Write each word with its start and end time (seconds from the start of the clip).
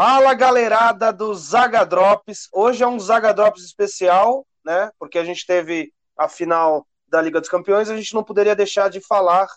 Fala 0.00 0.32
galerada 0.32 1.12
do 1.12 1.34
Zaga 1.34 1.84
Drops. 1.84 2.48
Hoje 2.52 2.84
é 2.84 2.86
um 2.86 3.00
Zaga 3.00 3.34
Drops 3.34 3.64
especial, 3.64 4.46
né? 4.64 4.92
Porque 4.96 5.18
a 5.18 5.24
gente 5.24 5.44
teve 5.44 5.92
a 6.16 6.28
final 6.28 6.86
da 7.08 7.20
Liga 7.20 7.40
dos 7.40 7.48
Campeões, 7.48 7.90
a 7.90 7.96
gente 7.96 8.14
não 8.14 8.22
poderia 8.22 8.54
deixar 8.54 8.88
de 8.90 9.00
falar 9.00 9.48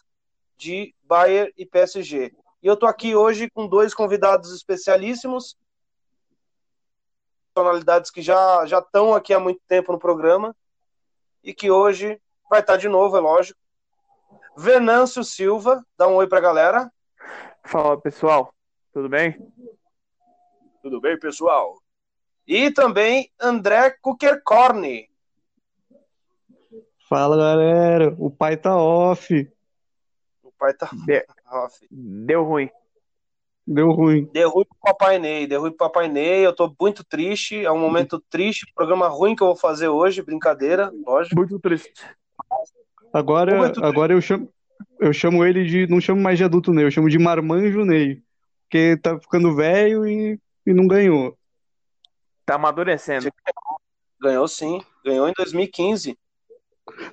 de 0.58 0.96
Bayern 1.04 1.54
e 1.56 1.64
PSG. 1.64 2.34
E 2.64 2.66
eu 2.66 2.76
tô 2.76 2.88
aqui 2.88 3.16
hoje 3.16 3.52
com 3.52 3.68
dois 3.68 3.94
convidados 3.94 4.52
especialíssimos, 4.52 5.56
personalidades 7.54 8.10
que 8.10 8.24
já 8.24 8.66
já 8.66 8.80
estão 8.80 9.14
aqui 9.14 9.36
há 9.36 9.40
muito 9.40 9.62
tempo 9.68 9.92
no 9.92 10.00
programa 10.00 10.56
e 11.44 11.54
que 11.54 11.70
hoje 11.70 12.20
vai 12.50 12.62
estar 12.62 12.78
de 12.78 12.90
novo, 12.90 13.16
é 13.16 13.20
lógico. 13.20 13.60
Venâncio 14.58 15.24
Silva, 15.24 15.86
dá 15.96 16.08
um 16.08 16.16
oi 16.16 16.26
pra 16.26 16.40
galera. 16.40 16.92
Fala 17.64 17.96
pessoal, 18.02 18.52
tudo 18.92 19.08
bem? 19.08 19.38
Tudo 20.82 21.00
bem, 21.00 21.18
pessoal? 21.20 21.76
E 22.48 22.72
também 22.72 23.30
André 23.40 23.92
Kukerkorn. 24.02 25.08
Fala, 27.08 27.38
galera. 27.38 28.16
O 28.18 28.32
pai 28.32 28.58
tá 28.58 28.76
off. 28.76 29.48
O 30.44 30.52
pai 30.58 30.74
tá 30.74 30.90
De- 31.06 31.26
off. 31.52 31.86
Deu 31.92 32.44
ruim. 32.44 32.70
Deu 33.68 33.92
ruim. 33.92 34.26
Deu 34.34 34.50
ruim 34.50 34.66
pro 34.66 34.78
Papai 34.82 35.20
Ney, 35.20 35.46
deu 35.46 35.62
ruim 35.62 35.70
pro 35.70 35.88
Papai 35.88 36.08
Ney. 36.08 36.46
Eu 36.46 36.54
tô 36.54 36.74
muito 36.80 37.04
triste. 37.04 37.64
É 37.64 37.72
um 37.72 37.80
momento 37.80 38.20
triste. 38.30 38.66
Programa 38.74 39.08
ruim 39.08 39.36
que 39.36 39.44
eu 39.44 39.48
vou 39.48 39.56
fazer 39.56 39.88
hoje. 39.88 40.22
Brincadeira, 40.22 40.92
lógico. 41.06 41.36
Muito 41.36 41.60
triste. 41.60 41.94
Agora, 43.14 43.56
Muito 43.58 43.84
agora 43.84 44.14
eu 44.14 44.22
chamo, 44.22 44.52
eu 45.00 45.14
chamo 45.14 45.46
ele 45.46 45.66
de. 45.66 45.86
Não 45.88 46.02
chamo 46.02 46.20
mais 46.22 46.38
de 46.38 46.44
adulto 46.44 46.74
Ney, 46.74 46.86
eu 46.86 46.92
chamo 46.92 47.10
de 47.10 47.20
marmanjo 47.20 47.86
Ney. 47.86 48.22
Porque 48.64 48.98
tá 48.98 49.20
ficando 49.20 49.54
velho 49.56 50.08
e, 50.08 50.40
e 50.66 50.74
não 50.74 50.88
ganhou. 50.88 51.38
Tá 52.46 52.56
amadurecendo. 52.56 53.30
Ganhou 54.20 54.48
sim. 54.48 54.82
Ganhou 55.04 55.28
em 55.28 55.34
2015. 55.34 56.18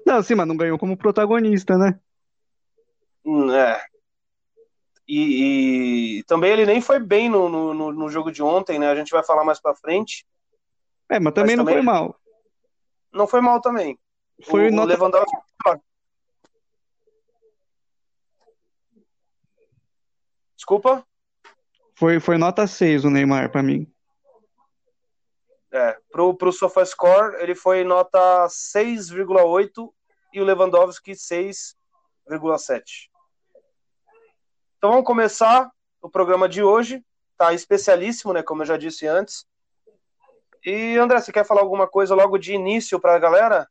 Não, 0.06 0.22
sim, 0.22 0.34
mas 0.34 0.46
não 0.46 0.56
ganhou 0.56 0.78
como 0.78 0.96
protagonista, 0.96 1.76
né? 1.76 1.98
Hum, 3.24 3.52
é. 3.52 3.84
E, 5.06 6.18
e 6.18 6.24
também 6.24 6.52
ele 6.52 6.66
nem 6.66 6.80
foi 6.80 6.98
bem 6.98 7.28
no, 7.30 7.48
no, 7.48 7.92
no- 7.92 8.08
jogo 8.10 8.30
de 8.30 8.42
ontem, 8.42 8.78
né? 8.78 8.90
A 8.90 8.94
gente 8.94 9.10
vai 9.10 9.24
falar 9.24 9.44
mais 9.44 9.60
pra 9.60 9.74
frente. 9.74 10.26
É, 11.08 11.18
mas 11.18 11.32
também 11.32 11.56
não 11.56 11.64
também- 11.64 11.76
foi 11.76 11.82
mal. 11.82 12.20
Não 13.12 13.26
foi 13.26 13.40
mal 13.40 13.60
também. 13.60 13.98
Foi 14.44 14.66
o, 14.66 14.68
o 14.68 14.70
nota. 14.70 14.88
Lewandowski. 14.94 15.36
Desculpa? 20.56 21.06
Foi, 21.98 22.20
foi 22.20 22.38
nota 22.38 22.64
6 22.64 23.04
o 23.04 23.10
Neymar 23.10 23.50
pra 23.50 23.60
mim. 23.60 23.84
É, 25.72 25.96
pro, 26.12 26.32
pro 26.32 26.52
SofaScore 26.52 27.42
ele 27.42 27.56
foi 27.56 27.82
nota 27.82 28.46
6,8 28.46 29.92
e 30.32 30.40
o 30.40 30.44
Lewandowski 30.44 31.10
6,7. 31.10 31.74
Então 34.76 34.90
vamos 34.90 35.04
começar 35.04 35.68
o 36.00 36.08
programa 36.08 36.48
de 36.48 36.62
hoje. 36.62 37.04
Tá 37.36 37.52
especialíssimo, 37.52 38.32
né? 38.32 38.44
Como 38.44 38.62
eu 38.62 38.66
já 38.66 38.76
disse 38.76 39.04
antes. 39.08 39.44
E 40.64 40.96
André, 40.96 41.20
você 41.20 41.32
quer 41.32 41.44
falar 41.44 41.62
alguma 41.62 41.88
coisa 41.88 42.14
logo 42.14 42.38
de 42.38 42.54
início 42.54 43.00
para 43.00 43.16
a 43.16 43.18
galera? 43.18 43.68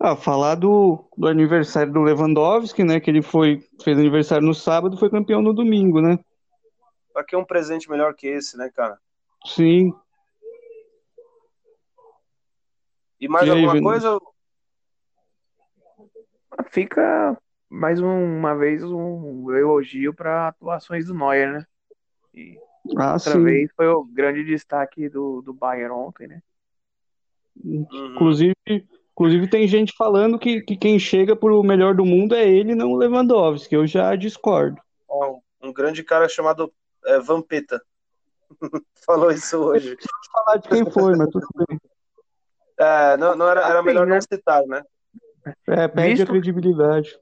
Ah, 0.00 0.16
falar 0.16 0.54
do, 0.54 1.04
do 1.14 1.28
aniversário 1.28 1.92
do 1.92 2.00
Lewandowski, 2.00 2.82
né? 2.82 3.00
Que 3.00 3.10
ele 3.10 3.20
foi, 3.20 3.62
fez 3.82 3.98
aniversário 3.98 4.46
no 4.46 4.54
sábado, 4.54 4.96
foi 4.96 5.10
campeão 5.10 5.42
no 5.42 5.52
domingo, 5.52 6.00
né? 6.00 6.18
Pra 7.14 7.22
que 7.22 7.36
um 7.36 7.44
presente 7.44 7.88
melhor 7.88 8.12
que 8.12 8.26
esse, 8.26 8.56
né, 8.58 8.68
cara? 8.74 8.98
Sim. 9.46 9.94
E 13.20 13.28
mais 13.28 13.46
E 13.46 13.52
aí, 13.52 13.64
alguma 13.64 13.80
coisa? 13.80 14.18
Fica 16.70 17.38
mais 17.70 18.00
um- 18.00 18.36
uma 18.38 18.56
vez 18.56 18.82
um 18.82 19.48
elogio 19.52 20.12
para 20.12 20.48
atuações 20.48 21.06
do 21.06 21.14
Neuer, 21.14 21.52
né? 21.52 21.66
E 22.34 22.58
Ah, 22.96 23.12
outra 23.14 23.34
sim. 23.34 23.44
vez 23.44 23.70
foi 23.76 23.86
o 23.86 24.04
grande 24.04 24.44
destaque 24.44 25.08
do, 25.08 25.40
do 25.40 25.54
Bayern 25.54 25.94
ontem, 25.94 26.26
né? 26.26 26.42
Uhum. 27.64 27.86
Inclusive, 28.10 28.54
inclusive 29.12 29.48
tem 29.48 29.68
gente 29.68 29.94
falando 29.96 30.36
que, 30.36 30.62
que 30.62 30.76
quem 30.76 30.98
chega 30.98 31.36
pro 31.36 31.62
melhor 31.62 31.94
do 31.94 32.04
mundo 32.04 32.34
é 32.34 32.44
ele, 32.44 32.74
não 32.74 32.90
o 32.90 32.96
Lewandowski. 32.96 33.72
Eu 33.76 33.86
já 33.86 34.16
discordo. 34.16 34.82
Um 35.62 35.72
grande 35.72 36.02
cara 36.04 36.28
chamado 36.28 36.70
é, 37.06 37.18
Vampeta. 37.20 37.80
Falou 39.06 39.30
isso 39.30 39.58
hoje. 39.58 39.96
Falar 40.32 40.56
de 40.58 40.68
quem 40.68 40.90
foi, 40.90 41.16
mas 41.16 41.28
tudo 41.30 41.46
bem. 41.68 41.78
É, 42.78 43.16
não, 43.16 43.34
não 43.36 43.48
era, 43.48 43.60
era 43.62 43.78
Assim, 43.78 43.86
melhor 43.86 44.06
né? 44.06 44.14
não 44.14 44.20
citar, 44.20 44.64
né? 44.66 44.82
É, 45.68 45.86
perde 45.88 46.12
a 46.12 46.16
Visto- 46.16 46.26
credibilidade. 46.30 47.18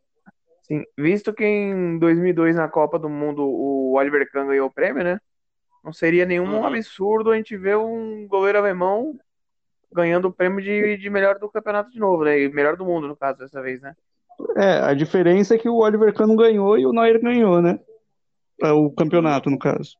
Sim, 0.63 0.85
visto 0.97 1.33
que 1.35 1.45
em 1.45 1.99
2002 1.99 2.55
na 2.57 2.69
Copa 2.69 2.99
do 2.99 3.09
Mundo 3.09 3.43
o 3.45 3.95
Oliver 3.97 4.31
Kahn 4.31 4.47
ganhou 4.47 4.69
o 4.69 4.73
prêmio, 4.73 5.03
né? 5.03 5.19
Não 5.85 5.93
seria 5.93 6.25
nenhum 6.25 6.47
Uhum. 6.61 6.65
absurdo 6.65 7.31
a 7.33 7.37
gente 7.37 7.57
ver 7.57 7.77
um 7.77 8.27
goleiro 8.29 8.59
alemão 8.59 9.19
ganhando 9.93 10.29
o 10.29 10.33
prêmio 10.33 10.63
de, 10.63 10.97
de 10.97 11.11
melhor 11.11 11.39
do 11.39 11.51
campeonato 11.51 11.91
de 11.91 11.99
novo, 11.99 12.25
né? 12.25 12.39
E 12.41 12.49
melhor 12.49 12.77
do 12.77 12.85
mundo, 12.85 13.09
no 13.09 13.17
caso, 13.17 13.41
dessa 13.41 13.61
vez, 13.61 13.81
né? 13.83 13.95
É, 14.57 14.79
a 14.85 14.95
diferença 14.95 15.55
é 15.57 15.59
que 15.59 15.69
o 15.69 15.77
Oliver 15.79 16.15
Kahn 16.15 16.29
não 16.29 16.37
ganhou 16.37 16.79
e 16.79 16.87
o 16.87 16.93
Neuer 16.93 17.21
ganhou, 17.21 17.61
né? 17.61 17.79
É, 18.63 18.73
O 18.73 18.91
campeonato, 18.91 19.51
no 19.51 19.59
caso. 19.59 19.97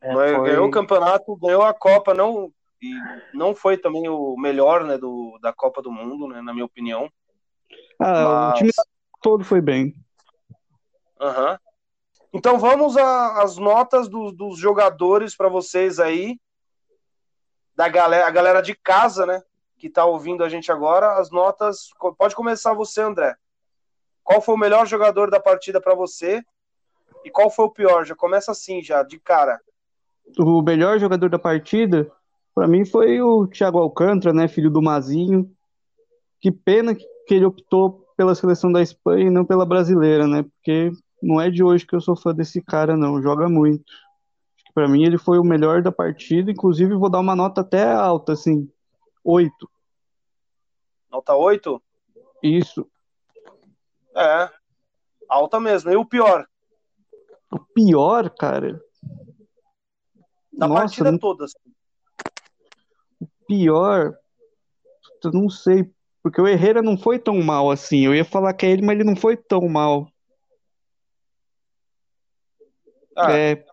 É, 0.00 0.12
foi- 0.12 0.40
Ganhou 0.50 0.68
o 0.68 0.70
campeonato, 0.70 1.36
ganhou 1.36 1.62
a 1.62 1.74
Copa, 1.74 2.14
não, 2.14 2.52
e 2.80 2.92
não 3.34 3.54
foi 3.54 3.76
também 3.76 4.08
o 4.08 4.36
melhor 4.36 4.84
né, 4.84 4.96
do, 4.96 5.38
da 5.42 5.52
Copa 5.52 5.82
do 5.82 5.90
Mundo, 5.90 6.28
né, 6.28 6.40
na 6.40 6.52
minha 6.52 6.64
opinião. 6.64 7.10
Ah, 8.00 8.22
o 8.24 8.50
Mas- 8.50 8.58
time 8.58 8.70
todo 9.20 9.44
foi 9.44 9.60
bem. 9.60 9.94
Aham. 11.20 11.58
Então 12.32 12.58
vamos 12.58 12.96
às 12.96 13.56
notas 13.56 14.08
do- 14.08 14.30
dos 14.30 14.58
jogadores 14.58 15.34
para 15.36 15.48
vocês 15.48 15.98
aí, 15.98 16.38
da 17.74 17.88
galera, 17.88 18.26
a 18.26 18.30
galera 18.30 18.60
de 18.60 18.74
casa, 18.74 19.24
né, 19.26 19.42
que 19.78 19.88
tá 19.88 20.04
ouvindo 20.04 20.44
a 20.44 20.48
gente 20.48 20.70
agora. 20.70 21.14
As 21.18 21.30
notas, 21.30 21.88
pode 22.16 22.34
começar 22.36 22.74
você, 22.74 23.00
André. 23.00 23.34
Qual 24.22 24.40
foi 24.42 24.54
o 24.54 24.58
melhor 24.58 24.86
jogador 24.86 25.30
da 25.30 25.40
partida 25.40 25.80
para 25.80 25.94
você? 25.94 26.44
E 27.24 27.30
qual 27.30 27.50
foi 27.50 27.64
o 27.66 27.70
pior? 27.70 28.04
Já 28.04 28.14
começa 28.14 28.52
assim, 28.52 28.82
já, 28.82 29.02
de 29.02 29.18
cara. 29.18 29.60
O 30.38 30.62
melhor 30.62 30.98
jogador 30.98 31.28
da 31.28 31.38
partida, 31.38 32.10
pra 32.54 32.66
mim, 32.66 32.84
foi 32.84 33.20
o 33.20 33.46
Thiago 33.46 33.78
Alcântara, 33.78 34.34
né? 34.34 34.48
Filho 34.48 34.70
do 34.70 34.82
Mazinho. 34.82 35.50
Que 36.40 36.50
pena 36.50 36.94
que 36.94 37.06
ele 37.34 37.44
optou 37.44 38.06
pela 38.16 38.34
seleção 38.34 38.70
da 38.70 38.82
Espanha 38.82 39.26
e 39.26 39.30
não 39.30 39.44
pela 39.44 39.64
brasileira, 39.66 40.26
né? 40.26 40.42
Porque 40.42 40.90
não 41.22 41.40
é 41.40 41.50
de 41.50 41.62
hoje 41.62 41.86
que 41.86 41.94
eu 41.94 42.00
sou 42.00 42.16
fã 42.16 42.34
desse 42.34 42.60
cara, 42.62 42.96
não. 42.96 43.22
Joga 43.22 43.48
muito. 43.48 43.84
Acho 44.56 44.64
que 44.66 44.72
pra 44.72 44.88
mim 44.88 45.04
ele 45.04 45.18
foi 45.18 45.38
o 45.38 45.44
melhor 45.44 45.82
da 45.82 45.92
partida. 45.92 46.50
Inclusive, 46.50 46.94
vou 46.94 47.10
dar 47.10 47.20
uma 47.20 47.34
nota 47.34 47.60
até 47.60 47.92
alta, 47.92 48.32
assim. 48.32 48.70
Oito. 49.24 49.68
Nota 51.10 51.34
8? 51.34 51.82
Isso. 52.42 52.86
É. 54.16 54.50
Alta 55.28 55.60
mesmo. 55.60 55.90
E 55.90 55.96
o 55.96 56.04
pior? 56.04 56.46
O 57.50 57.58
pior, 57.74 58.30
cara. 58.30 58.80
Da 60.52 60.66
Nossa, 60.68 60.80
partida 60.82 61.12
não- 61.12 61.18
toda. 61.18 61.44
assim. 61.44 61.56
pior. 63.46 64.14
Eu 65.24 65.32
não 65.32 65.48
sei. 65.48 65.90
Porque 66.22 66.40
o 66.40 66.46
Herrera 66.46 66.82
não 66.82 66.98
foi 66.98 67.18
tão 67.18 67.40
mal 67.42 67.70
assim. 67.70 68.04
Eu 68.04 68.14
ia 68.14 68.24
falar 68.24 68.52
que 68.52 68.66
é 68.66 68.70
ele, 68.70 68.82
mas 68.82 68.96
ele 68.96 69.04
não 69.04 69.16
foi 69.16 69.36
tão 69.36 69.66
mal. 69.68 70.08
Ah, 73.16 73.32
É. 73.32 73.64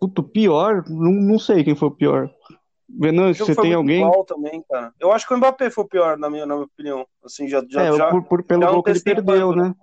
Puto, 0.00 0.22
pior? 0.22 0.84
Não, 0.88 1.12
não 1.12 1.38
sei 1.38 1.64
quem 1.64 1.74
foi 1.74 1.88
o 1.88 1.94
pior. 1.94 2.26
o 2.26 3.00
Venâncio, 3.02 3.44
você 3.44 3.54
tem 3.54 3.74
alguém? 3.74 4.08
também. 4.26 4.64
Eu 4.98 5.10
acho 5.12 5.26
que 5.26 5.34
o 5.34 5.36
Mbappé 5.36 5.70
foi 5.70 5.84
o 5.84 5.88
pior, 5.88 6.16
na 6.16 6.30
minha, 6.30 6.46
na 6.46 6.54
minha 6.54 6.66
opinião. 6.66 7.06
Assim, 7.24 7.48
já, 7.48 7.64
já, 7.68 7.84
É, 7.84 7.92
já... 7.92 8.10
por, 8.10 8.22
por- 8.24 8.44
pelo 8.44 8.62
já 8.62 8.70
gol 8.70 8.82
que 8.82 8.90
ele 8.90 9.00
perdeu, 9.00 9.54
né? 9.54 9.74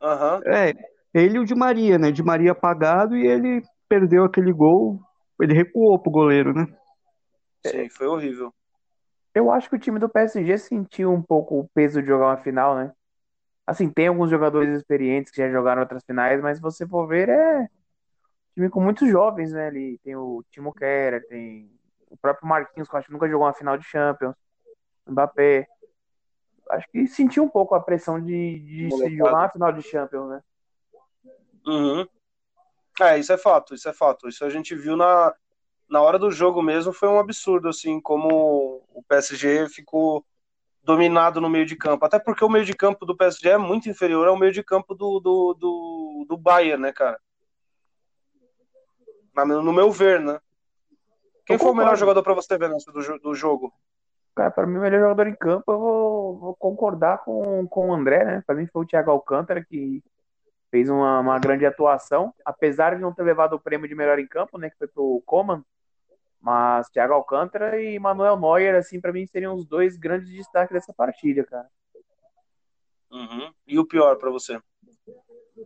Aham. 0.00 0.40
É, 0.46 0.72
ele 1.14 1.36
e 1.36 1.38
o 1.38 1.44
Di 1.44 1.54
Maria, 1.54 1.96
né? 1.96 2.10
Di 2.10 2.22
Maria 2.22 2.52
apagado 2.52 3.16
e 3.16 3.24
ele 3.24 3.62
perdeu 3.88 4.24
aquele 4.24 4.52
gol. 4.52 5.00
Ele 5.40 5.54
recuou 5.54 5.98
pro 5.98 6.10
goleiro, 6.10 6.52
né? 6.52 6.66
Sim, 7.64 7.88
foi 7.88 8.06
horrível. 8.08 8.52
Eu 9.34 9.50
acho 9.50 9.68
que 9.68 9.76
o 9.76 9.78
time 9.78 9.98
do 9.98 10.08
PSG 10.08 10.58
sentiu 10.58 11.12
um 11.12 11.22
pouco 11.22 11.58
o 11.58 11.68
peso 11.68 12.02
de 12.02 12.08
jogar 12.08 12.26
uma 12.26 12.36
final, 12.36 12.76
né? 12.76 12.92
Assim, 13.66 13.88
tem 13.88 14.08
alguns 14.08 14.28
jogadores 14.28 14.76
experientes 14.76 15.32
que 15.32 15.40
já 15.40 15.50
jogaram 15.50 15.82
outras 15.82 16.04
finais, 16.04 16.40
mas 16.40 16.58
se 16.58 16.62
você 16.62 16.86
for 16.86 17.06
ver, 17.06 17.28
é 17.28 17.60
um 17.60 17.68
time 18.54 18.68
com 18.68 18.80
muitos 18.80 19.08
jovens, 19.08 19.52
né? 19.52 19.68
Ali 19.68 19.98
tem 20.04 20.14
o 20.14 20.44
Timo 20.50 20.72
Kerr, 20.72 21.24
tem 21.28 21.70
o 22.10 22.16
próprio 22.16 22.46
Marquinhos, 22.46 22.88
que 22.88 22.94
eu 22.94 22.98
acho 22.98 23.06
que 23.06 23.12
nunca 23.12 23.28
jogou 23.28 23.46
uma 23.46 23.54
final 23.54 23.78
de 23.78 23.84
Champions, 23.84 24.34
o 25.06 25.12
Mbappé. 25.12 25.66
Acho 26.70 26.88
que 26.90 27.06
sentiu 27.06 27.44
um 27.44 27.48
pouco 27.48 27.74
a 27.74 27.80
pressão 27.80 28.20
de, 28.20 28.58
de 28.60 28.90
se 28.90 29.16
jogar 29.16 29.38
uma 29.38 29.48
final 29.48 29.72
de 29.72 29.82
Champions, 29.82 30.28
né? 30.28 30.42
Uhum. 31.66 32.06
É, 33.00 33.18
isso 33.18 33.32
é 33.32 33.38
fato, 33.38 33.74
isso 33.74 33.88
é 33.88 33.92
fato. 33.92 34.28
Isso 34.28 34.44
a 34.44 34.50
gente 34.50 34.74
viu 34.74 34.96
na, 34.96 35.34
na 35.88 36.00
hora 36.00 36.18
do 36.18 36.30
jogo 36.30 36.62
mesmo, 36.62 36.92
foi 36.92 37.08
um 37.08 37.18
absurdo, 37.18 37.68
assim, 37.68 38.00
como 38.00 38.82
o 38.92 39.02
PSG 39.08 39.68
ficou 39.68 40.24
dominado 40.82 41.40
no 41.40 41.48
meio 41.48 41.66
de 41.66 41.76
campo. 41.76 42.04
Até 42.04 42.18
porque 42.18 42.44
o 42.44 42.48
meio 42.48 42.64
de 42.64 42.74
campo 42.74 43.04
do 43.06 43.16
PSG 43.16 43.50
é 43.50 43.58
muito 43.58 43.88
inferior 43.88 44.28
ao 44.28 44.38
meio 44.38 44.52
de 44.52 44.62
campo 44.62 44.94
do, 44.94 45.18
do, 45.18 45.54
do, 45.54 46.26
do 46.28 46.36
Bayern, 46.36 46.82
né, 46.82 46.92
cara? 46.92 47.18
No 49.34 49.72
meu 49.72 49.90
ver, 49.90 50.20
né? 50.20 50.38
Quem 51.44 51.58
foi 51.58 51.72
o 51.72 51.74
melhor 51.74 51.96
jogador 51.96 52.22
para 52.22 52.34
você 52.34 52.56
ver 52.56 52.70
do, 52.70 53.18
do 53.18 53.34
jogo? 53.34 53.72
Cara, 54.34 54.50
para 54.50 54.66
mim, 54.66 54.78
o 54.78 54.80
melhor 54.80 55.00
jogador 55.00 55.26
em 55.26 55.34
campo, 55.34 55.72
eu 55.72 55.78
vou, 55.78 56.38
vou, 56.38 56.56
concordar 56.56 57.18
com, 57.18 57.66
com 57.68 57.88
o 57.88 57.94
André, 57.94 58.24
né? 58.24 58.42
Para 58.46 58.54
mim 58.54 58.66
foi 58.66 58.82
o 58.82 58.86
Thiago 58.86 59.10
Alcântara, 59.10 59.64
que 59.64 60.02
fez 60.74 60.90
uma, 60.90 61.20
uma 61.20 61.38
grande 61.38 61.64
atuação, 61.64 62.34
apesar 62.44 62.96
de 62.96 63.00
não 63.00 63.14
ter 63.14 63.22
levado 63.22 63.52
o 63.52 63.60
prêmio 63.60 63.86
de 63.86 63.94
melhor 63.94 64.18
em 64.18 64.26
campo, 64.26 64.58
né? 64.58 64.68
Que 64.68 64.76
foi 64.76 64.88
pro 64.88 65.22
Coman. 65.24 65.64
Mas 66.40 66.88
Thiago 66.88 67.14
Alcântara 67.14 67.80
e 67.80 67.96
Manuel 67.96 68.36
Neuer, 68.36 68.74
assim, 68.74 69.00
para 69.00 69.12
mim 69.12 69.24
seriam 69.24 69.54
os 69.54 69.64
dois 69.64 69.96
grandes 69.96 70.28
destaques 70.30 70.74
dessa 70.74 70.92
partida, 70.92 71.44
cara. 71.44 71.68
Uhum. 73.08 73.52
E 73.64 73.78
o 73.78 73.86
pior 73.86 74.16
para 74.16 74.30
você? 74.30 74.60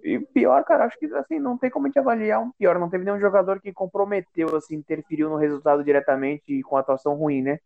E 0.05 0.19
pior, 0.19 0.62
cara, 0.64 0.84
acho 0.84 0.99
que 0.99 1.06
assim, 1.06 1.38
não 1.38 1.56
tem 1.56 1.70
como 1.70 1.87
a 1.87 1.88
gente 1.88 1.99
avaliar 1.99 2.43
um 2.43 2.52
pior. 2.52 2.78
Não 2.78 2.90
teve 2.90 3.06
nenhum 3.06 3.19
jogador 3.19 3.62
que 3.62 3.72
comprometeu, 3.72 4.55
assim, 4.55 4.76
interferiu 4.76 5.31
no 5.31 5.37
resultado 5.37 5.82
diretamente 5.82 6.62
com 6.64 6.76
atuação 6.76 7.14
ruim, 7.14 7.40
né? 7.40 7.58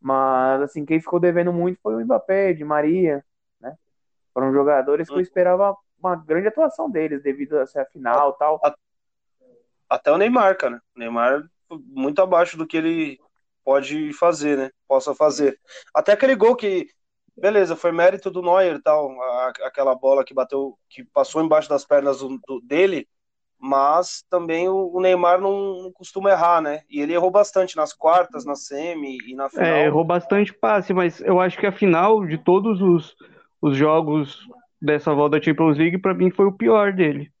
Mas, 0.00 0.62
assim, 0.62 0.86
quem 0.86 0.98
ficou 0.98 1.20
devendo 1.20 1.52
muito 1.52 1.78
foi 1.82 1.94
o 1.94 2.00
Mbappé, 2.00 2.54
de 2.54 2.64
Maria, 2.64 3.22
né? 3.60 3.76
Foram 4.32 4.50
jogadores 4.50 5.08
que 5.08 5.12
eu 5.12 5.18
hum. 5.18 5.20
esperava 5.20 5.76
uma 6.00 6.16
grande 6.16 6.48
atuação 6.48 6.90
deles, 6.90 7.22
devido 7.22 7.58
a 7.58 7.66
ser 7.66 7.80
a 7.80 7.86
final 7.86 8.30
e 8.30 8.38
tal. 8.38 8.60
Até 9.88 10.12
o 10.12 10.18
Neymar, 10.18 10.56
cara. 10.56 10.80
O 10.96 10.98
Neymar 10.98 11.44
muito 11.86 12.20
abaixo 12.20 12.56
do 12.56 12.66
que 12.66 12.76
ele 12.76 13.20
pode 13.64 14.12
fazer, 14.14 14.56
né? 14.56 14.70
Possa 14.88 15.14
fazer. 15.14 15.58
Até 15.94 16.12
aquele 16.12 16.34
gol 16.34 16.56
que, 16.56 16.88
beleza, 17.36 17.76
foi 17.76 17.92
mérito 17.92 18.30
do 18.30 18.42
Neuer 18.42 18.80
tal, 18.82 19.10
aquela 19.64 19.94
bola 19.94 20.24
que 20.24 20.34
bateu, 20.34 20.76
que 20.88 21.04
passou 21.04 21.42
embaixo 21.42 21.68
das 21.68 21.84
pernas 21.84 22.20
do, 22.20 22.38
do, 22.46 22.60
dele, 22.60 23.06
mas 23.58 24.24
também 24.30 24.68
o, 24.68 24.90
o 24.92 25.00
Neymar 25.00 25.40
não, 25.40 25.82
não, 25.82 25.92
costuma 25.92 26.30
errar, 26.30 26.62
né? 26.62 26.82
E 26.88 27.00
ele 27.00 27.12
errou 27.12 27.30
bastante 27.30 27.76
nas 27.76 27.92
quartas, 27.92 28.44
na 28.44 28.54
semi 28.54 29.18
e 29.26 29.34
na 29.34 29.50
final. 29.50 29.66
É, 29.66 29.84
errou 29.84 30.04
bastante 30.04 30.52
passe, 30.52 30.94
mas 30.94 31.20
eu 31.20 31.38
acho 31.38 31.58
que 31.58 31.66
a 31.66 31.72
final 31.72 32.24
de 32.24 32.38
todos 32.38 32.80
os, 32.80 33.14
os 33.60 33.76
jogos 33.76 34.48
dessa 34.80 35.14
volta 35.14 35.38
da 35.38 35.44
Champions 35.44 35.76
League, 35.76 35.98
para 35.98 36.14
mim, 36.14 36.30
foi 36.30 36.46
o 36.46 36.52
pior 36.52 36.92
dele. 36.92 37.32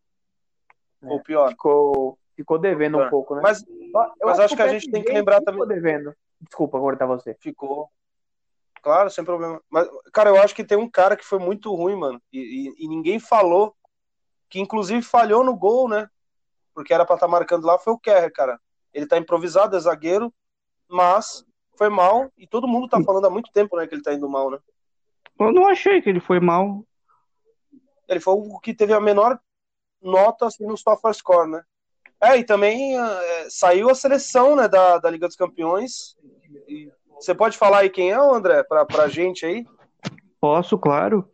O 1.02 1.20
pior. 1.20 1.50
Ficou, 1.50 2.18
ficou 2.36 2.58
devendo 2.58 2.98
um 2.98 3.08
pouco, 3.08 3.34
né? 3.34 3.40
Mas, 3.42 3.62
eu 3.66 3.92
mas 3.92 4.38
acho, 4.38 4.42
acho 4.42 4.56
que, 4.56 4.62
a 4.62 4.68
gente 4.68 4.90
tem 4.90 5.02
que 5.02 5.12
lembrar 5.12 5.38
ficou 5.38 5.52
também. 5.52 5.66
Ficou 5.66 5.82
devendo. 5.82 6.14
Desculpa 6.40 6.78
cortar 6.78 7.06
você. 7.06 7.34
Ficou. 7.40 7.88
Claro, 8.82 9.10
sem 9.10 9.24
problema. 9.24 9.60
Mas, 9.70 9.88
cara, 10.12 10.30
eu 10.30 10.40
acho 10.40 10.54
que 10.54 10.64
tem 10.64 10.76
um 10.76 10.88
cara 10.88 11.16
que 11.16 11.24
foi 11.24 11.38
muito 11.38 11.74
ruim, 11.74 11.96
mano. 11.96 12.20
E, 12.32 12.38
e, 12.78 12.84
e 12.84 12.88
ninguém 12.88 13.18
falou 13.18 13.74
que 14.48 14.58
inclusive 14.58 15.00
falhou 15.00 15.44
no 15.44 15.56
gol, 15.56 15.88
né? 15.88 16.08
Porque 16.74 16.92
era 16.92 17.04
para 17.04 17.14
estar 17.14 17.26
tá 17.26 17.30
marcando 17.30 17.64
lá, 17.64 17.78
foi 17.78 17.92
o 17.92 17.98
Kerr, 17.98 18.30
cara. 18.32 18.60
Ele 18.92 19.06
tá 19.06 19.16
improvisado, 19.16 19.76
é 19.76 19.80
zagueiro, 19.80 20.32
mas 20.88 21.44
foi 21.78 21.88
mal 21.88 22.30
e 22.36 22.46
todo 22.46 22.68
mundo 22.68 22.88
tá 22.88 23.00
falando 23.02 23.26
há 23.26 23.30
muito 23.30 23.50
tempo, 23.52 23.76
né, 23.76 23.86
que 23.86 23.94
ele 23.94 24.02
tá 24.02 24.12
indo 24.12 24.28
mal, 24.28 24.50
né? 24.50 24.58
Eu 25.38 25.52
não 25.52 25.66
achei 25.68 26.02
que 26.02 26.10
ele 26.10 26.20
foi 26.20 26.40
mal. 26.40 26.84
Ele 28.10 28.20
foi 28.20 28.34
o 28.34 28.58
que 28.58 28.74
teve 28.74 28.92
a 28.92 29.00
menor 29.00 29.40
nota 30.02 30.46
assim, 30.46 30.66
no 30.66 30.76
SofaScore, 30.76 31.48
né? 31.48 31.62
É, 32.20 32.36
e 32.36 32.44
também 32.44 32.98
é, 33.00 33.46
saiu 33.48 33.88
a 33.88 33.94
seleção 33.94 34.54
né, 34.54 34.68
da, 34.68 34.98
da 34.98 35.08
Liga 35.08 35.26
dos 35.26 35.36
Campeões. 35.36 36.14
E 36.68 36.92
você 37.14 37.34
pode 37.34 37.56
falar 37.56 37.78
aí 37.78 37.88
quem 37.88 38.10
é, 38.10 38.16
André, 38.16 38.62
pra, 38.64 38.84
pra 38.84 39.08
gente 39.08 39.46
aí? 39.46 39.64
Posso, 40.38 40.76
claro. 40.76 41.26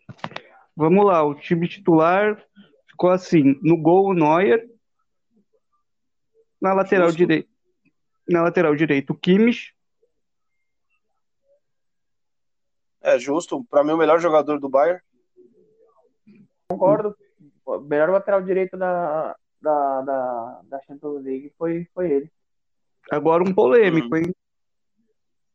Vamos 0.77 1.05
lá, 1.05 1.25
o 1.25 1.35
time 1.35 1.67
titular 1.69 2.47
Ficou 2.97 3.11
assim, 3.11 3.61
no 3.63 3.77
gol 3.77 4.07
o 4.07 4.15
Neuer, 4.15 4.67
na 6.59 6.73
lateral 6.73 7.13
direita, 7.13 7.47
na 8.27 8.41
lateral 8.41 8.75
direita 8.75 9.13
o 9.13 9.17
Kimmich. 9.17 9.75
É 13.03 13.19
justo, 13.19 13.63
para 13.65 13.85
mim 13.85 13.93
o 13.93 13.99
melhor 13.99 14.19
jogador 14.19 14.59
do 14.59 14.71
Bayern. 14.71 15.03
Concordo. 16.69 17.17
O 17.65 17.79
melhor 17.81 18.11
lateral 18.11 18.43
direito 18.43 18.77
da, 18.77 19.37
da, 19.61 20.03
da, 20.03 20.61
da 20.65 20.81
Champions 20.83 21.23
League 21.23 21.53
foi, 21.59 21.89
foi 21.95 22.11
ele. 22.11 22.33
Agora 23.11 23.43
um 23.43 23.55
polêmico, 23.55 24.15
hum. 24.15 24.19
hein? 24.19 24.35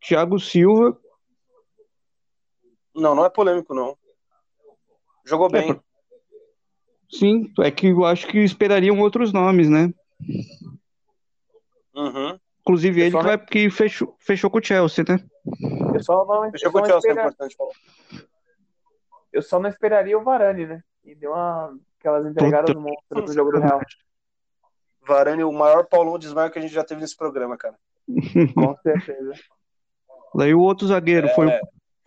Thiago 0.01 0.39
Silva. 0.39 0.97
Não, 2.95 3.15
não 3.15 3.25
é 3.25 3.29
polêmico, 3.29 3.73
não. 3.73 3.97
Jogou 5.25 5.47
é, 5.47 5.51
bem. 5.51 5.81
Sim, 7.09 7.51
é 7.59 7.69
que 7.71 7.87
eu 7.87 8.05
acho 8.05 8.27
que 8.27 8.39
esperariam 8.39 8.99
outros 8.99 9.31
nomes, 9.31 9.69
né? 9.69 9.93
Uhum. 11.93 12.39
Inclusive 12.61 13.01
ele 13.01 13.17
que, 13.17 13.23
vai, 13.23 13.37
que 13.37 13.69
fechou, 13.69 14.15
fechou 14.19 14.49
com 14.49 14.59
o 14.59 14.63
Chelsea, 14.63 15.03
né? 15.07 15.23
Eu 15.93 16.03
só 16.03 16.25
não, 16.25 16.51
fechou 16.51 16.71
com 16.71 16.81
o 16.81 16.85
Chelsea, 16.85 17.09
é 17.09 17.11
espera... 17.11 17.21
é 17.21 17.31
importante 17.31 17.55
falar. 17.55 17.71
Eu 19.33 19.41
só 19.41 19.59
não 19.59 19.69
esperaria 19.69 20.17
o 20.17 20.23
Varane, 20.23 20.65
né? 20.65 20.83
E 21.03 21.15
deu 21.15 21.31
uma... 21.31 21.77
aquelas 21.99 22.25
entregadas 22.25 22.73
Puta. 22.73 22.79
monstras 22.79 23.25
do 23.25 23.33
jogo 23.33 23.51
do 23.51 23.59
Real. 23.59 23.81
Varane, 25.05 25.43
o 25.43 25.51
maior 25.51 25.85
Paulão 25.87 26.19
desmaio 26.19 26.51
que 26.51 26.59
a 26.59 26.61
gente 26.61 26.73
já 26.73 26.83
teve 26.83 27.01
nesse 27.01 27.17
programa, 27.17 27.57
cara. 27.57 27.75
com 28.53 28.75
certeza. 28.77 29.33
Daí 30.35 30.53
o 30.53 30.61
outro 30.61 30.87
zagueiro 30.87 31.27
é... 31.27 31.33
foi, 31.33 31.47
o, 31.47 31.51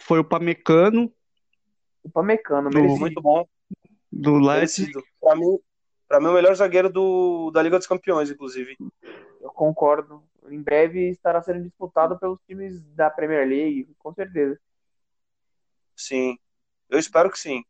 foi 0.00 0.18
o 0.20 0.24
Pamecano. 0.24 1.12
O 2.02 2.10
Pamecano, 2.10 2.70
merecido. 2.70 3.00
Muito 3.00 3.20
bom. 3.20 3.46
Do 4.10 4.38
Leipzig. 4.38 4.92
Para 5.20 5.36
mim, 5.36 5.58
para 6.06 6.20
mim, 6.20 6.28
o 6.28 6.34
melhor 6.34 6.54
zagueiro 6.54 6.88
do, 6.88 7.50
da 7.50 7.62
Liga 7.62 7.78
dos 7.78 7.86
Campeões, 7.86 8.30
inclusive. 8.30 8.76
Eu 9.40 9.50
concordo. 9.50 10.22
Em 10.48 10.62
breve 10.62 11.10
estará 11.10 11.42
sendo 11.42 11.62
disputado 11.62 12.18
pelos 12.18 12.38
times 12.46 12.80
da 12.94 13.10
Premier 13.10 13.48
League, 13.48 13.88
com 13.98 14.12
certeza. 14.12 14.58
Sim, 15.96 16.36
eu 16.88 16.98
espero 16.98 17.30
que 17.30 17.38
sim. 17.38 17.64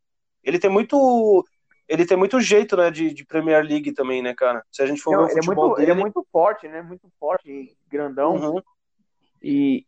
Ele 0.44 0.58
tem 0.58 0.70
muito, 0.70 1.44
ele 1.88 2.06
tem 2.06 2.16
muito 2.16 2.40
jeito, 2.40 2.76
né, 2.76 2.90
de, 2.90 3.12
de 3.12 3.24
Premier 3.24 3.64
League 3.64 3.92
também, 3.92 4.22
né, 4.22 4.34
cara? 4.34 4.64
Se 4.70 4.82
a 4.82 4.86
gente 4.86 5.00
for 5.00 5.12
Não, 5.12 5.20
ver 5.20 5.24
o 5.24 5.30
ele 5.30 5.42
futebol 5.42 5.64
é 5.64 5.66
muito, 5.66 5.76
dele... 5.76 5.90
ele 5.90 5.98
é 5.98 6.02
muito 6.02 6.26
forte, 6.30 6.68
né? 6.68 6.82
Muito 6.82 7.08
forte, 7.18 7.76
grandão. 7.88 8.36
Uhum. 8.36 8.62
E, 9.42 9.86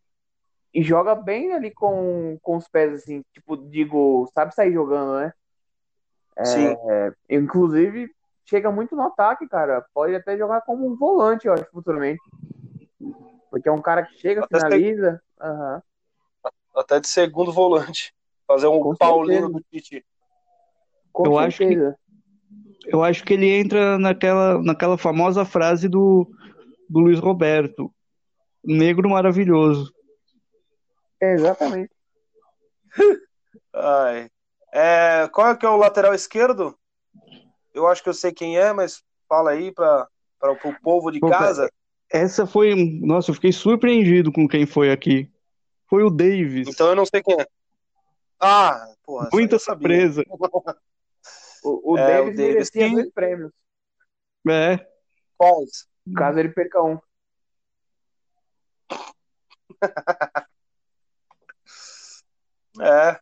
e 0.73 0.83
joga 0.83 1.15
bem 1.15 1.53
ali 1.53 1.71
com, 1.71 2.37
com 2.41 2.57
os 2.57 2.67
pés, 2.67 2.93
assim, 2.93 3.23
tipo, 3.33 3.55
digo, 3.55 4.29
sabe 4.33 4.53
sair 4.53 4.73
jogando, 4.73 5.19
né? 5.19 5.33
Sim. 6.43 6.75
É, 6.89 7.13
inclusive, 7.29 8.11
chega 8.45 8.71
muito 8.71 8.95
no 8.95 9.03
ataque, 9.03 9.47
cara. 9.47 9.85
Pode 9.93 10.15
até 10.15 10.37
jogar 10.37 10.61
como 10.61 10.85
um 10.85 10.95
volante, 10.95 11.47
eu 11.47 11.53
acho, 11.53 11.65
futuramente. 11.71 12.21
Porque 13.49 13.67
é 13.67 13.71
um 13.71 13.81
cara 13.81 14.03
que 14.03 14.15
chega, 14.19 14.43
até 14.43 14.59
finaliza. 14.59 15.21
Uhum. 15.41 15.81
Até 16.75 16.99
de 16.99 17.07
segundo 17.07 17.51
volante. 17.51 18.13
Fazer 18.45 18.67
um 18.67 18.79
Com 18.79 18.95
Paulino 18.95 19.49
do 19.49 19.61
Tite. 19.61 20.05
Eu 21.25 21.37
acho 21.37 21.57
que 21.57 21.77
eu 22.87 23.03
acho 23.03 23.23
que 23.23 23.33
ele 23.33 23.49
entra 23.49 23.97
naquela, 23.97 24.61
naquela 24.61 24.97
famosa 24.97 25.43
frase 25.43 25.89
do, 25.89 26.27
do 26.89 26.99
Luiz 26.99 27.19
Roberto. 27.19 27.93
Negro 28.63 29.09
maravilhoso. 29.09 29.93
É, 31.21 31.33
exatamente. 31.33 31.91
Ai. 33.73 34.29
É, 34.73 35.27
qual 35.29 35.49
é 35.49 35.55
que 35.55 35.65
é 35.65 35.69
o 35.69 35.77
lateral 35.77 36.13
esquerdo? 36.13 36.77
Eu 37.73 37.87
acho 37.87 38.01
que 38.01 38.09
eu 38.09 38.13
sei 38.13 38.31
quem 38.31 38.57
é, 38.57 38.71
mas 38.71 39.03
fala 39.27 39.51
aí 39.51 39.71
para 39.71 40.07
o 40.43 40.81
povo 40.81 41.11
de 41.11 41.19
casa. 41.19 41.69
Essa 42.09 42.47
foi. 42.47 42.73
Nossa, 43.01 43.31
eu 43.31 43.35
fiquei 43.35 43.51
surpreendido 43.51 44.31
com 44.31 44.47
quem 44.47 44.65
foi 44.65 44.91
aqui. 44.91 45.29
Foi 45.89 46.03
o 46.03 46.09
Davis. 46.09 46.67
Então 46.67 46.87
eu 46.87 46.95
não 46.95 47.05
sei 47.05 47.21
quem 47.21 47.35
é. 47.39 47.45
Ah, 48.39 48.87
porra. 49.03 49.29
Muita 49.33 49.59
surpresa. 49.59 50.23
o, 51.67 51.93
o, 51.93 51.97
é, 51.97 52.07
Davis 52.07 52.33
o 52.33 52.37
Davis 52.37 52.53
merecia 52.53 52.89
dois 52.91 53.11
prêmios. 53.11 53.51
É. 54.49 54.87
Quais? 55.37 55.87
Caso 56.15 56.39
ele 56.39 56.49
perca 56.49 56.81
um. 56.81 56.97
é. 62.81 63.19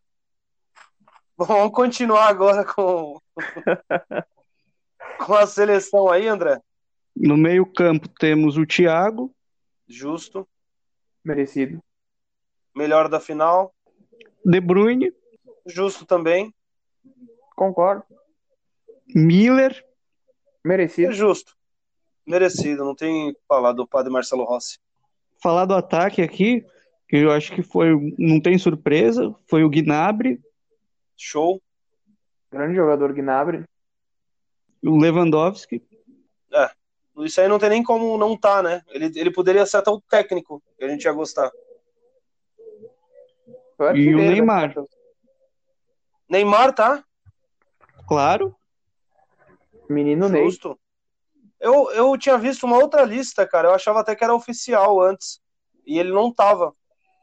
Vamos 1.36 1.72
continuar 1.72 2.28
agora 2.28 2.64
com, 2.64 3.20
com 5.26 5.34
a 5.34 5.46
seleção 5.46 6.08
aí, 6.08 6.26
André. 6.26 6.58
No 7.14 7.36
meio-campo 7.36 8.08
temos 8.08 8.56
o 8.56 8.64
Thiago. 8.64 9.34
Justo. 9.86 10.48
Merecido. 11.24 11.82
Melhor 12.74 13.08
da 13.08 13.20
final. 13.20 13.74
De 14.44 14.60
Bruyne. 14.60 15.12
Justo 15.66 16.06
também. 16.06 16.54
Concordo. 17.54 18.04
Miller. 19.14 19.84
Merecido. 20.64 21.10
É 21.10 21.14
justo. 21.14 21.56
Merecido, 22.26 22.84
não 22.84 22.94
tem 22.94 23.30
o 23.30 23.34
que 23.34 23.40
falar 23.46 23.72
do 23.72 23.86
padre 23.86 24.12
Marcelo 24.12 24.44
Rossi. 24.44 24.78
Falar 25.40 25.64
do 25.64 25.74
ataque 25.74 26.22
aqui, 26.22 26.64
que 27.08 27.16
eu 27.16 27.30
acho 27.30 27.52
que 27.52 27.62
foi, 27.62 27.90
não 28.18 28.40
tem 28.40 28.58
surpresa, 28.58 29.32
foi 29.46 29.62
o 29.62 29.70
Gnabry, 29.70 30.40
Show. 31.16 31.62
Grande 32.52 32.74
jogador 32.74 33.12
Gnabry. 33.12 33.64
o 34.82 34.96
Lewandowski. 34.96 35.82
Isso 37.18 37.40
aí 37.40 37.48
não 37.48 37.58
tem 37.58 37.70
nem 37.70 37.82
como 37.82 38.18
não 38.18 38.36
tá, 38.36 38.62
né? 38.62 38.82
Ele, 38.88 39.06
ele 39.18 39.30
poderia 39.30 39.64
ser 39.64 39.78
até 39.78 39.90
o 39.90 40.00
técnico, 40.00 40.62
que 40.78 40.84
a 40.84 40.88
gente 40.88 41.04
ia 41.04 41.12
gostar. 41.12 41.50
E 43.94 44.14
o 44.14 44.18
da 44.18 44.24
Neymar. 44.24 44.74
Neymar, 46.28 46.74
tá? 46.74 47.02
Claro, 48.06 48.54
Menino 49.88 50.28
Ney. 50.28 50.44
Justo. 50.44 50.78
Eu, 51.60 51.90
eu 51.92 52.16
tinha 52.18 52.36
visto 52.36 52.64
uma 52.64 52.78
outra 52.78 53.02
lista, 53.02 53.46
cara. 53.46 53.68
Eu 53.68 53.74
achava 53.74 54.00
até 54.00 54.14
que 54.14 54.22
era 54.22 54.34
oficial 54.34 55.00
antes. 55.00 55.40
E 55.86 55.98
ele 55.98 56.10
não 56.10 56.32
tava. 56.32 56.74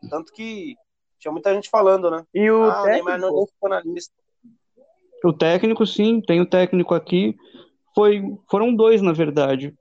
Tanto 0.10 0.34
que 0.34 0.76
tinha 1.20 1.32
muita 1.32 1.54
gente 1.54 1.70
falando, 1.70 2.10
né? 2.10 2.26
E 2.34 2.50
o 2.50 2.64
ah, 2.64 2.84
o 2.84 2.86
Neymar 2.86 3.16
técnico, 3.16 3.40
não 3.40 3.48
ficou 3.48 3.70
na 3.70 3.82
lista. 3.82 4.14
o 5.24 5.34
técnico 5.34 5.86
sim, 5.86 6.22
tem 6.22 6.42
o 6.42 6.50
técnico 6.50 6.94
aqui. 6.94 7.38
Foi, 7.94 8.22
foram 8.50 8.76
dois, 8.76 9.02
na 9.02 9.14
verdade. 9.14 9.74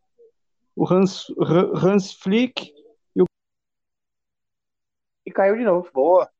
O 0.77 0.91
Hans, 0.91 1.27
Hans 1.83 2.13
Flick 2.13 2.73
e 5.25 5.33
caiu 5.33 5.57
de 5.57 5.65
novo. 5.65 5.91
Boa. 5.93 6.31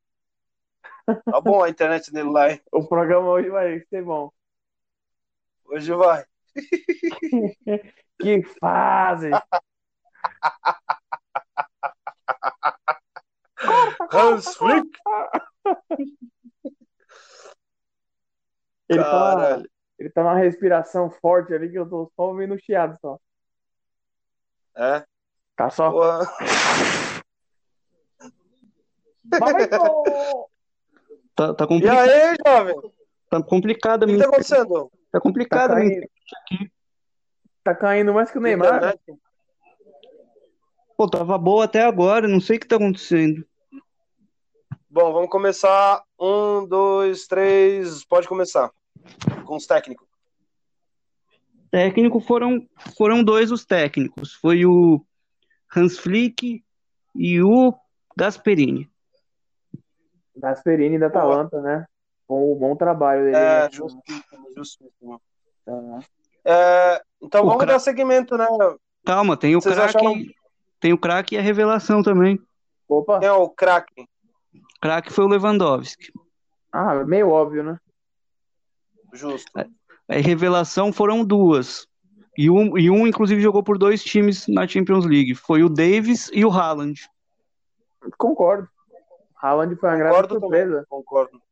Tá 1.25 1.41
bom 1.41 1.63
a 1.63 1.69
internet 1.69 2.13
dele 2.13 2.31
lá, 2.31 2.51
hein? 2.51 2.61
O 2.71 2.87
programa 2.87 3.29
hoje 3.29 3.49
vai 3.49 3.81
ser 3.87 4.05
bom. 4.05 4.31
Hoje 5.65 5.93
vai. 5.93 6.25
Que 8.21 8.43
fase! 8.61 9.31
Hans 14.13 14.57
Flick. 14.57 14.91
Ele 18.89 19.03
tá, 19.03 19.63
ele 19.99 20.11
tá 20.11 20.23
numa 20.23 20.37
respiração 20.37 21.11
forte 21.11 21.55
ali 21.55 21.71
que 21.71 21.79
eu 21.79 21.89
tô 21.89 22.13
só 22.15 22.29
ouvindo 22.29 22.55
o 22.55 22.59
chiado 22.59 22.97
só. 23.01 23.19
É. 24.77 25.05
Tá 25.57 25.71
só. 25.71 25.91
Porra. 25.91 26.21
Vai, 29.25 29.69
gol! 29.69 30.51
tá, 31.35 31.55
tá, 31.55 31.65
E 31.65 31.67
compli 31.67 31.89
aí, 31.89 32.37
jovem? 32.47 32.77
O 32.77 32.93
tá 33.31 33.43
complicado 33.43 34.05
a 34.05 34.07
que 34.07 34.19
tá 34.19 34.25
acontecendo? 34.25 34.93
Tá 35.13 35.19
Tá 35.19 35.21
complicado 35.21 35.73
a 35.73 35.77
minha 35.77 36.01
caindo, 36.49 36.71
tá 37.63 37.75
caindo 37.75 38.15
mais 38.15 38.31
que 38.31 38.39
o 38.39 38.41
Neymar. 38.41 38.77
Internet? 38.77 39.01
Pô, 40.97 41.09
tava 41.09 41.37
boa 41.39 41.65
até 41.65 41.83
agora, 41.83 42.27
não 42.27 42.41
sei 42.41 42.57
o 42.57 42.61
que 42.61 42.67
tá 42.67 42.77
acontecendo. 42.77 43.47
Bom, 44.89 45.13
vamos 45.13 45.31
começar. 45.31 46.03
Um, 46.21 46.67
dois, 46.67 47.27
três. 47.27 48.05
Pode 48.05 48.29
começar. 48.29 48.71
Com 49.47 49.57
os 49.57 49.67
técnicos. 49.67 50.07
Técnico 51.71 52.21
foram, 52.21 52.69
foram 52.97 53.25
dois 53.25 53.51
os 53.51 53.65
técnicos. 53.65 54.35
Foi 54.35 54.67
o 54.67 55.03
Hans 55.75 55.99
Flick 55.99 56.63
e 57.15 57.43
o 57.43 57.75
Gasperini. 58.17 58.91
Gasperini 60.37 60.99
da 60.99 61.07
Atalanta, 61.07 61.61
né? 61.63 61.87
Bom, 62.33 62.55
bom 62.57 62.75
trabalho 62.75 63.25
dele. 63.25 63.37
É, 63.37 63.63
né? 63.65 63.69
justíssimo, 63.71 64.49
justíssimo. 64.57 65.21
Tá. 65.67 65.73
É, 66.47 67.03
então 67.21 67.43
O 67.43 67.47
vamos 67.47 67.63
cra- 67.63 67.75
dar 67.75 67.79
seguimento, 67.79 68.39
né? 68.39 68.47
Calma, 69.05 69.37
tem 69.37 69.55
o 69.55 69.61
Vocês 69.61 69.75
craque, 69.75 69.97
acharam- 69.99 70.15
tem 70.81 70.93
o 70.95 70.99
craque 70.99 71.35
e 71.35 71.39
a 71.39 71.43
revelação 71.43 72.03
também. 72.03 72.41
Opa! 72.89 73.21
É 73.23 73.31
o 73.31 73.51
craque? 73.51 74.09
Craque 74.81 75.13
foi 75.13 75.25
o 75.27 75.29
Lewandowski. 75.29 76.11
Ah, 76.73 77.05
meio 77.05 77.29
óbvio, 77.29 77.63
né? 77.63 77.79
Justo. 79.13 79.53
A 80.09 80.15
revelação 80.15 80.91
foram 80.91 81.23
duas. 81.23 81.87
E 82.39 82.49
um, 82.49 82.79
e 82.79 82.89
um, 82.91 83.07
inclusive, 83.07 83.43
jogou 83.43 83.63
por 83.63 83.77
dois 83.77 84.03
times 84.03 84.47
na 84.49 84.67
Champions 84.67 85.05
League. 85.05 85.35
Foi 85.35 85.63
o 85.63 85.69
Davis 85.69 86.31
e 86.33 86.47
o 86.47 86.51
Haaland. 86.51 86.99
Concordo. 88.17 88.67
Haaland 89.37 89.77
foi 89.77 89.91
uma 89.91 89.97
grande 89.97 90.15
Concordo 90.17 90.41
também. 90.41 90.61
surpresa. 90.63 90.87
Concordo. 90.89 91.43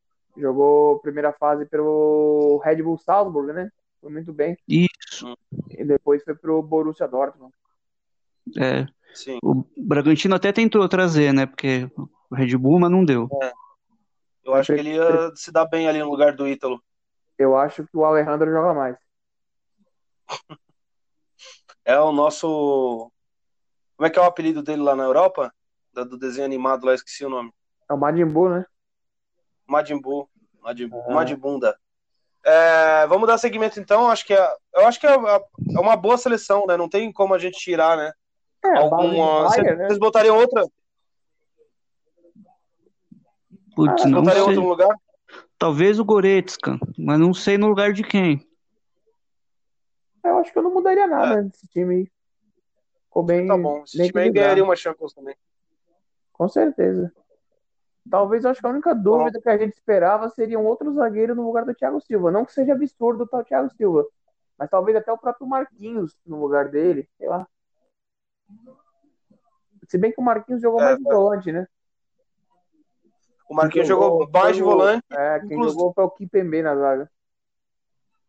Jogou 0.41 0.99
primeira 1.01 1.33
fase 1.33 1.67
pelo 1.67 2.61
Red 2.65 2.83
Bull 2.83 2.99
Salzburg, 2.99 3.53
né? 3.53 3.71
Foi 4.01 4.11
muito 4.11 4.33
bem. 4.33 4.57
Isso. 4.67 5.37
E 5.71 5.85
depois 5.85 6.23
foi 6.25 6.35
pro 6.35 6.63
Borussia 6.63 7.07
Dortmund. 7.07 7.53
É, 8.59 8.87
Sim. 9.15 9.39
o 9.43 9.65
Bragantino 9.77 10.35
até 10.35 10.53
tentou 10.53 10.89
trazer, 10.89 11.33
né? 11.33 11.47
Porque 11.47 11.91
o 12.31 12.35
Red 12.35 12.57
Bull, 12.57 12.81
mas 12.81 12.91
não 12.91 13.05
deu. 13.05 13.29
Eu 14.45 14.55
acho 14.55 14.73
que 14.73 14.81
ele 14.81 14.95
ia 14.95 15.31
se 15.35 15.53
dar 15.53 15.67
bem 15.67 15.87
ali 15.87 15.99
no 15.99 16.11
lugar 16.11 16.35
do 16.35 16.49
Ítalo. 16.49 16.83
Eu 17.39 17.57
acho 17.57 17.87
que 17.87 17.97
o 17.97 18.05
Alejandro 18.05 18.51
joga 18.51 18.75
mais. 18.75 18.97
É 21.85 21.99
o 21.99 22.13
nosso. 22.13 23.11
Como 23.97 24.07
é 24.07 24.11
que 24.11 24.19
é 24.19 24.23
o 24.23 24.27
apelido 24.27 24.63
dele 24.63 24.83
lá 24.83 24.97
na 24.97 25.05
Europa? 25.05 25.53
Do 25.93 26.17
desenho 26.17 26.47
animado 26.47 26.87
lá, 26.87 26.95
esqueci 26.95 27.25
o 27.25 27.31
nome. 27.31 27.53
É 27.89 27.93
o 27.93 27.99
Majin 27.99 28.25
Buu, 28.25 28.49
né? 28.49 28.65
Majin 29.71 30.01
Buu. 30.01 30.29
Majin, 30.61 30.91
Ah. 30.93 31.13
Majibunda. 31.15 31.79
É, 32.45 33.07
vamos 33.07 33.27
dar 33.29 33.39
seguimento 33.39 33.79
então. 33.79 34.11
Acho 34.11 34.27
que 34.27 34.35
é, 34.35 34.55
eu 34.75 34.87
acho 34.87 34.99
que 34.99 35.07
é, 35.07 35.11
é 35.15 35.81
uma 35.81 35.95
boa 35.97 36.17
seleção, 36.19 36.67
né? 36.67 36.77
Não 36.77 36.89
tem 36.89 37.13
como 37.13 37.35
a 37.35 37.39
gente 37.39 37.59
tirar, 37.59 37.97
né? 37.97 38.13
É, 38.65 38.77
Alguma. 38.79 39.49
Bayern, 39.49 39.77
né? 39.77 39.87
Vocês 39.87 39.99
botariam 39.99 40.37
outra? 40.39 40.67
Putz, 43.75 44.05
Ah, 44.05 44.09
não 44.09 44.23
Botariam 44.23 44.47
sei. 44.47 44.55
outro 44.57 44.69
lugar? 44.69 44.97
Talvez 45.59 45.99
o 46.01 46.05
Goretzka, 46.05 46.79
mas 46.99 47.19
não 47.21 47.33
sei 47.33 47.57
no 47.57 47.69
lugar 47.69 47.93
de 47.93 48.03
quem. 48.03 48.47
Eu 50.25 50.39
acho 50.39 50.53
que 50.53 50.59
eu 50.59 50.63
não 50.63 50.73
mudaria 50.75 51.07
nada 51.07 51.43
nesse 51.43 51.67
time 51.69 51.95
aí. 51.95 52.11
Ficou 53.05 53.23
bem, 53.23 53.47
Tá 53.47 53.57
bom. 53.57 53.83
Esse 53.85 53.97
bem 53.99 54.07
time 54.09 54.21
aí 54.23 54.31
ganharia 54.31 54.65
uma 54.65 54.77
Champions 54.77 55.13
também. 55.15 55.37
Com 56.33 56.49
certeza. 56.49 57.13
Talvez 58.09 58.45
eu 58.45 58.51
acho 58.51 58.61
que 58.61 58.67
a 58.67 58.71
única 58.71 58.95
dúvida 58.95 59.41
que 59.41 59.49
a 59.49 59.59
gente 59.59 59.75
esperava 59.75 60.29
seria 60.31 60.59
um 60.59 60.67
outro 60.67 60.93
zagueiro 60.95 61.35
no 61.35 61.45
lugar 61.45 61.65
do 61.65 61.75
Thiago 61.75 62.01
Silva. 62.01 62.31
Não 62.31 62.45
que 62.45 62.53
seja 62.53 62.73
absurdo 62.73 63.29
o 63.31 63.45
Thiago 63.45 63.71
Silva, 63.77 64.07
mas 64.59 64.71
talvez 64.71 64.97
até 64.97 65.13
o 65.13 65.19
próprio 65.19 65.47
Marquinhos 65.47 66.17
no 66.27 66.41
lugar 66.41 66.69
dele, 66.69 67.09
sei 67.19 67.29
lá. 67.29 67.47
Se 69.87 69.99
bem 69.99 70.13
que 70.13 70.21
o 70.21 70.25
Marquinhos 70.25 70.63
jogou 70.63 70.81
É, 70.81 70.85
mais 70.85 70.99
de 70.99 71.05
volante, 71.05 71.53
né? 71.53 71.69
O 73.49 73.55
Marquinhos 73.55 73.89
Quem 73.89 73.97
jogou 73.97 74.31
mais 74.31 74.57
de 74.57 74.63
volante. 74.63 75.05
É, 75.11 75.39
quem 75.41 75.49
Inclusive- 75.53 75.79
jogou 75.79 75.93
foi 75.93 76.05
o 76.05 76.11
Kipembe 76.11 76.63
na 76.63 76.77
zaga. 76.77 77.11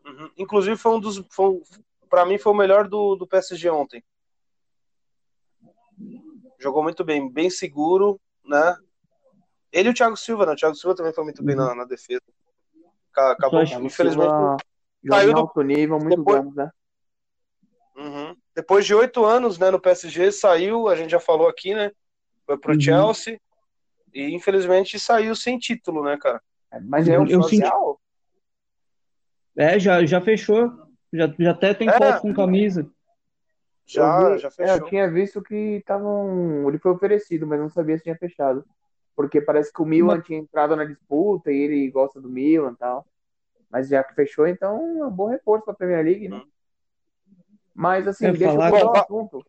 Uhum. 0.05 0.31
Inclusive, 0.35 0.75
foi 0.77 0.91
um 0.93 0.99
dos. 0.99 1.23
Foi 1.29 1.61
pra 2.09 2.25
mim, 2.25 2.39
foi 2.39 2.51
o 2.51 2.55
melhor 2.55 2.87
do, 2.87 3.15
do 3.15 3.27
PSG 3.27 3.69
ontem. 3.69 4.03
Jogou 6.59 6.81
muito 6.83 7.03
bem, 7.03 7.29
bem 7.31 7.49
seguro, 7.49 8.19
né? 8.43 8.75
Ele 9.71 9.89
e 9.89 9.91
o 9.91 9.93
Thiago 9.93 10.17
Silva, 10.17 10.45
né? 10.45 10.53
O 10.53 10.55
Thiago 10.55 10.75
Silva 10.75 10.95
também 10.95 11.13
foi 11.13 11.23
muito 11.23 11.43
bem 11.43 11.55
na, 11.55 11.73
na 11.73 11.85
defesa. 11.85 12.21
Ca- 13.13 13.31
Acabou, 13.31 13.61
infelizmente. 13.63 14.29
Silva 14.29 14.57
saiu 15.09 15.33
do- 15.33 15.39
alto 15.39 15.61
nível, 15.61 15.97
muitos 15.99 16.17
depois- 16.17 16.39
anos, 16.41 16.55
né? 16.55 16.71
Uhum. 17.95 18.35
Depois 18.55 18.85
de 18.85 18.95
oito 18.95 19.23
anos, 19.25 19.57
né, 19.57 19.69
no 19.69 19.79
PSG, 19.79 20.31
saiu, 20.31 20.87
a 20.87 20.95
gente 20.95 21.11
já 21.11 21.19
falou 21.19 21.47
aqui, 21.47 21.73
né? 21.73 21.91
Foi 22.45 22.57
pro 22.57 22.73
Uhum. 22.73 22.79
Chelsea. 22.81 23.39
E 24.13 24.33
infelizmente 24.33 24.99
saiu 24.99 25.35
sem 25.35 25.57
título, 25.57 26.03
né, 26.03 26.17
cara? 26.17 26.41
Mas 26.83 27.07
é 27.07 27.17
um 27.19 27.27
Eu 27.27 27.43
senti- 27.43 27.57
social? 27.61 28.01
É, 29.57 29.77
já, 29.79 30.05
já 30.05 30.19
fechou. 30.21 30.69
Já, 31.13 31.33
já 31.37 31.51
até 31.51 31.73
tem 31.73 31.89
É. 31.89 31.97
foto 31.97 32.21
com 32.21 32.33
camisa. 32.33 32.89
Já, 33.85 34.29
vi- 34.33 34.37
já 34.39 34.47
é, 34.47 34.51
fechou. 34.51 34.75
eu 34.77 34.85
tinha 34.85 35.09
visto 35.11 35.41
que 35.41 35.55
estavam. 35.55 36.67
Ele 36.69 36.77
foi 36.79 36.91
oferecido, 36.91 37.45
mas 37.45 37.59
não 37.59 37.69
sabia 37.69 37.97
se 37.97 38.03
tinha 38.03 38.15
fechado. 38.17 38.65
Porque 39.15 39.41
parece 39.41 39.71
que 39.73 39.81
o 39.81 39.85
Milan 39.85 40.21
tinha 40.21 40.39
entrado 40.39 40.75
na 40.75 40.85
disputa 40.85 41.51
e 41.51 41.57
ele 41.57 41.89
gosta 41.91 42.19
do 42.21 42.29
Milan 42.29 42.71
e 42.73 42.77
tal. 42.77 43.05
Mas 43.69 43.87
já 43.87 44.03
que 44.03 44.13
fechou, 44.15 44.47
então 44.47 44.77
é 45.01 45.07
um 45.07 45.11
bom 45.11 45.27
reforço 45.27 45.63
para 45.65 45.73
a 45.73 45.77
Premier 45.77 46.03
League, 46.03 46.27
né? 46.29 46.41
Mas 47.73 48.07
assim, 48.07 48.27
Eu 48.27 48.33
deixa 48.33 48.45
eu 48.45 48.51
falar 48.53 48.69
mudar 48.71 48.81
que- 48.81 48.85
o 48.87 48.97
assunto. 48.97 49.45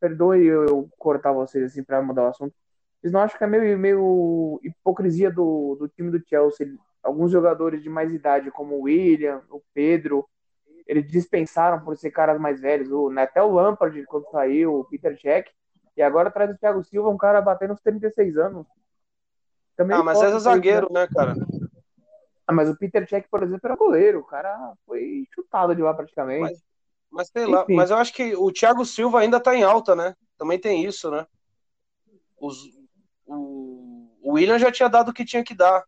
Perdoe 0.00 0.44
eu, 0.44 0.64
eu 0.66 0.88
cortar 0.98 1.32
vocês 1.32 1.64
assim 1.64 1.82
para 1.82 2.02
mudar 2.02 2.24
o 2.24 2.28
assunto. 2.28 2.54
Vocês 3.00 3.12
não 3.12 3.20
acham 3.20 3.38
que 3.38 3.44
é 3.44 3.46
meio, 3.46 3.78
meio 3.78 4.60
hipocrisia 4.62 5.30
do, 5.30 5.76
do 5.78 5.88
time 5.88 6.10
do 6.10 6.22
Chelsea? 6.26 6.74
Alguns 7.02 7.30
jogadores 7.30 7.82
de 7.82 7.88
mais 7.88 8.12
idade, 8.12 8.50
como 8.50 8.76
o 8.76 8.82
William, 8.82 9.42
o 9.50 9.62
Pedro, 9.72 10.26
eles 10.86 11.06
dispensaram 11.10 11.82
por 11.84 11.96
ser 11.96 12.10
caras 12.10 12.38
mais 12.40 12.60
velhos. 12.60 12.90
O, 12.90 13.10
né, 13.10 13.22
até 13.22 13.42
o 13.42 13.50
Lampard, 13.50 14.02
quando 14.06 14.30
saiu, 14.30 14.80
o 14.80 14.84
Peter 14.84 15.18
Cech. 15.18 15.50
E 15.96 16.02
agora 16.02 16.30
traz 16.30 16.50
o 16.50 16.58
Thiago 16.58 16.82
Silva, 16.84 17.08
um 17.08 17.16
cara 17.16 17.40
batendo 17.40 17.72
uns 17.72 17.80
36 17.80 18.36
anos. 18.36 18.66
Também 19.76 19.96
Ah, 19.98 20.02
mas 20.02 20.18
posso 20.18 20.36
é 20.36 20.38
zagueiro, 20.38 20.92
né? 20.92 21.06
cara? 21.06 21.34
Ah, 22.46 22.52
mas 22.52 22.68
o 22.68 22.76
Peter 22.76 23.08
Cech, 23.08 23.26
por 23.30 23.42
exemplo, 23.42 23.60
era 23.64 23.76
goleiro. 23.76 24.20
O 24.20 24.24
cara 24.24 24.74
foi 24.86 25.26
chutado 25.34 25.74
de 25.74 25.82
lá 25.82 25.94
praticamente. 25.94 26.42
Mas- 26.42 26.64
Mas 27.10 27.28
sei 27.28 27.46
lá, 27.46 27.62
Enfim. 27.62 27.76
mas 27.76 27.90
eu 27.90 27.96
acho 27.96 28.12
que 28.12 28.34
o 28.34 28.50
Thiago 28.52 28.84
Silva 28.84 29.20
ainda 29.20 29.38
tá 29.38 29.54
em 29.54 29.62
alta, 29.62 29.94
né? 29.94 30.16
Também 30.36 30.58
tem 30.58 30.84
isso, 30.84 31.10
né? 31.12 31.24
Os, 32.40 32.58
o, 33.24 34.10
o 34.22 34.32
William 34.32 34.58
já 34.58 34.70
tinha 34.72 34.88
dado 34.88 35.10
o 35.10 35.14
que 35.14 35.24
tinha 35.24 35.44
que 35.44 35.54
dar. 35.54 35.84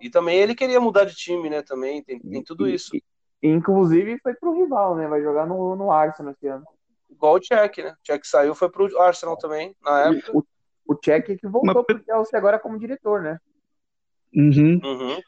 E 0.00 0.08
também 0.08 0.38
ele 0.38 0.54
queria 0.54 0.80
mudar 0.80 1.04
de 1.04 1.14
time, 1.14 1.50
né? 1.50 1.60
Também 1.62 2.02
tem, 2.04 2.20
tem 2.20 2.42
tudo 2.42 2.68
E- 2.68 2.74
isso. 2.74 2.96
e- 2.96 3.02
Inclusive 3.42 4.18
foi 4.22 4.34
pro 4.34 4.52
rival, 4.52 4.94
né? 4.96 5.08
Vai 5.08 5.22
jogar 5.22 5.46
no, 5.46 5.74
no 5.74 5.90
Arsenal 5.90 6.32
esse 6.32 6.46
ano. 6.46 6.64
Igual 7.10 7.34
o 7.34 7.40
Tchek, 7.40 7.82
né? 7.82 7.90
O 7.92 8.02
Tchek 8.02 8.26
saiu, 8.28 8.54
foi 8.54 8.70
pro 8.70 8.98
Arsenal 9.00 9.36
também, 9.36 9.74
na 9.82 10.00
época. 10.02 10.32
O, 10.36 10.44
o 10.92 10.98
Cech 11.02 11.36
que 11.36 11.46
voltou 11.46 11.74
Mas- 11.74 11.84
pro 11.84 12.04
Chelsea 12.04 12.38
agora 12.38 12.58
como 12.58 12.78
diretor, 12.78 13.22
né? 13.22 13.38
Uhum. 14.34 14.80
Uhum. 14.82 15.20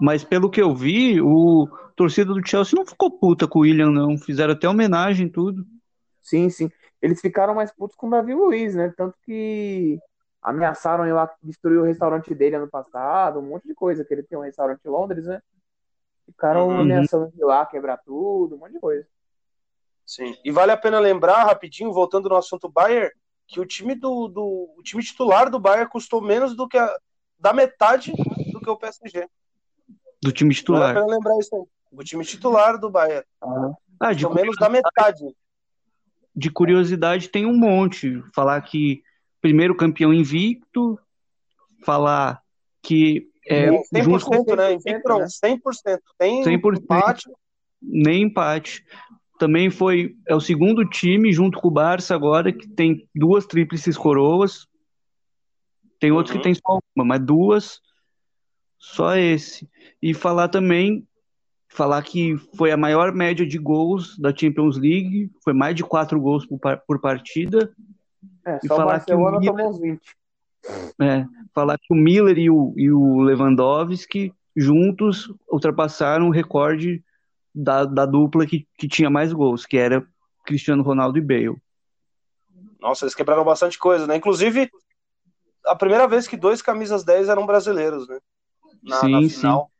Mas 0.00 0.22
pelo 0.24 0.50
que 0.50 0.60
eu 0.60 0.74
vi, 0.74 1.20
o 1.20 1.66
torcida 1.96 2.32
do 2.32 2.46
Chelsea 2.46 2.76
não 2.78 2.86
ficou 2.86 3.10
puta 3.10 3.48
com 3.48 3.60
o 3.60 3.62
William, 3.62 3.90
não. 3.90 4.16
Fizeram 4.18 4.52
até 4.52 4.68
homenagem 4.68 5.26
e 5.26 5.30
tudo. 5.30 5.64
Sim, 6.22 6.48
sim. 6.50 6.70
Eles 7.00 7.20
ficaram 7.20 7.54
mais 7.54 7.72
putos 7.72 7.96
com 7.96 8.06
o 8.06 8.10
Davi 8.10 8.34
Luiz, 8.34 8.74
né? 8.74 8.92
Tanto 8.96 9.16
que 9.24 9.98
ameaçaram 10.42 11.06
ir 11.06 11.12
lá 11.12 11.28
destruir 11.42 11.78
o 11.78 11.84
restaurante 11.84 12.34
dele 12.34 12.56
ano 12.56 12.68
passado, 12.68 13.38
um 13.38 13.42
monte 13.42 13.66
de 13.66 13.74
coisa, 13.74 14.04
que 14.04 14.12
ele 14.14 14.22
tem 14.22 14.38
um 14.38 14.42
restaurante 14.42 14.80
em 14.84 14.88
Londres, 14.90 15.26
né? 15.26 15.40
Ficaram 16.26 16.68
Uhum. 16.68 16.80
ameaçando 16.80 17.30
de 17.32 17.40
ir 17.40 17.44
lá, 17.44 17.64
quebrar 17.66 17.96
tudo, 17.98 18.54
um 18.54 18.58
monte 18.58 18.72
de 18.72 18.80
coisa. 18.80 19.06
Sim. 20.06 20.34
E 20.44 20.50
vale 20.50 20.72
a 20.72 20.76
pena 20.76 20.98
lembrar, 21.00 21.44
rapidinho, 21.44 21.92
voltando 21.92 22.28
no 22.28 22.36
assunto 22.36 22.68
Bayern, 22.68 23.10
que 23.48 23.58
o 23.58 23.66
time 23.66 23.94
do, 23.94 24.28
do 24.28 24.74
o 24.76 24.82
time 24.82 25.02
titular 25.02 25.50
do 25.50 25.58
Bayern 25.58 25.90
custou 25.90 26.20
menos 26.20 26.54
do 26.54 26.68
que 26.68 26.76
a, 26.76 26.94
da 27.40 27.52
metade 27.52 28.12
do 28.52 28.60
que 28.60 28.68
o 28.70 28.76
PSG. 28.76 29.26
Do 30.22 30.30
time 30.30 30.54
titular. 30.54 30.94
pena 30.94 31.06
lembrar 31.06 31.36
isso 31.38 31.56
aí. 31.56 31.62
O 31.90 32.04
time 32.04 32.24
titular 32.24 32.78
do 32.78 32.90
Bayern 32.90 33.24
Ah, 33.98 34.12
de, 34.12 34.24
custou 34.24 34.34
menos 34.34 34.56
da 34.56 34.68
metade. 34.68 35.24
de 36.36 36.50
curiosidade 36.50 37.28
tem 37.28 37.46
um 37.46 37.56
monte. 37.56 38.22
Falar 38.34 38.60
que 38.60 39.02
primeiro 39.40 39.74
campeão 39.74 40.12
invicto, 40.12 40.98
falar 41.84 42.42
que 42.82 43.30
é, 43.48 43.70
Sim, 43.70 43.82
100%, 43.94 44.02
junto 44.02 44.26
com 44.26 44.56
né? 44.56 44.68
100%, 44.68 44.74
Invicto 44.74 45.08
não, 45.08 45.18
né? 45.20 45.26
100%. 45.26 46.00
Tem 46.18 46.44
100%. 46.44 46.76
empate. 46.76 47.30
nem 47.80 48.22
empate. 48.24 48.84
Também 49.38 49.70
foi 49.70 50.16
é 50.26 50.34
o 50.34 50.40
segundo 50.40 50.84
time 50.84 51.32
junto 51.32 51.60
com 51.60 51.68
o 51.68 51.72
Barça 51.72 52.14
agora 52.14 52.52
que 52.52 52.68
tem 52.68 53.06
duas 53.14 53.46
tríplices 53.46 53.96
coroas. 53.96 54.66
Tem 56.00 56.10
outros 56.12 56.34
Uhum. 56.34 56.40
que 56.40 56.44
tem 56.44 56.54
só 56.54 56.78
uma, 56.96 57.04
mas 57.04 57.20
duas 57.20 57.80
só 58.78 59.16
esse. 59.16 59.68
E 60.02 60.14
falar 60.14 60.48
também 60.48 61.06
falar 61.68 62.02
que 62.02 62.36
foi 62.56 62.72
a 62.72 62.76
maior 62.76 63.12
média 63.12 63.46
de 63.46 63.58
gols 63.58 64.18
da 64.18 64.34
Champions 64.34 64.76
League, 64.76 65.30
foi 65.44 65.52
mais 65.52 65.74
de 65.76 65.84
quatro 65.84 66.20
gols 66.20 66.46
por, 66.46 66.58
por 66.86 67.00
partida. 67.00 67.72
É, 68.44 68.58
E 68.64 68.68
falar 68.68 69.00
que 69.04 69.12
o 69.12 69.72
20. 69.78 70.00
É, 71.00 71.24
falar 71.54 71.78
que 71.78 71.92
o 71.92 71.96
Miller 71.96 72.38
e 72.38 72.50
o, 72.50 72.74
e 72.76 72.90
o 72.90 73.20
Lewandowski 73.20 74.32
juntos 74.56 75.32
ultrapassaram 75.50 76.28
o 76.28 76.32
recorde 76.32 77.02
da, 77.54 77.84
da 77.84 78.06
dupla 78.06 78.46
que, 78.46 78.66
que 78.76 78.88
tinha 78.88 79.10
mais 79.10 79.32
gols, 79.32 79.66
que 79.66 79.76
era 79.76 80.06
Cristiano 80.44 80.82
Ronaldo 80.82 81.18
e 81.18 81.20
Bale. 81.20 81.56
Nossa, 82.80 83.04
eles 83.04 83.14
quebraram 83.14 83.44
bastante 83.44 83.78
coisa, 83.78 84.06
né? 84.06 84.16
Inclusive, 84.16 84.70
a 85.66 85.74
primeira 85.74 86.06
vez 86.06 86.26
que 86.28 86.36
dois 86.36 86.62
camisas 86.62 87.04
10 87.04 87.28
eram 87.28 87.44
brasileiros, 87.46 88.08
né? 88.08 88.18
Na, 88.82 88.96
Sim, 89.00 89.10
na 89.10 89.22
sim. 89.22 89.28
final. 89.30 89.70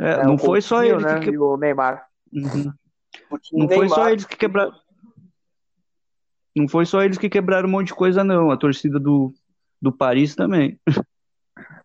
É, 0.00 0.10
É, 0.10 0.24
não 0.24 0.38
foi 0.38 0.60
só 0.60 0.82
eles 0.82 1.02
né? 1.02 1.20
que, 1.20 1.30
E 1.30 1.38
o 1.38 1.56
Neymar. 1.56 2.06
Uhum. 2.32 2.72
Não 3.52 3.68
foi 3.68 3.88
só 3.88 3.96
Neymar. 3.96 4.12
eles 4.12 4.24
que 4.24 4.36
quebraram. 4.36 4.72
Não 6.56 6.68
foi 6.68 6.86
só 6.86 7.02
eles 7.02 7.18
que 7.18 7.28
quebraram 7.28 7.68
um 7.68 7.72
monte 7.72 7.88
de 7.88 7.94
coisa, 7.94 8.22
não. 8.22 8.50
A 8.50 8.56
torcida 8.56 8.98
do, 9.00 9.32
do 9.82 9.92
Paris 9.92 10.34
também. 10.36 10.80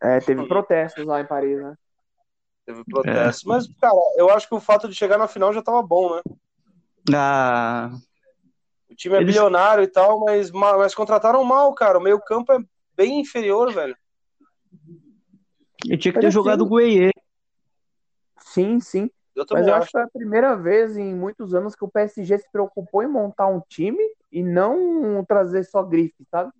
É, 0.01 0.19
teve 0.19 0.47
protestos 0.47 1.05
lá 1.05 1.19
em 1.21 1.25
Paris, 1.25 1.59
né? 1.59 1.75
Teve 2.69 2.83
protesto. 2.85 3.47
Mas, 3.49 3.67
cara, 3.81 3.95
eu 4.15 4.29
acho 4.29 4.47
que 4.47 4.53
o 4.53 4.59
fato 4.59 4.87
de 4.87 4.93
chegar 4.93 5.17
na 5.17 5.27
final 5.27 5.51
já 5.51 5.59
tava 5.59 5.81
bom, 5.81 6.15
né? 6.15 6.21
Ah, 7.15 7.89
O 8.87 8.93
time 8.93 9.15
é 9.15 9.21
Eles- 9.21 9.33
bilionário 9.33 9.83
e 9.83 9.87
tal, 9.87 10.19
mas, 10.19 10.51
ma- 10.51 10.77
mas 10.77 10.93
contrataram 10.93 11.43
mal, 11.43 11.73
cara. 11.73 11.97
O 11.97 12.01
meio-campo 12.01 12.51
é 12.53 12.59
bem 12.95 13.19
inferior, 13.21 13.73
velho. 13.73 13.97
eu 15.87 15.97
tinha 15.97 16.13
que 16.13 16.19
ter 16.19 16.27
assim- 16.27 16.33
jogado 16.35 16.61
o 16.63 16.69
Gueye. 16.69 17.09
Sim, 18.41 18.79
sim. 18.79 19.09
Eu 19.35 19.45
também 19.47 19.63
Mas 19.63 19.67
eu 19.67 19.73
acho. 19.73 19.81
acho 19.83 19.87
que 19.87 19.91
foi 19.93 20.01
a 20.03 20.07
primeira 20.09 20.55
vez 20.55 20.95
em 20.95 21.15
muitos 21.15 21.55
anos 21.55 21.73
que 21.75 21.83
o 21.83 21.89
PSG 21.89 22.37
se 22.37 22.51
preocupou 22.51 23.01
em 23.01 23.07
montar 23.07 23.47
um 23.47 23.61
time 23.67 24.03
e 24.31 24.43
não 24.43 25.25
trazer 25.25 25.63
só 25.63 25.81
grife, 25.81 26.23
sabe? 26.29 26.51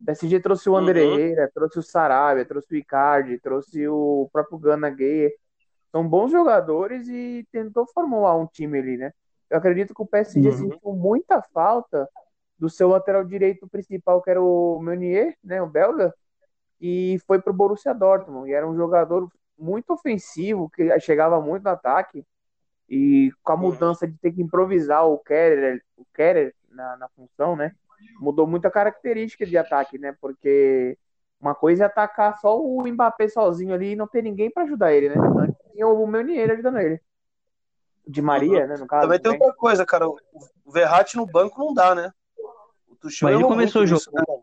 O 0.00 0.04
PSG 0.04 0.40
trouxe 0.40 0.68
o 0.68 0.76
André 0.76 1.02
Uhum. 1.04 1.48
Trouxe 1.54 1.78
o 1.78 1.82
Sarabia, 1.82 2.44
trouxe 2.44 2.74
o 2.74 2.76
Icardi, 2.76 3.38
trouxe 3.38 3.88
o 3.88 4.28
próprio 4.32 4.58
Gana 4.58 4.90
Gueye. 4.90 5.32
São 5.90 6.06
bons 6.06 6.30
jogadores 6.30 7.08
e 7.08 7.46
tentou 7.50 7.86
formular 7.86 8.36
um 8.36 8.46
time 8.46 8.78
ali, 8.78 8.96
né? 8.96 9.12
Eu 9.48 9.58
acredito 9.58 9.94
que 9.94 10.02
o 10.02 10.06
PSG 10.06 10.48
Uhum. 10.48 10.56
sentiu 10.56 10.92
muita 10.92 11.40
falta 11.40 12.08
do 12.58 12.68
seu 12.68 12.88
lateral 12.88 13.24
direito 13.24 13.68
principal, 13.68 14.20
que 14.22 14.30
era 14.30 14.42
o 14.42 14.80
Meunier, 14.80 15.36
né, 15.44 15.60
o 15.60 15.66
belga, 15.66 16.14
e 16.80 17.18
foi 17.26 17.40
pro 17.40 17.52
Borussia 17.52 17.94
Dortmund. 17.94 18.50
E 18.50 18.54
era 18.54 18.68
um 18.68 18.76
jogador 18.76 19.30
muito 19.58 19.92
ofensivo, 19.92 20.70
que 20.70 20.98
chegava 21.00 21.40
muito 21.40 21.64
no 21.64 21.70
ataque. 21.70 22.24
E 22.88 23.30
com 23.42 23.52
a 23.52 23.56
mudança 23.56 24.06
de 24.06 24.16
ter 24.18 24.32
que 24.32 24.42
improvisar 24.42 25.06
o 25.06 25.18
Kerer, 25.18 25.82
o 25.96 26.04
Kerer 26.14 26.54
na, 26.70 26.96
na 26.96 27.08
função, 27.08 27.56
né? 27.56 27.72
Mudou 28.20 28.46
muita 28.46 28.70
característica 28.70 29.44
de 29.46 29.56
ataque, 29.56 29.98
né? 29.98 30.16
Porque 30.20 30.98
uma 31.40 31.54
coisa 31.54 31.84
é 31.84 31.86
atacar 31.86 32.38
só 32.38 32.60
o 32.60 32.86
Mbappé 32.86 33.28
sozinho 33.28 33.74
ali 33.74 33.92
e 33.92 33.96
não 33.96 34.06
ter 34.06 34.22
ninguém 34.22 34.50
para 34.50 34.64
ajudar 34.64 34.92
ele, 34.92 35.08
né? 35.08 35.16
Antes 35.38 35.56
tinha 35.72 35.86
o 35.86 36.06
Meunier 36.06 36.50
ajudando 36.50 36.78
ele. 36.78 37.00
De 38.06 38.22
Maria, 38.22 38.66
né? 38.66 38.76
No 38.78 38.86
caso. 38.86 39.02
Também 39.02 39.20
tem 39.20 39.32
também. 39.32 39.46
outra 39.46 39.56
coisa, 39.58 39.84
cara. 39.84 40.08
O 40.08 40.16
o 40.66 40.72
Verratti 40.72 41.16
no 41.16 41.24
banco 41.24 41.60
não 41.60 41.72
dá, 41.72 41.94
né? 41.94 42.12
O 42.88 42.96
Tuchel 42.96 43.28
Mas 43.28 43.38
ele 43.38 43.48
começou 43.48 43.82
muito 43.82 43.92
a 43.92 43.94
nisso, 43.94 44.10
jogar. 44.10 44.24
né? 44.28 44.42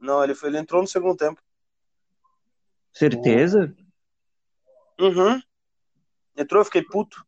Não, 0.00 0.24
ele, 0.24 0.34
foi, 0.34 0.48
ele 0.48 0.58
entrou 0.58 0.80
no 0.80 0.88
segundo 0.88 1.16
tempo. 1.16 1.40
Certeza? 2.90 3.74
Uhum. 4.98 5.40
Entrou, 6.36 6.60
eu 6.60 6.64
fiquei 6.64 6.82
puto. 6.82 7.24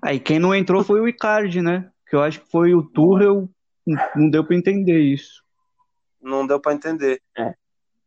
Aí 0.00 0.20
quem 0.20 0.38
não 0.38 0.54
entrou 0.54 0.84
foi 0.84 1.00
o 1.00 1.08
Icardi, 1.08 1.60
né? 1.60 1.90
Que 2.12 2.16
eu 2.16 2.22
acho 2.22 2.40
que 2.42 2.50
foi 2.50 2.74
o 2.74 2.82
Tuchel. 2.82 3.48
Não 4.14 4.28
deu 4.28 4.44
pra 4.44 4.54
entender 4.54 5.00
isso. 5.00 5.42
Não 6.20 6.46
deu 6.46 6.60
pra 6.60 6.74
entender. 6.74 7.22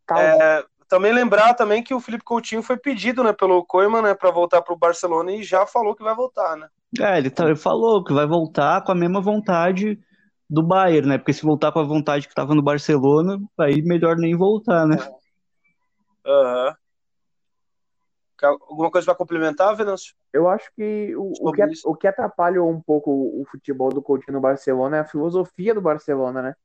Calma. 0.06 0.24
É, 0.24 0.64
também 0.88 1.12
lembrar 1.12 1.56
também 1.56 1.82
que 1.82 1.92
o 1.92 2.00
Felipe 2.00 2.24
Coutinho 2.24 2.62
foi 2.62 2.78
pedido, 2.78 3.24
né, 3.24 3.34
pelo 3.34 3.66
Koeman, 3.66 4.04
né, 4.04 4.14
para 4.14 4.30
voltar 4.30 4.62
pro 4.62 4.78
Barcelona 4.78 5.32
e 5.32 5.42
já 5.42 5.66
falou 5.66 5.96
que 5.96 6.04
vai 6.04 6.14
voltar, 6.14 6.56
né? 6.56 6.68
É, 7.00 7.18
ele, 7.18 7.32
tá- 7.32 7.46
ele 7.46 7.56
falou 7.56 8.04
que 8.04 8.14
vai 8.14 8.28
voltar 8.28 8.84
com 8.84 8.92
a 8.92 8.96
mesma 8.96 9.20
vontade 9.20 10.00
do 10.48 10.62
Bayern, 10.62 11.08
né? 11.08 11.18
Porque 11.18 11.34
se 11.34 11.42
voltar 11.42 11.72
com 11.72 11.80
a 11.80 11.84
vontade 11.84 12.28
que 12.28 12.36
tava 12.36 12.54
no 12.54 12.62
Barcelona, 12.62 13.40
aí 13.60 13.82
melhor 13.82 14.18
nem 14.18 14.38
voltar, 14.38 14.86
né? 14.86 14.98
Aham. 16.24 16.76
Quer 16.76 16.85
Alguma 18.42 18.92
coisa 18.92 19.06
para 19.06 19.16
complementar, 19.16 19.76
Venâncio? 19.76 20.14
Eu 20.34 20.50
acho 20.50 20.70
que 20.76 21.16
o, 21.16 21.32
o, 21.40 21.52
que 21.52 21.62
o 21.86 21.96
que 21.96 22.08
atrapalhou 22.08 22.70
um 22.70 22.82
pouco 22.82 23.10
o, 23.10 23.42
o 23.42 23.46
futebol 23.46 23.90
do 23.90 24.02
Coutinho 24.02 24.34
no 24.34 24.42
Barcelona 24.42 24.98
é 24.98 25.00
a 25.00 25.06
filosofia 25.06 25.74
do 25.74 25.82
Barcelona, 25.82 26.42
né? 26.42 26.56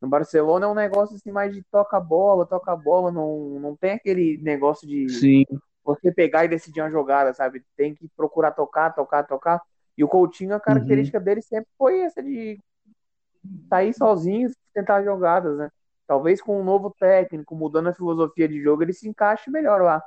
No 0.00 0.08
Barcelona 0.08 0.64
é 0.64 0.68
um 0.68 0.74
negócio 0.74 1.16
assim 1.16 1.30
mais 1.30 1.52
de 1.52 1.62
toca 1.70 1.96
a 1.96 2.00
bola, 2.00 2.46
toca 2.46 2.72
a 2.72 2.76
bola, 2.76 3.10
não, 3.10 3.60
não 3.60 3.76
tem 3.76 3.92
aquele 3.92 4.38
negócio 4.42 4.86
de 4.86 5.08
Sim. 5.08 5.44
você 5.84 6.12
pegar 6.12 6.44
e 6.44 6.48
decidir 6.48 6.80
uma 6.80 6.90
jogada, 6.90 7.34
sabe? 7.34 7.62
Tem 7.76 7.94
que 7.94 8.08
procurar 8.16 8.52
tocar, 8.52 8.94
tocar, 8.94 9.24
tocar. 9.24 9.60
E 9.96 10.04
o 10.04 10.08
Coutinho, 10.08 10.54
a 10.54 10.60
característica 10.60 11.18
dele 11.18 11.42
sempre 11.42 11.68
foi 11.76 12.00
essa 12.00 12.22
de 12.22 12.58
sair 13.68 13.92
sozinho, 13.92 14.50
tentar 14.72 15.02
jogadas, 15.02 15.58
né? 15.58 15.68
Talvez 16.06 16.40
com 16.40 16.60
um 16.60 16.64
novo 16.64 16.94
técnico, 16.98 17.54
mudando 17.54 17.88
a 17.88 17.92
filosofia 17.92 18.48
de 18.48 18.62
jogo, 18.62 18.82
ele 18.82 18.92
se 18.92 19.08
encaixe 19.08 19.50
melhor 19.50 19.82
lá. 19.82 20.02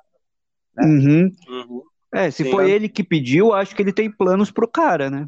Uhum. 0.77 1.31
Uhum. 1.47 1.81
É, 2.13 2.29
se 2.29 2.43
Sim. 2.43 2.51
foi 2.51 2.69
ele 2.69 2.89
que 2.89 3.03
pediu, 3.03 3.53
acho 3.53 3.75
que 3.75 3.81
ele 3.81 3.93
tem 3.93 4.11
planos 4.11 4.51
pro 4.51 4.67
cara, 4.67 5.09
né? 5.09 5.27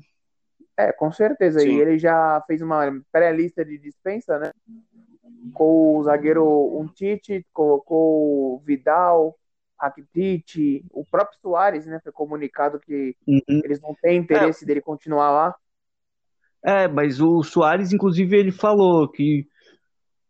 É, 0.77 0.91
com 0.91 1.11
certeza. 1.11 1.59
Sim. 1.59 1.77
E 1.77 1.79
ele 1.79 1.97
já 1.97 2.43
fez 2.47 2.61
uma 2.61 2.81
pré-lista 3.11 3.63
de 3.63 3.77
dispensa, 3.77 4.39
né? 4.39 4.51
Com 5.53 5.97
o 5.97 6.03
zagueiro 6.03 6.45
Umtiti, 6.77 7.45
colocou 7.53 8.55
o 8.55 8.59
Vidal, 8.65 9.37
Rakitic, 9.79 10.83
o 10.91 11.05
próprio 11.05 11.39
Soares, 11.41 11.85
né? 11.85 11.99
Foi 12.03 12.11
comunicado 12.11 12.79
que 12.79 13.15
Uhum. 13.27 13.61
eles 13.63 13.81
não 13.81 13.95
têm 14.01 14.17
interesse 14.17 14.65
dele 14.65 14.81
continuar 14.81 15.31
lá. 15.31 15.55
É, 16.63 16.87
mas 16.87 17.19
o 17.19 17.43
Soares, 17.43 17.91
inclusive, 17.91 18.37
ele 18.37 18.51
falou 18.51 19.07
que, 19.07 19.45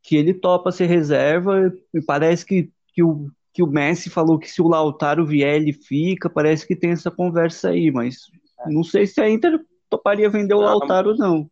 que 0.02 0.15
ele 0.15 0.34
topa 0.34 0.71
ser 0.71 0.88
reserva 0.88 1.71
e 1.93 2.02
parece 2.02 2.43
que, 2.45 2.71
que, 2.88 3.04
o, 3.04 3.30
que 3.53 3.61
o 3.63 3.67
Messi 3.67 4.09
falou 4.09 4.39
que 4.39 4.49
se 4.49 4.61
o 4.61 4.67
Lautaro 4.67 5.25
vier, 5.25 5.55
ele 5.55 5.71
fica. 5.71 6.29
Parece 6.29 6.65
que 6.67 6.75
tem 6.75 6.91
essa 6.91 7.11
conversa 7.11 7.69
aí, 7.69 7.91
mas 7.91 8.25
não 8.65 8.83
sei 8.83 9.05
se 9.05 9.21
a 9.21 9.29
Inter 9.29 9.63
toparia 9.89 10.29
vender 10.29 10.55
o 10.55 10.61
Não. 10.61 10.65
Lautaro, 10.65 11.15
não. 11.15 11.49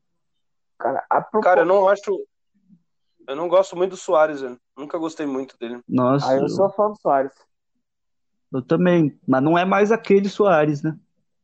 Cara, 0.80 1.06
a 1.10 1.22
propos- 1.22 1.44
Cara, 1.48 1.62
eu 1.62 1.66
não 1.66 1.88
acho. 1.88 2.26
Eu 3.28 3.36
não 3.36 3.48
gosto 3.48 3.76
muito 3.78 3.92
do 3.92 3.98
Soares, 3.98 4.42
velho. 4.42 4.58
Nunca 4.76 4.98
gostei 4.98 5.28
muito 5.28 5.56
dele. 5.60 5.80
Nossa, 5.88 6.28
Ah, 6.28 6.36
eu 6.36 6.42
eu, 6.42 6.50
sou 6.50 6.70
fã 6.72 6.90
do 6.90 6.98
Soares. 7.00 7.34
eu 8.52 8.62
também. 8.64 9.18
Mas 9.28 9.44
não 9.44 9.56
é 9.58 9.64
mais 9.64 9.92
aquele 9.92 10.28
Soares, 10.28 10.82
né? 10.82 10.98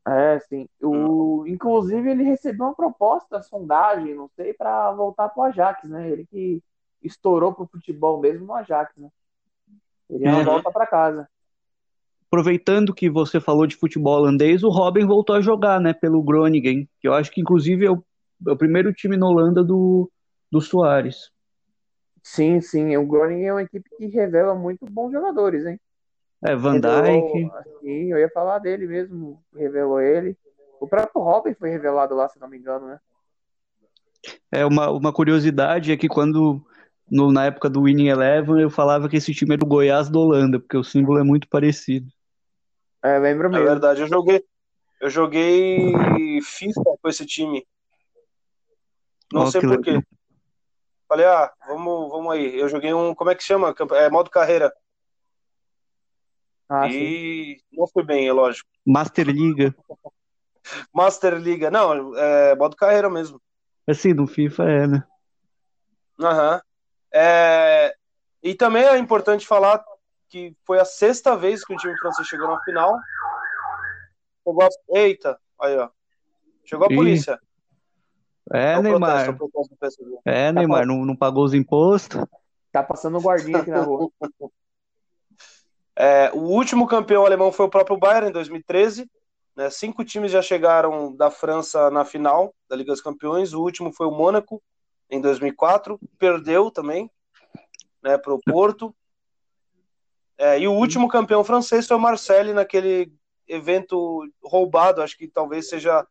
É, 0.07 0.39
sim. 0.39 0.67
O... 0.81 1.45
Inclusive, 1.45 2.09
ele 2.09 2.23
recebeu 2.23 2.65
uma 2.65 2.73
proposta, 2.75 3.41
sondagem, 3.43 4.15
não 4.15 4.27
sei, 4.35 4.53
pra 4.53 4.91
voltar 4.93 5.29
pro 5.29 5.43
Ajax, 5.43 5.87
né? 5.87 6.09
Ele 6.09 6.25
que 6.25 6.63
estourou 7.03 7.53
pro 7.53 7.67
futebol 7.67 8.19
mesmo 8.19 8.47
no 8.47 8.53
Ajax, 8.55 8.95
né? 8.97 9.09
Ele 10.09 10.25
não 10.25 10.41
É. 10.41 10.43
volta 10.43 10.71
pra 10.71 10.87
casa. 10.87 11.27
Aproveitando 12.27 12.93
que 12.93 13.09
você 13.09 13.39
falou 13.39 13.65
de 13.65 13.75
futebol 13.75 14.17
holandês, 14.17 14.63
o 14.63 14.69
Robin 14.69 15.05
voltou 15.05 15.35
a 15.35 15.41
jogar, 15.41 15.79
né? 15.79 15.93
Pelo 15.93 16.21
Groningen, 16.21 16.87
que 16.99 17.07
eu 17.07 17.13
acho 17.13 17.31
que 17.31 17.39
inclusive 17.39 17.85
é 17.85 17.91
o, 17.91 18.03
é 18.47 18.51
o 18.51 18.57
primeiro 18.57 18.93
time 18.93 19.15
na 19.15 19.27
Holanda 19.27 19.63
do, 19.63 20.11
do 20.51 20.59
Soares. 20.59 21.31
Sim, 22.21 22.59
sim. 22.59 22.97
O 22.97 23.05
Groningen 23.05 23.47
é 23.47 23.53
uma 23.53 23.63
equipe 23.63 23.89
que 23.97 24.07
revela 24.07 24.53
muito 24.53 24.85
bons 24.85 25.11
jogadores, 25.11 25.65
hein? 25.65 25.79
É, 26.43 26.55
Van 26.55 26.79
Dijk. 26.79 27.49
Sim, 27.79 28.11
eu 28.11 28.19
ia 28.19 28.29
falar 28.29 28.59
dele 28.59 28.85
mesmo, 28.85 29.41
revelou 29.55 30.01
ele. 30.01 30.37
O 30.79 30.87
próprio 30.87 31.21
Robin 31.21 31.53
foi 31.53 31.69
revelado 31.69 32.13
lá, 32.13 32.27
se 32.27 32.39
não 32.39 32.49
me 32.49 32.57
engano, 32.57 32.87
né? 32.87 32.99
É 34.51 34.65
uma, 34.65 34.91
uma 34.91 35.13
curiosidade 35.13 35.91
é 35.91 35.97
que 35.97 36.07
quando 36.07 36.61
no- 37.09 37.31
na 37.31 37.45
época 37.45 37.69
do 37.69 37.83
Winning 37.83 38.07
Eleven 38.07 38.61
eu 38.61 38.69
falava 38.69 39.07
que 39.09 39.17
esse 39.17 39.33
time 39.33 39.55
era 39.55 39.63
o 39.63 39.67
Goiás 39.67 40.09
da 40.09 40.19
Holanda, 40.19 40.59
porque 40.59 40.77
o 40.77 40.83
símbolo 40.83 41.19
é 41.19 41.23
muito 41.23 41.47
parecido. 41.49 42.07
É, 43.03 43.17
lembro 43.19 43.47
É 43.47 43.51
mesmo. 43.51 43.65
verdade, 43.67 44.01
eu 44.01 44.07
joguei. 44.07 44.43
Eu 44.99 45.09
joguei 45.09 46.41
FIFA 46.41 46.81
com 47.01 47.07
esse 47.09 47.25
time. 47.25 47.65
Não 49.31 49.41
Ó, 49.43 49.45
sei 49.45 49.61
que 49.61 49.67
por 49.67 49.81
quê. 49.81 49.91
legal. 49.91 50.03
Falei, 51.07 51.25
ah, 51.25 51.53
vamos, 51.67 52.09
vamos 52.09 52.33
aí. 52.33 52.59
Eu 52.59 52.67
joguei 52.67 52.93
um. 52.93 53.13
Como 53.15 53.29
é 53.29 53.35
que 53.35 53.43
chama? 53.43 53.73
É 53.91 54.09
modo 54.09 54.29
carreira. 54.29 54.73
Ah, 56.69 56.89
sim. 56.89 56.97
e 56.97 57.61
não 57.71 57.87
fui 57.87 58.03
bem, 58.03 58.27
é 58.27 58.33
lógico. 58.33 58.69
Master 58.85 59.27
Liga. 59.27 59.73
Master 60.93 61.35
Liga. 61.37 61.71
Não, 61.71 62.17
é 62.17 62.55
modo 62.55 62.75
carreira 62.75 63.09
mesmo. 63.09 63.41
Assim, 63.87 64.13
no 64.13 64.27
FIFA 64.27 64.63
é, 64.63 64.87
né? 64.87 65.03
Aham. 66.19 66.61
É, 67.13 67.95
E 68.43 68.53
também 68.55 68.83
é 68.83 68.97
importante 68.97 69.45
falar 69.47 69.83
que 70.29 70.55
foi 70.65 70.79
a 70.79 70.85
sexta 70.85 71.35
vez 71.35 71.63
que 71.63 71.73
o 71.73 71.77
time 71.77 71.97
francês 71.97 72.27
chegou 72.27 72.47
na 72.47 72.61
final. 72.63 72.97
Chegou 74.45 74.63
a... 74.63 74.69
Eita, 74.97 75.39
aí 75.59 75.77
ó. 75.77 75.89
Chegou 76.65 76.85
a 76.85 76.89
polícia. 76.89 77.39
É, 78.53 78.59
É 78.59 78.71
é 78.73 78.81
Neymar. 78.81 79.37
protesto. 79.37 80.21
É, 80.25 80.51
Neymar, 80.51 80.85
não, 80.85 81.05
não 81.05 81.15
pagou 81.15 81.43
os 81.43 81.53
impostos. 81.53 82.23
Tá 82.71 82.83
passando 82.83 83.17
o 83.17 83.21
guardinha 83.21 83.59
aqui 83.59 83.71
na 83.71 83.81
rua. 83.81 84.09
É, 85.99 86.29
o 86.31 86.41
último 86.41 86.85
campeão 86.85 87.25
alemão 87.25 87.51
foi 87.51 87.65
o 87.65 87.69
próprio 87.69 87.97
Bayern 87.97 88.29
em 88.29 88.31
2013. 88.31 89.09
Né? 89.55 89.67
Cinco 89.71 90.05
times 90.05 90.31
já 90.31 90.43
chegaram 90.43 91.11
da 91.15 91.31
França 91.31 91.89
na 91.89 92.05
final 92.05 92.53
da 92.69 92.75
Liga 92.75 92.91
dos 92.91 93.01
Campeões. 93.01 93.51
O 93.51 93.63
último 93.63 93.91
foi 93.91 94.05
o 94.05 94.11
Mônaco 94.11 94.61
em 95.09 95.21
2004. 95.21 95.99
Perdeu 96.17 96.71
também 96.71 97.09
né, 98.01 98.17
para 98.17 98.33
o 98.33 98.39
Porto. 98.39 98.95
É, 100.37 100.59
e 100.59 100.67
o 100.67 100.73
último 100.73 101.07
campeão 101.07 101.43
francês 101.43 101.87
foi 101.87 101.97
o 101.97 101.99
Marseille 101.99 102.53
naquele 102.53 103.11
evento 103.47 104.23
roubado. 104.43 105.01
Acho 105.01 105.17
que 105.17 105.27
talvez 105.27 105.69
seja 105.69 106.05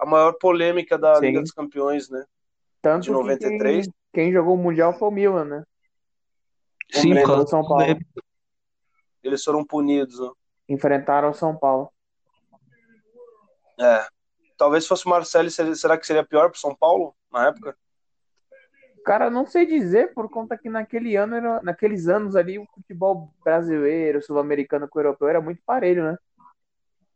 a 0.00 0.06
maior 0.06 0.32
polêmica 0.34 0.98
da 0.98 1.16
Sim. 1.16 1.26
Liga 1.26 1.40
dos 1.40 1.52
Campeões, 1.52 2.08
né? 2.08 2.24
Tanto 2.82 3.04
De 3.04 3.08
que 3.08 3.14
93. 3.14 3.86
quem, 3.86 3.94
quem 4.12 4.32
jogou 4.32 4.54
o 4.54 4.58
Mundial 4.58 4.92
foi 4.92 5.08
o 5.08 5.12
Milan, 5.12 5.44
né? 5.44 5.64
Sim, 6.92 7.14
Lembrou 7.14 7.26
causa 7.26 7.44
do 7.44 7.50
São 7.50 7.66
Paulo. 7.66 7.84
Eles 9.22 9.44
foram 9.44 9.64
punidos. 9.64 10.18
né? 10.18 10.30
Enfrentaram 10.68 11.30
o 11.30 11.34
São 11.34 11.56
Paulo. 11.56 11.92
É. 13.78 14.06
Talvez 14.56 14.86
fosse 14.86 15.08
o 15.08 15.24
será 15.24 15.96
que 15.96 16.06
seria 16.06 16.24
pior 16.24 16.50
para 16.50 16.58
São 16.58 16.74
Paulo 16.74 17.14
na 17.30 17.48
época? 17.48 17.76
Cara, 19.04 19.30
não 19.30 19.46
sei 19.46 19.66
dizer, 19.66 20.12
por 20.12 20.28
conta 20.28 20.56
que 20.56 20.68
naquele 20.68 21.16
ano, 21.16 21.34
era, 21.36 21.62
naqueles 21.62 22.08
anos 22.08 22.36
ali, 22.36 22.58
o 22.58 22.66
futebol 22.74 23.32
brasileiro, 23.42 24.22
sul-americano 24.22 24.88
com 24.88 24.98
o 24.98 25.02
europeu 25.02 25.28
era 25.28 25.40
muito 25.40 25.60
parelho, 25.64 26.04
né? 26.04 26.18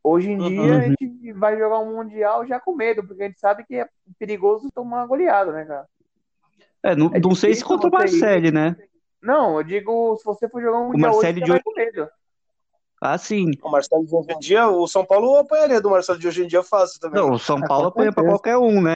Hoje 0.03 0.29
em 0.31 0.37
Uhum. 0.37 0.49
dia 0.49 0.77
a 0.77 0.81
gente 0.81 1.31
vai 1.33 1.57
jogar 1.57 1.79
um 1.79 1.95
Mundial 1.95 2.45
já 2.45 2.59
com 2.59 2.75
medo, 2.75 3.05
porque 3.07 3.23
a 3.23 3.27
gente 3.27 3.39
sabe 3.39 3.63
que 3.65 3.75
é 3.75 3.87
perigoso 4.19 4.69
tomar 4.73 4.97
uma 4.97 5.07
goleada, 5.07 5.51
né, 5.53 5.65
cara? 5.65 5.87
É, 6.83 6.95
não, 6.95 7.09
É 7.13 7.19
não 7.19 7.33
sei 7.33 7.55
se 7.55 7.63
contra 7.63 7.87
o. 7.87 7.91
Marseille, 7.91 8.51
né? 8.51 8.75
Não, 9.21 9.57
eu 9.57 9.63
digo, 9.63 10.17
se 10.17 10.25
você 10.25 10.49
for 10.49 10.61
jogar 10.61 10.79
um 10.79 10.87
Mundial 10.89 11.11
hoje, 11.15 11.27
Marcelo 11.27 11.33
você 11.39 11.41
de 11.45 11.51
vai 11.51 11.63
com 11.63 11.73
medo. 11.73 12.09
Ah, 13.01 13.17
sim. 13.17 13.51
O 13.61 13.69
Marcelo 13.69 14.05
de 14.05 14.15
hoje 14.15 14.31
em 14.31 14.39
dia, 14.39 14.67
o 14.67 14.87
São 14.87 15.05
Paulo 15.05 15.37
apanharia 15.37 15.79
do 15.79 15.89
Marcelo 15.89 16.19
de 16.19 16.27
hoje 16.27 16.43
em 16.43 16.47
dia 16.47 16.63
fácil 16.63 16.99
também. 16.99 17.21
Não, 17.21 17.31
o 17.31 17.39
São 17.39 17.61
Paulo 17.61 17.87
apanha 17.87 18.11
pra 18.11 18.23
qualquer 18.23 18.57
um, 18.57 18.81
né? 18.81 18.95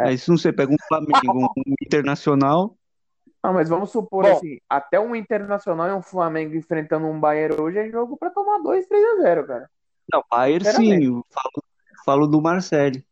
É. 0.00 0.08
Aí 0.08 0.18
se 0.18 0.28
não 0.28 0.36
você 0.36 0.52
pega 0.52 0.72
um 0.72 0.76
Flamengo, 0.88 1.52
um 1.56 1.74
Internacional, 1.82 2.76
Ah, 3.42 3.52
mas 3.52 3.68
vamos 3.68 3.90
supor 3.90 4.24
Bom. 4.24 4.32
assim, 4.32 4.58
até 4.68 4.98
um 4.98 5.14
Internacional 5.14 5.88
e 5.88 5.92
um 5.92 6.02
Flamengo 6.02 6.54
enfrentando 6.54 7.06
um 7.06 7.18
Bayern 7.18 7.60
hoje 7.60 7.78
é 7.78 7.90
jogo 7.90 8.16
pra 8.16 8.30
tomar 8.30 8.58
2, 8.58 8.86
3 8.86 9.04
a 9.04 9.22
0, 9.22 9.46
cara. 9.46 9.70
não, 10.12 10.24
Bayern 10.30 10.64
sim, 10.64 11.04
eu 11.04 11.24
falo, 11.30 11.64
falo 12.04 12.26
do 12.26 12.40
Marseille. 12.40 13.04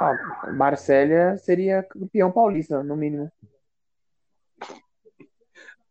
Ah, 0.00 0.50
Marcélia 0.52 1.36
seria 1.38 1.82
campeão 1.84 2.32
paulista, 2.32 2.82
no 2.82 2.96
mínimo. 2.96 3.30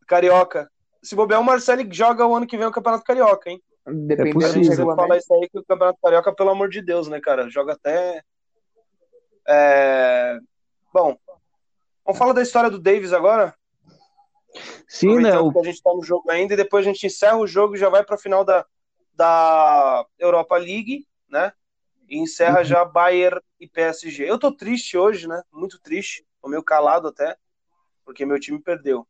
Carioca. 0.06 0.70
Se 1.02 1.16
bobear, 1.16 1.40
o 1.40 1.44
Marcelo 1.44 1.82
joga 1.92 2.28
o 2.28 2.36
ano 2.36 2.46
que 2.46 2.58
vem 2.58 2.68
o 2.68 2.72
Campeonato 2.72 3.06
Carioca, 3.06 3.50
hein? 3.50 3.62
Dependendo 3.86 4.40
do 4.40 4.42
possível. 4.42 4.64
Você 4.66 4.76
fala 4.76 4.90
regulamento. 4.92 5.24
isso 5.24 5.34
aí 5.34 5.50
que 5.50 5.58
o 5.58 5.64
Campeonato 5.64 6.00
Carioca, 6.04 6.36
pelo 6.36 6.50
amor 6.50 6.70
de 6.70 6.82
Deus, 6.82 7.08
né, 7.08 7.22
cara? 7.22 7.50
Joga 7.50 7.74
até. 7.74 8.22
É... 9.48 10.40
Bom, 10.94 11.18
vamos 12.06 12.18
falar 12.20 12.34
da 12.34 12.42
história 12.42 12.70
do 12.70 12.80
Davis 12.80 13.14
agora? 13.14 13.56
Sim, 14.88 15.20
né? 15.20 15.40
O, 15.40 15.58
a 15.60 15.64
gente 15.64 15.82
tá 15.82 15.94
no 15.94 16.04
jogo 16.04 16.30
ainda 16.30 16.54
e 16.54 16.58
depois 16.58 16.86
a 16.86 16.92
gente 16.92 17.06
encerra 17.08 17.38
o 17.38 17.48
jogo 17.48 17.76
e 17.76 17.80
já 17.80 17.90
vai 17.90 18.04
pra 18.04 18.18
final 18.18 18.44
da, 18.44 18.66
da 19.14 20.06
Europa 20.20 20.58
League, 20.58 21.08
né? 21.30 21.54
E 22.10 22.18
encerra 22.18 22.60
Uhum. 22.60 22.66
já 22.66 22.86
Bayern 22.86 23.40
e 23.60 23.68
PSG. 23.68 24.30
Eu 24.30 24.38
tô 24.38 24.52
triste 24.52 24.98
hoje, 24.98 25.28
né? 25.28 25.42
Muito 25.52 25.80
triste. 25.80 26.26
Tô 26.42 26.50
meio 26.50 26.64
calado 26.64 27.08
até, 27.08 27.38
porque 28.04 28.26
meu 28.26 28.40
time 28.40 28.62
perdeu. 28.62 29.08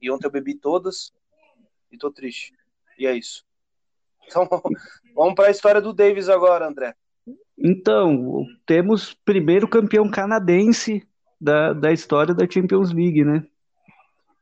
E 0.00 0.10
ontem 0.10 0.26
eu 0.26 0.30
bebi 0.30 0.54
todas 0.54 1.12
e 1.90 1.96
tô 1.96 2.10
triste. 2.10 2.52
E 2.98 3.06
é 3.06 3.14
isso. 3.14 3.44
Então, 4.24 4.48
vamos 5.14 5.34
para 5.34 5.48
a 5.48 5.50
história 5.50 5.80
do 5.80 5.92
Davis 5.92 6.28
agora, 6.28 6.66
André. 6.66 6.94
Então, 7.58 8.46
temos 8.66 9.14
primeiro 9.24 9.68
campeão 9.68 10.10
canadense 10.10 11.06
da, 11.40 11.72
da 11.72 11.92
história 11.92 12.34
da 12.34 12.48
Champions 12.48 12.92
League, 12.92 13.24
né? 13.24 13.46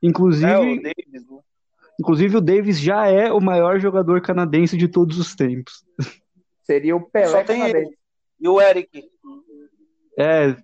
Inclusive, 0.02 0.50
É 0.50 0.58
o 0.58 0.82
Davis, 0.82 1.28
né? 1.28 1.40
inclusive 1.98 2.36
o 2.36 2.40
Davis 2.40 2.80
já 2.80 3.06
é 3.06 3.32
o 3.32 3.40
maior 3.40 3.78
jogador 3.78 4.22
canadense 4.22 4.76
de 4.76 4.88
todos 4.88 5.18
os 5.18 5.34
tempos. 5.34 5.84
Seria 6.64 6.96
o 6.96 7.00
Pelé 7.00 7.44
canadense. 7.44 7.98
E 8.40 8.48
o 8.48 8.60
Eric. 8.60 9.10
É, 10.18 10.56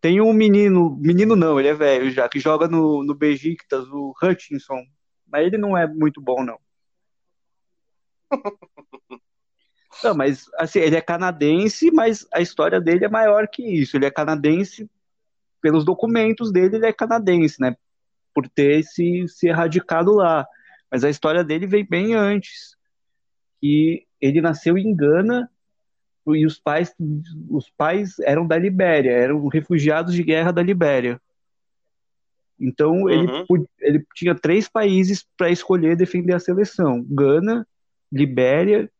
tem 0.00 0.20
um 0.20 0.32
menino, 0.32 0.96
menino 0.98 1.36
não, 1.36 1.58
ele 1.58 1.68
é 1.68 1.74
velho 1.74 2.10
já, 2.10 2.28
que 2.28 2.38
joga 2.38 2.68
no, 2.68 3.04
no 3.04 3.14
Besiktas, 3.14 3.86
o 3.88 4.14
Hutchinson, 4.22 4.82
mas 5.26 5.46
ele 5.46 5.58
não 5.58 5.76
é 5.76 5.86
muito 5.86 6.20
bom, 6.20 6.42
não. 6.44 6.58
Não, 10.02 10.14
mas 10.14 10.46
assim, 10.58 10.78
ele 10.80 10.96
é 10.96 11.00
canadense, 11.00 11.90
mas 11.90 12.26
a 12.32 12.40
história 12.40 12.80
dele 12.80 13.04
é 13.04 13.08
maior 13.08 13.48
que 13.48 13.62
isso. 13.62 13.96
Ele 13.96 14.06
é 14.06 14.10
canadense, 14.10 14.88
pelos 15.60 15.84
documentos 15.84 16.52
dele, 16.52 16.76
ele 16.76 16.86
é 16.86 16.92
canadense, 16.92 17.60
né? 17.60 17.76
Por 18.34 18.48
ter 18.48 18.82
se, 18.84 19.26
se 19.28 19.48
erradicado 19.48 20.12
lá. 20.14 20.46
Mas 20.90 21.02
a 21.04 21.10
história 21.10 21.42
dele 21.42 21.66
vem 21.66 21.84
bem 21.84 22.14
antes. 22.14 22.76
Que 23.60 24.06
ele 24.20 24.40
nasceu 24.40 24.78
em 24.78 24.94
Gana 24.94 25.50
e 26.28 26.46
os 26.46 26.58
pais, 26.60 26.94
os 27.50 27.68
pais 27.70 28.18
eram 28.20 28.46
da 28.46 28.56
Libéria, 28.56 29.10
eram 29.10 29.46
refugiados 29.48 30.14
de 30.14 30.22
guerra 30.22 30.52
da 30.52 30.62
Libéria. 30.62 31.20
Então 32.60 33.08
ele, 33.08 33.26
Uhum. 33.26 33.46
pu- 33.46 33.68
ele 33.80 34.04
tinha 34.14 34.34
três 34.34 34.68
países 34.68 35.26
para 35.36 35.50
escolher 35.50 35.96
defender 35.96 36.34
a 36.34 36.38
seleção: 36.40 37.04
Gana, 37.08 37.66
Libéria 38.12 38.90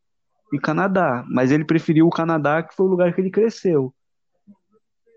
e 0.52 0.58
Canadá. 0.58 1.24
Mas 1.28 1.50
ele 1.50 1.64
preferiu 1.64 2.06
o 2.06 2.10
Canadá, 2.10 2.62
que 2.62 2.74
foi 2.74 2.86
o 2.86 2.90
lugar 2.90 3.14
que 3.14 3.20
ele 3.20 3.30
cresceu. 3.30 3.94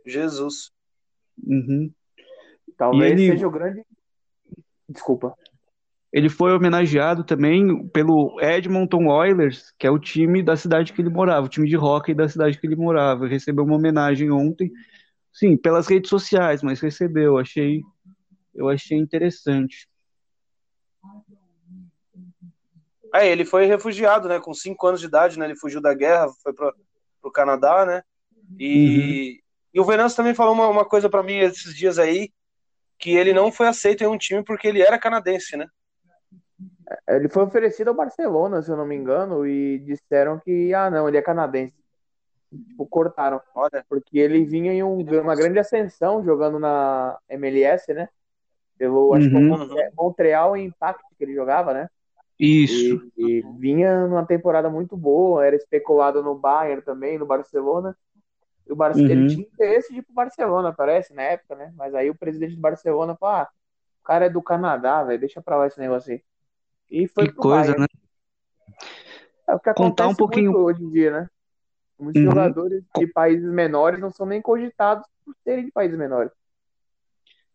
Jesus. 0.05 0.71
Uhum. 1.45 1.91
Talvez 2.77 3.11
ele- 3.13 3.31
seja 3.31 3.47
o 3.47 3.51
grande. 3.51 3.83
Desculpa. 4.89 5.33
ele 6.11 6.27
foi 6.27 6.51
homenageado 6.51 7.23
também 7.23 7.87
pelo 7.89 8.37
Edmonton 8.41 9.07
Oilers, 9.07 9.71
que 9.79 9.87
é 9.87 9.89
o 9.89 9.97
time 9.97 10.43
da 10.43 10.57
cidade 10.57 10.91
que 10.91 11.01
ele 11.01 11.09
morava, 11.09 11.45
o 11.45 11.49
time 11.49 11.69
de 11.69 11.77
hockey 11.77 12.13
da 12.13 12.27
cidade 12.27 12.59
que 12.59 12.67
ele 12.67 12.75
morava. 12.75 13.25
Recebeu 13.27 13.63
uma 13.63 13.75
homenagem 13.75 14.29
ontem, 14.29 14.69
sim, 15.31 15.55
pelas 15.55 15.87
redes 15.87 16.09
sociais, 16.09 16.61
mas 16.61 16.81
recebeu. 16.81 17.37
Achei, 17.37 17.79
eu 18.53 18.67
achei 18.67 18.97
interessante. 18.97 19.87
É, 23.13 23.28
ele 23.28 23.43
foi 23.43 23.65
refugiado, 23.65 24.28
né? 24.28 24.39
Com 24.39 24.54
cinco 24.54 24.88
anos 24.88 25.00
de 25.00 25.08
idade, 25.08 25.38
né? 25.38 25.45
Ele 25.45 25.56
fugiu 25.56 25.82
da 25.82 25.93
guerra, 25.93 26.30
foi 26.41 26.54
para 26.54 26.74
o 27.24 27.32
Canadá, 27.32 27.86
né? 27.86 28.04
E, 28.58 29.41
uhum. 29.74 29.76
e 29.76 29.80
o 29.80 29.86
Venâncio 29.86 30.17
também 30.17 30.34
falou 30.34 30.54
uma, 30.54 30.67
uma 30.67 30.86
coisa 30.86 31.10
para 31.10 31.24
mim 31.24 31.38
esses 31.38 31.76
dias 31.76 32.00
aí, 32.00 32.32
que 32.97 33.12
ele 33.12 33.34
não 33.34 33.52
foi 33.52 33.67
aceito 33.67 34.04
em 34.04 34.08
um 34.08 34.17
time 34.17 34.43
porque 34.43 34.67
ele 34.67 34.82
era 34.82 35.00
canadense, 35.00 35.58
né? 35.58 35.67
É, 37.08 37.15
ele 37.15 37.30
foi 37.30 37.43
oferecido 37.43 37.89
ao 37.89 37.95
Barcelona, 37.95 38.62
se 38.62 38.69
eu 38.69 38.78
não 38.78 38.86
me 38.86 38.95
engano, 38.95 39.45
e 39.45 39.80
disseram 39.80 40.39
que, 40.39 40.74
ah, 40.74 40.89
não, 40.89 41.08
ele 41.08 41.17
é 41.17 41.21
canadense. 41.21 41.74
Tipo, 42.67 42.86
cortaram. 42.86 43.41
Olha. 43.56 43.86
Porque 43.88 44.19
ele 44.19 44.45
vinha 44.45 44.74
em 44.74 44.84
um, 44.84 45.00
uma 45.21 45.36
grande 45.36 45.58
ascensão 45.60 46.24
jogando 46.24 46.60
na 46.60 47.17
MLS, 47.30 47.93
né? 47.93 48.10
Pelo, 48.78 49.13
acho 49.13 49.30
uhum. 49.30 49.69
que 49.69 49.91
Montreal 49.95 50.58
Impact 50.58 51.04
que 51.17 51.24
ele 51.24 51.34
jogava, 51.34 51.74
né? 51.74 51.89
Isso. 52.41 53.12
E, 53.15 53.38
e, 53.38 53.41
vinha 53.60 54.08
numa 54.08 54.25
temporada 54.25 54.67
muito 54.67 54.97
boa, 54.97 55.45
era 55.45 55.56
especulado 55.56 56.23
no 56.23 56.34
Bayern 56.34 56.82
também, 56.82 57.19
no 57.19 57.25
Barcelona. 57.25 57.95
O 58.67 58.75
Bar... 58.75 58.95
uhum. 58.95 59.06
Ele 59.06 59.27
tinha 59.27 59.45
interesse 59.45 59.93
de 59.93 59.99
ir 59.99 60.01
pro 60.01 60.15
Barcelona, 60.15 60.73
parece, 60.73 61.13
na 61.13 61.21
época, 61.21 61.56
né? 61.56 61.71
Mas 61.77 61.93
aí 61.93 62.10
o 62.10 62.15
presidente 62.15 62.56
do 62.56 62.62
Barcelona 62.62 63.15
falou: 63.15 63.36
ah, 63.36 63.49
o 64.01 64.04
cara 64.04 64.25
é 64.25 64.30
do 64.30 64.41
Canadá, 64.41 65.04
velho, 65.04 65.19
deixa 65.19 65.39
pra 65.39 65.56
lá 65.56 65.67
esse 65.67 65.80
negócio 65.80 66.13
aí. 66.13 66.23
E 66.89 67.08
foi 67.08 67.27
que 67.27 67.36
coisa, 67.36 67.73
Bayern. 67.73 67.82
né? 67.82 67.88
É 69.47 69.54
o 69.54 69.60
que 69.60 69.73
Contar 69.75 70.08
um 70.08 70.15
pouquinho 70.15 70.58
hoje 70.58 70.84
em 70.84 70.89
dia, 70.89 71.12
né? 71.12 71.30
Muitos 71.99 72.23
uhum. 72.23 72.30
jogadores 72.30 72.84
de 72.97 73.06
países 73.06 73.47
menores 73.47 73.99
não 73.99 74.10
são 74.10 74.25
nem 74.25 74.41
cogitados 74.41 75.06
por 75.23 75.36
serem 75.43 75.65
de 75.65 75.71
países 75.71 75.95
menores. 75.95 76.32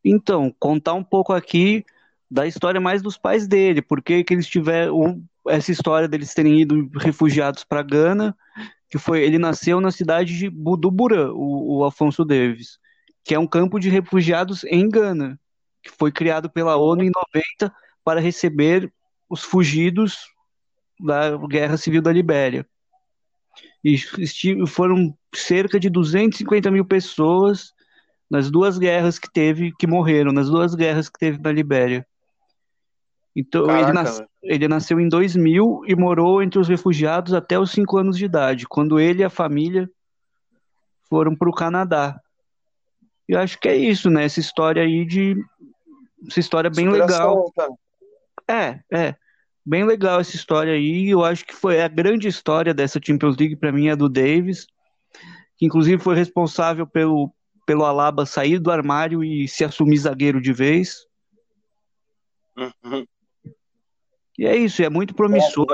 Então, 0.05 0.55
contar 0.61 0.95
um 0.95 1.03
pouco 1.03 1.33
aqui 1.33 1.85
da 2.31 2.47
história 2.47 2.81
mais 2.81 3.03
dos 3.03 3.17
pais 3.17 3.47
dele, 3.47 3.81
porque 3.81 4.25
que 4.25 4.35
eles 4.35 4.47
tiveram 4.47 5.23
essa 5.49 5.71
história 5.71 6.09
deles 6.09 6.35
terem 6.35 6.61
ido 6.61 6.89
refugiados 6.97 7.65
para 7.65 7.83
Gana, 7.83 8.37
que 8.91 8.99
foi 8.99 9.23
ele 9.23 9.39
nasceu 9.39 9.81
na 9.81 9.91
cidade 9.91 10.37
de 10.37 10.51
Buduburã, 10.51 11.31
o, 11.33 11.79
o 11.79 11.85
Afonso 11.85 12.25
Davis, 12.25 12.79
que 13.25 13.35
é 13.35 13.39
um 13.39 13.47
campo 13.47 13.79
de 13.79 13.89
refugiados 13.89 14.65
em 14.65 14.89
Gana, 14.89 15.39
que 15.83 15.91
foi 15.91 16.11
criado 16.11 16.51
pela 16.51 16.77
ONU 16.77 17.05
em 17.05 17.11
90 17.11 17.75
para 18.05 18.21
receber 18.21 18.93
os 19.29 19.43
fugidos 19.43 20.29
da 20.99 21.37
Guerra 21.37 21.77
Civil 21.77 22.03
da 22.03 22.13
Libéria. 22.13 22.67
E 23.85 23.97
foram 24.67 25.17
cerca 25.35 25.79
de 25.79 25.89
250 25.89 26.71
mil 26.71 26.85
pessoas 26.85 27.73
nas 28.29 28.51
duas 28.51 28.79
guerras 28.79 29.19
que 29.19 29.33
teve, 29.33 29.73
que 29.79 29.87
morreram, 29.87 30.33
nas 30.33 30.49
duas 30.49 30.75
guerras 30.75 31.09
que 31.09 31.19
teve 31.19 31.39
na 31.39 31.53
Libéria. 31.53 32.07
Então, 33.37 33.67
Caraca, 33.67 34.27
ele, 34.43 34.55
ele, 34.55 34.69
nasceu 34.69 34.99
em 34.99 35.11
2000 35.11 35.83
e 35.87 35.95
morou 35.95 36.43
entre 36.43 36.59
os 36.59 36.69
refugiados 36.69 37.35
até 37.35 37.59
os 37.59 37.71
5 37.71 37.99
anos 37.99 38.17
de 38.17 38.25
idade, 38.25 38.67
quando 38.67 38.99
ele 38.99 39.21
e 39.21 39.25
a 39.25 39.29
família 39.29 39.91
foram 41.11 41.37
para 41.37 41.51
o 41.51 41.55
Canadá. 41.55 42.19
E 43.29 43.33
eu 43.33 43.39
acho 43.39 43.61
que 43.61 43.69
é 43.69 43.77
isso, 43.77 44.09
né? 44.09 44.25
Essa 44.25 44.41
história 44.41 44.83
aí 44.83 45.05
de. 45.05 45.37
Essa 46.27 46.41
história 46.41 46.71
bem 46.71 46.89
legal. 46.89 47.53
Cara. 47.53 47.71
É, 48.49 48.81
é. 48.91 49.15
Bem 49.65 49.85
legal 49.85 50.21
essa 50.21 50.35
história 50.35 50.73
aí. 50.73 51.11
Eu 51.11 51.23
acho 51.23 51.45
que 51.45 51.55
foi 51.55 51.83
a 51.83 51.89
grande 51.89 52.29
história 52.29 52.73
dessa 52.73 52.99
Champions 53.05 53.37
League 53.37 53.57
para 53.57 53.73
mim 53.73 53.89
é 53.89 53.97
do 53.97 54.09
Davis, 54.09 54.67
que 55.59 55.67
inclusive 55.67 56.03
foi 56.03 56.17
responsável 56.17 56.87
pelo, 56.87 57.31
pelo 57.67 57.85
Alaba 57.85 58.25
sair 58.25 58.59
do 58.59 58.71
armário 58.71 59.23
e 59.23 59.47
se 59.47 59.63
assumir 59.63 59.99
zagueiro 59.99 60.41
de 60.41 60.55
vez. 60.55 61.05
Uhum. 62.57 63.05
E 64.39 64.47
é 64.47 64.57
isso, 64.57 64.83
é 64.83 64.91
muito 64.91 65.15
promissor. 65.15 65.67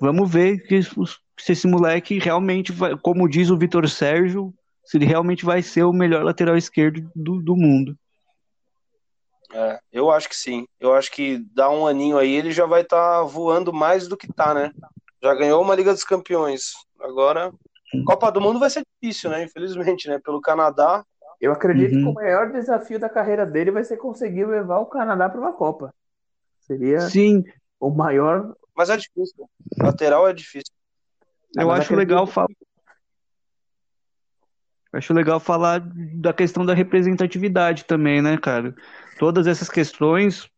Vamos 0.00 0.30
ver 0.30 0.66
que, 0.66 0.80
se 0.82 1.52
esse 1.52 1.66
moleque 1.66 2.18
realmente 2.18 2.72
vai, 2.72 2.96
como 2.96 3.28
diz 3.28 3.50
o 3.50 3.56
Vitor 3.56 3.88
Sérgio, 3.88 4.54
se 4.84 4.96
ele 4.96 5.04
realmente 5.04 5.44
vai 5.44 5.62
ser 5.62 5.84
o 5.84 5.92
melhor 5.92 6.24
lateral 6.24 6.56
esquerdo 6.56 7.10
do, 7.14 7.42
do 7.42 7.56
mundo. 7.56 7.96
É, 9.52 9.80
eu 9.92 10.10
acho 10.10 10.28
que 10.28 10.36
sim. 10.36 10.66
Eu 10.78 10.94
acho 10.94 11.10
que 11.10 11.38
dá 11.54 11.68
um 11.70 11.86
aninho 11.86 12.16
aí, 12.16 12.32
ele 12.32 12.52
já 12.52 12.66
vai 12.66 12.82
estar 12.82 13.18
tá 13.18 13.22
voando 13.22 13.72
mais 13.72 14.08
do 14.08 14.16
que 14.16 14.32
tá, 14.32 14.54
né? 14.54 14.72
Já 15.22 15.34
ganhou 15.34 15.60
uma 15.62 15.74
Liga 15.74 15.92
dos 15.92 16.04
Campeões. 16.04 16.72
Agora, 17.00 17.52
Copa 18.06 18.30
do 18.30 18.40
Mundo 18.40 18.58
vai 18.58 18.70
ser 18.70 18.82
difícil, 19.00 19.30
né? 19.30 19.44
Infelizmente, 19.44 20.08
né? 20.08 20.18
Pelo 20.18 20.40
Canadá. 20.40 21.04
Eu 21.40 21.52
acredito 21.52 21.94
uhum. 21.94 22.02
que 22.02 22.08
o 22.08 22.14
maior 22.14 22.52
desafio 22.52 22.98
da 22.98 23.08
carreira 23.08 23.44
dele 23.44 23.70
vai 23.70 23.82
ser 23.82 23.96
conseguir 23.96 24.46
levar 24.46 24.78
o 24.78 24.86
Canadá 24.86 25.28
para 25.28 25.40
uma 25.40 25.52
Copa. 25.52 25.92
Seria 26.70 27.00
Sim. 27.00 27.42
o 27.80 27.90
maior. 27.90 28.54
Mas 28.76 28.90
é 28.90 28.96
difícil. 28.96 29.50
Lateral 29.76 30.28
é 30.28 30.32
difícil. 30.32 30.72
Eu 31.56 31.68
acho 31.72 31.96
legal 31.96 32.28
falar. 32.28 32.48
Acho 34.92 35.12
legal 35.12 35.40
falar 35.40 35.82
da 36.14 36.32
questão 36.32 36.64
da 36.64 36.72
representatividade 36.72 37.84
também, 37.86 38.22
né, 38.22 38.38
cara? 38.38 38.72
Todas 39.18 39.48
essas 39.48 39.68
questões, 39.68 40.48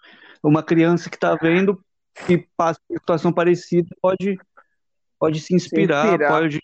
uma 0.43 0.63
criança 0.63 1.09
que 1.09 1.17
está 1.17 1.35
vendo 1.35 1.83
que 2.27 2.47
passa 2.57 2.79
uma 2.91 2.99
situação 2.99 3.33
parecida 3.33 3.89
pode, 4.01 4.39
pode 5.19 5.41
se 5.41 5.55
inspirar, 5.55 6.03
se 6.03 6.09
inspirar, 6.09 6.29
pode. 6.29 6.61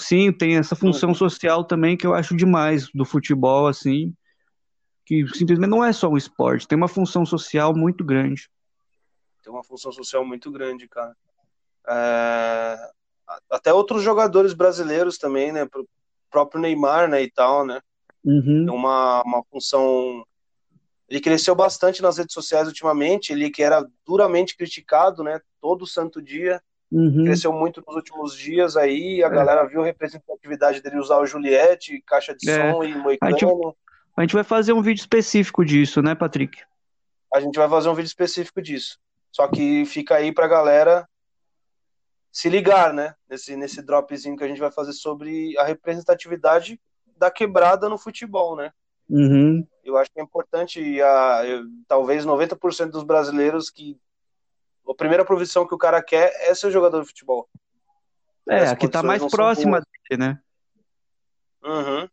Sim, 0.00 0.32
tem 0.32 0.56
essa 0.56 0.76
função 0.76 1.10
uhum. 1.10 1.14
social 1.16 1.64
também 1.64 1.96
que 1.96 2.06
eu 2.06 2.14
acho 2.14 2.36
demais 2.36 2.88
do 2.94 3.04
futebol, 3.04 3.66
assim 3.66 4.14
que 5.04 5.26
simplesmente 5.28 5.70
não 5.70 5.84
é 5.84 5.92
só 5.92 6.08
um 6.08 6.16
esporte, 6.16 6.66
tem 6.66 6.76
uma 6.76 6.88
função 6.88 7.24
social 7.26 7.74
muito 7.74 8.04
grande. 8.04 8.48
Tem 9.42 9.52
uma 9.52 9.64
função 9.64 9.90
social 9.92 10.24
muito 10.24 10.50
grande, 10.50 10.88
cara. 10.88 11.16
É... 11.88 12.90
Até 13.50 13.72
outros 13.72 14.02
jogadores 14.02 14.52
brasileiros 14.52 15.18
também, 15.18 15.52
né? 15.52 15.64
O 15.64 15.86
próprio 16.30 16.60
Neymar, 16.60 17.08
né, 17.08 17.22
e 17.22 17.30
tal, 17.30 17.64
né? 17.64 17.80
Uhum. 18.24 18.66
Tem 18.66 18.70
uma, 18.70 19.22
uma 19.22 19.42
função. 19.50 20.24
Ele 21.08 21.20
cresceu 21.20 21.54
bastante 21.54 22.00
nas 22.00 22.18
redes 22.18 22.32
sociais 22.32 22.68
ultimamente, 22.68 23.32
ele 23.32 23.50
que 23.50 23.62
era 23.62 23.86
duramente 24.06 24.56
criticado, 24.56 25.22
né? 25.22 25.40
Todo 25.60 25.86
santo 25.86 26.22
dia. 26.22 26.62
Uhum. 26.90 27.24
Cresceu 27.24 27.52
muito 27.52 27.82
nos 27.86 27.96
últimos 27.96 28.36
dias 28.36 28.76
aí, 28.76 29.24
a 29.24 29.26
é. 29.26 29.30
galera 29.30 29.66
viu 29.66 29.80
a 29.80 29.84
representatividade 29.84 30.82
dele 30.82 30.98
usar 30.98 31.18
o 31.18 31.26
Juliette, 31.26 32.02
caixa 32.06 32.34
de 32.34 32.50
é. 32.50 32.72
som 32.72 32.84
e 32.84 32.94
moicano. 32.94 33.34
A 33.34 33.38
gente, 33.38 33.46
a 34.16 34.20
gente 34.22 34.34
vai 34.34 34.44
fazer 34.44 34.72
um 34.72 34.82
vídeo 34.82 35.00
específico 35.00 35.64
disso, 35.64 36.02
né, 36.02 36.14
Patrick? 36.14 36.62
A 37.32 37.40
gente 37.40 37.56
vai 37.56 37.68
fazer 37.68 37.88
um 37.88 37.94
vídeo 37.94 38.08
específico 38.08 38.60
disso. 38.60 38.98
Só 39.30 39.48
que 39.48 39.86
fica 39.86 40.16
aí 40.16 40.32
pra 40.32 40.46
galera 40.46 41.08
se 42.30 42.48
ligar, 42.48 42.92
né? 42.92 43.14
Nesse, 43.28 43.56
nesse 43.56 43.82
dropzinho 43.82 44.36
que 44.36 44.44
a 44.44 44.48
gente 44.48 44.60
vai 44.60 44.70
fazer 44.70 44.92
sobre 44.92 45.56
a 45.58 45.64
representatividade 45.64 46.80
da 47.16 47.30
quebrada 47.30 47.88
no 47.88 47.96
futebol, 47.96 48.56
né? 48.56 48.72
Uhum. 49.08 49.66
Eu 49.84 49.96
acho 49.96 50.10
que 50.10 50.20
é 50.20 50.22
importante, 50.22 51.02
a, 51.02 51.42
eu, 51.46 51.64
talvez 51.88 52.24
90% 52.24 52.90
dos 52.90 53.02
brasileiros 53.02 53.70
que 53.70 53.98
a 54.88 54.94
primeira 54.94 55.24
profissão 55.24 55.66
que 55.66 55.74
o 55.74 55.78
cara 55.78 56.02
quer 56.02 56.32
é 56.48 56.54
ser 56.54 56.70
jogador 56.70 57.00
de 57.00 57.08
futebol. 57.08 57.48
É, 58.48 58.68
a 58.68 58.76
que 58.76 58.88
tá 58.88 59.02
mais 59.02 59.24
próxima 59.26 59.80
dele, 59.80 60.20
né? 60.20 60.40
Uhum. 61.62 62.08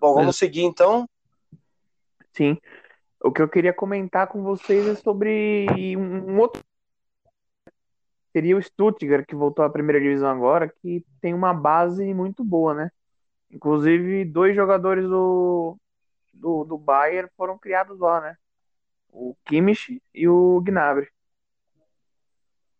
Bom, 0.00 0.14
vamos 0.14 0.38
seguir 0.38 0.62
então. 0.62 1.06
Sim. 2.32 2.56
O 3.22 3.30
que 3.30 3.42
eu 3.42 3.48
queria 3.48 3.72
comentar 3.72 4.28
com 4.28 4.42
vocês 4.42 4.86
é 4.86 4.94
sobre 4.94 5.66
um 5.94 6.38
outro. 6.38 6.64
Seria 8.32 8.56
o 8.56 8.62
Stuttgart, 8.62 9.26
que 9.26 9.34
voltou 9.34 9.62
à 9.62 9.68
primeira 9.68 10.00
divisão 10.00 10.30
agora, 10.30 10.72
que 10.80 11.04
tem 11.20 11.34
uma 11.34 11.52
base 11.52 12.14
muito 12.14 12.42
boa, 12.42 12.72
né? 12.72 12.90
Inclusive, 13.50 14.24
dois 14.24 14.56
jogadores 14.56 15.04
do, 15.04 15.76
do, 16.32 16.64
do 16.64 16.78
Bayern 16.78 17.28
foram 17.36 17.58
criados 17.58 17.98
lá, 17.98 18.22
né? 18.22 18.36
O 19.12 19.36
Kimmich 19.44 20.00
e 20.14 20.26
o 20.26 20.62
Gnabry. 20.62 21.08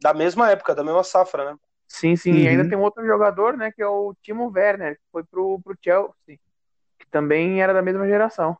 Da 0.01 0.15
mesma 0.15 0.51
época, 0.51 0.75
da 0.75 0.83
mesma 0.83 1.05
safra, 1.05 1.53
né? 1.53 1.59
Sim, 1.87 2.17
sim. 2.17 2.31
Uhum. 2.31 2.39
E 2.39 2.49
ainda 2.49 2.67
tem 2.67 2.79
um 2.79 2.83
outro 2.83 3.05
jogador, 3.05 3.59
né? 3.59 3.71
Que 3.73 3.83
é 3.83 3.87
o 3.87 4.15
Timo 4.23 4.51
Werner, 4.51 4.95
que 4.95 5.03
foi 5.13 5.25
pro, 5.25 5.61
pro 5.61 5.77
Chelsea 5.83 6.39
também 7.09 7.63
era 7.63 7.73
da 7.73 7.83
mesma 7.83 8.07
geração. 8.07 8.57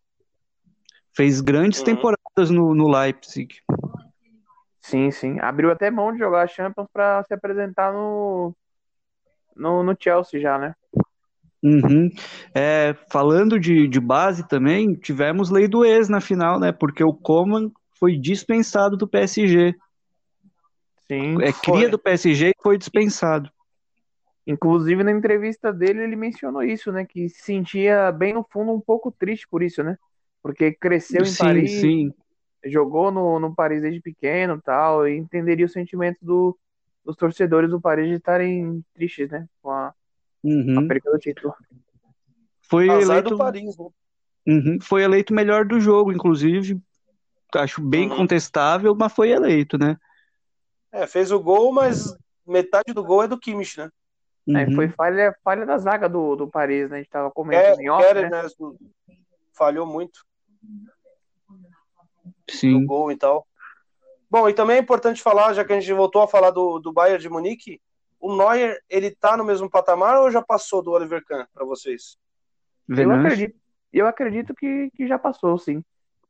Fez 1.13 1.41
grandes 1.41 1.81
uhum. 1.81 1.87
temporadas 1.87 2.51
no, 2.51 2.75
no 2.75 2.89
Leipzig. 2.89 3.55
Sim, 4.81 5.11
sim. 5.11 5.39
Abriu 5.41 5.71
até 5.71 5.91
mão 5.91 6.13
de 6.13 6.19
jogar 6.19 6.43
a 6.43 6.47
Champions 6.47 6.89
para 6.93 7.23
se 7.25 7.35
apresentar 7.35 7.93
no, 7.93 8.55
no, 9.55 9.83
no 9.83 9.97
Chelsea 9.99 10.41
já, 10.41 10.59
né? 10.59 10.75
Uhum. 11.63 12.09
É, 12.55 12.97
falando 13.11 13.61
de, 13.61 13.87
de 13.87 14.01
base 14.01 14.49
também, 14.49 14.95
tivemos 14.95 15.51
lei 15.51 15.69
do 15.69 15.85
ex 15.85 16.09
na 16.09 16.21
final, 16.21 16.59
né? 16.59 16.73
Porque 16.73 17.05
o 17.05 17.13
Coman 17.13 17.71
foi 17.99 18.17
dispensado 18.17 18.97
do 18.97 19.07
PSG. 19.07 19.75
Sim, 21.07 21.43
É 21.43 21.53
foi. 21.53 21.75
cria 21.75 21.89
do 21.89 21.99
PSG 21.99 22.51
e 22.51 22.63
foi 22.63 22.79
dispensado. 22.79 23.51
Inclusive, 24.47 25.05
na 25.05 25.13
entrevista 25.13 25.73
dele, 25.73 26.03
ele 26.03 26.17
mencionou 26.17 26.63
isso, 26.63 26.91
né? 26.91 27.05
Que 27.05 27.29
se 27.29 27.43
sentia 27.43 28.11
bem 28.11 28.33
no 28.33 28.45
fundo 28.51 28.73
um 28.73 28.81
pouco 28.81 29.11
triste 29.13 29.47
por 29.49 29.63
isso, 29.63 29.83
né? 29.83 29.97
Porque 30.43 30.73
cresceu 30.73 31.23
em 31.23 31.27
sim, 31.27 31.37
Paris, 31.37 31.71
sim. 31.81 32.15
jogou 32.65 33.11
no, 33.11 33.39
no 33.39 33.55
Paris 33.55 33.83
desde 33.83 34.01
pequeno 34.01 34.57
e 34.57 34.63
tal, 34.63 35.07
e 35.07 35.17
entenderia 35.17 35.67
o 35.67 35.69
sentimento 35.69 36.19
do, 36.23 36.59
dos 37.05 37.17
torcedores 37.17 37.71
do 37.71 37.81
Paris 37.81 38.09
de 38.09 38.15
estarem 38.15 38.85
tristes, 38.95 39.31
né? 39.31 39.47
Com 39.63 39.71
a, 39.71 39.89
a 39.89 39.93
Uhum. 40.43 40.89
perda 40.89 41.11
do 41.11 41.19
título. 41.19 41.55
Foi 42.63 42.89
Azar 42.89 43.03
eleito, 43.03 43.31
do 43.31 43.37
Paris, 43.39 43.77
né? 43.77 43.87
Uhum. 44.47 44.79
foi 44.81 45.03
eleito 45.03 45.35
melhor 45.35 45.67
do 45.67 45.79
jogo, 45.79 46.13
inclusive. 46.13 46.81
Acho 47.55 47.83
bem 47.83 48.09
Uhum. 48.09 48.17
contestável, 48.19 48.95
mas 48.95 49.13
foi 49.13 49.31
eleito, 49.31 49.77
né? 49.77 49.97
É, 50.93 51.07
fez 51.07 51.31
o 51.31 51.41
gol, 51.41 51.73
mas 51.73 52.17
metade 52.47 52.93
do 52.93 53.05
gol 53.05 53.23
é 53.23 53.29
do 53.29 53.39
Kimmich, 53.39 53.79
né? 53.79 53.91
É, 54.57 54.65
Uhum. 54.65 54.75
foi 54.75 54.89
falha, 54.89 55.35
falha 55.45 55.67
da 55.67 55.79
zaga 55.79 56.09
do, 56.09 56.35
do 56.37 56.49
Paris, 56.49 56.91
né? 56.91 56.97
A 56.97 57.01
gente 57.01 57.11
tava 57.11 57.29
É, 57.29 57.33
comentando 57.33 57.81
em 57.81 57.89
off, 57.89 58.15
né? 58.15 58.29
né? 58.29 58.49
Falhou 59.53 59.87
muito 59.87 60.25
no 60.63 62.51
Sim. 62.51 62.87
gol 62.87 63.13
e 63.13 63.17
tal. 63.17 63.47
Bom, 64.31 64.49
e 64.49 64.55
também 64.55 64.77
é 64.77 64.81
importante 64.81 65.23
falar, 65.23 65.53
já 65.55 65.65
que 65.65 65.73
a 65.73 65.81
gente 65.81 65.93
voltou 65.93 66.23
a 66.23 66.29
falar 66.29 66.51
do, 66.51 66.79
do 66.79 66.93
Bayern 66.93 67.21
de 67.21 67.29
Munique, 67.29 67.81
o 68.19 68.37
Neuer, 68.37 68.79
ele 68.89 69.11
tá 69.11 69.37
no 69.37 69.45
mesmo 69.45 69.69
patamar 69.69 70.21
ou 70.21 70.31
já 70.31 70.43
passou 70.43 70.83
do 70.83 70.93
Oliver 70.93 71.25
Kahn 71.25 71.47
para 71.53 71.65
vocês? 71.65 72.17
Eu 72.89 73.11
acredito, 73.13 73.55
eu 73.93 74.07
acredito 74.07 74.55
que, 74.55 74.91
que 74.95 75.07
já 75.07 75.19
passou, 75.19 75.59
sim. 75.59 75.83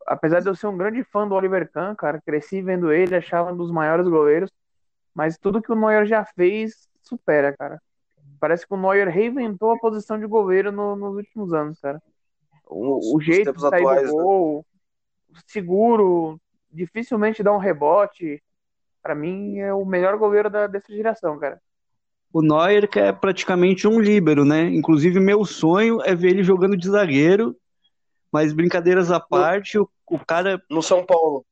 Apesar 0.07 0.41
de 0.41 0.49
eu 0.49 0.55
ser 0.55 0.67
um 0.67 0.77
grande 0.77 1.05
fã 1.05 1.27
do 1.29 1.35
Oliver 1.35 1.71
Kahn, 1.71 1.95
cara, 1.95 2.21
cresci 2.25 2.63
vendo 2.63 2.93
ele, 2.93 3.15
achava 3.15 3.53
um 3.53 3.57
dos 3.57 3.71
maiores 3.71 4.09
goleiros, 4.09 4.51
mas 5.15 5.37
tudo 5.37 5.61
que 5.61 5.73
o 5.73 5.75
Neuer 5.75 6.07
já 6.07 6.25
fez 6.25 6.89
supera, 7.03 7.55
cara. 7.57 7.81
Parece 8.41 8.67
que 8.67 8.73
o 8.73 8.77
Neuer 8.77 9.09
reinventou 9.09 9.71
a 9.71 9.79
posição 9.79 10.19
de 10.19 10.27
goleiro 10.27 10.73
no- 10.73 10.97
nos 10.97 11.15
últimos 11.17 11.53
anos, 11.53 11.79
cara. 11.79 12.03
O, 12.67 13.17
o 13.17 13.21
jeito 13.21 13.53
de 13.53 13.61
sair 13.61 13.83
atuais, 13.83 14.11
do 14.11 14.17
né? 14.17 14.23
gol, 14.23 14.67
seguro, 15.47 16.41
dificilmente 16.71 17.43
dá 17.43 17.53
um 17.53 17.59
rebote. 17.59 18.43
Pra 19.03 19.15
mim, 19.15 19.59
é 19.59 19.73
o 19.73 19.85
melhor 19.85 20.17
goleiro 20.17 20.49
da, 20.51 20.67
dessa 20.67 20.93
geração, 20.93 21.39
cara. 21.39 21.61
O 22.33 22.43
Neuer, 22.43 22.89
que 22.89 22.99
é 23.01 23.13
praticamente 23.13 23.89
um 23.89 23.99
líbero, 23.99 24.45
né? 24.45 24.63
Inclusive, 24.65 25.19
meu 25.19 25.45
sonho 25.45 26.01
é 26.03 26.15
ver 26.15 26.31
ele 26.31 26.43
jogando 26.43 26.77
de 26.77 26.89
zagueiro, 26.89 27.57
mas 28.31 28.53
brincadeiras 28.53 29.11
à 29.11 29.19
parte, 29.19 29.79
o, 29.79 29.89
o 30.07 30.19
cara. 30.19 30.63
No 30.71 30.83
São 30.83 31.05
Paulo. 31.05 31.45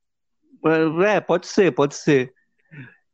É, 1.05 1.19
pode 1.19 1.47
ser, 1.47 1.71
pode 1.71 1.95
ser. 1.95 2.33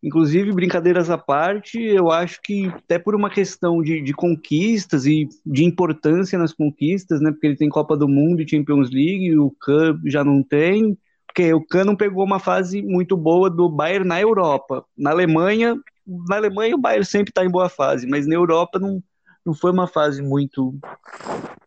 Inclusive, 0.05 0.51
brincadeiras 0.51 1.09
à 1.09 1.17
parte, 1.17 1.81
eu 1.81 2.11
acho 2.11 2.39
que 2.43 2.67
até 2.67 2.99
por 2.99 3.15
uma 3.15 3.27
questão 3.27 3.81
de, 3.81 4.03
de 4.03 4.13
conquistas 4.13 5.07
e 5.07 5.27
de 5.43 5.63
importância 5.65 6.37
nas 6.37 6.53
conquistas, 6.53 7.19
né? 7.19 7.31
Porque 7.31 7.47
ele 7.47 7.55
tem 7.55 7.67
Copa 7.67 7.97
do 7.97 8.07
Mundo 8.07 8.39
e 8.39 8.47
Champions 8.47 8.91
League, 8.91 9.25
e 9.25 9.35
o 9.35 9.49
Kahn 9.49 9.99
já 10.05 10.23
não 10.23 10.43
tem. 10.43 10.95
Porque 11.25 11.51
o 11.51 11.65
Kahn 11.65 11.85
não 11.85 11.95
pegou 11.95 12.23
uma 12.23 12.37
fase 12.37 12.83
muito 12.83 13.17
boa 13.17 13.49
do 13.49 13.67
Bayern 13.67 14.07
na 14.07 14.21
Europa. 14.21 14.85
Na 14.95 15.09
Alemanha, 15.09 15.75
na 16.05 16.35
Alemanha 16.35 16.75
o 16.75 16.79
Bayern 16.79 17.03
sempre 17.03 17.31
está 17.31 17.43
em 17.43 17.49
boa 17.49 17.67
fase, 17.67 18.05
mas 18.05 18.27
na 18.27 18.35
Europa 18.35 18.77
não, 18.77 19.01
não 19.43 19.55
foi 19.55 19.71
uma 19.71 19.87
fase 19.87 20.21
muito, 20.21 20.77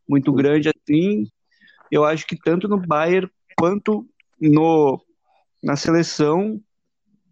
muito 0.08 0.32
grande 0.32 0.68
assim. 0.68 1.26
Eu 1.90 2.04
acho 2.04 2.24
que 2.24 2.36
tanto 2.36 2.68
no 2.68 2.78
Bayern 2.78 3.28
quanto 3.58 4.06
no, 4.40 5.02
na 5.60 5.74
seleção 5.74 6.60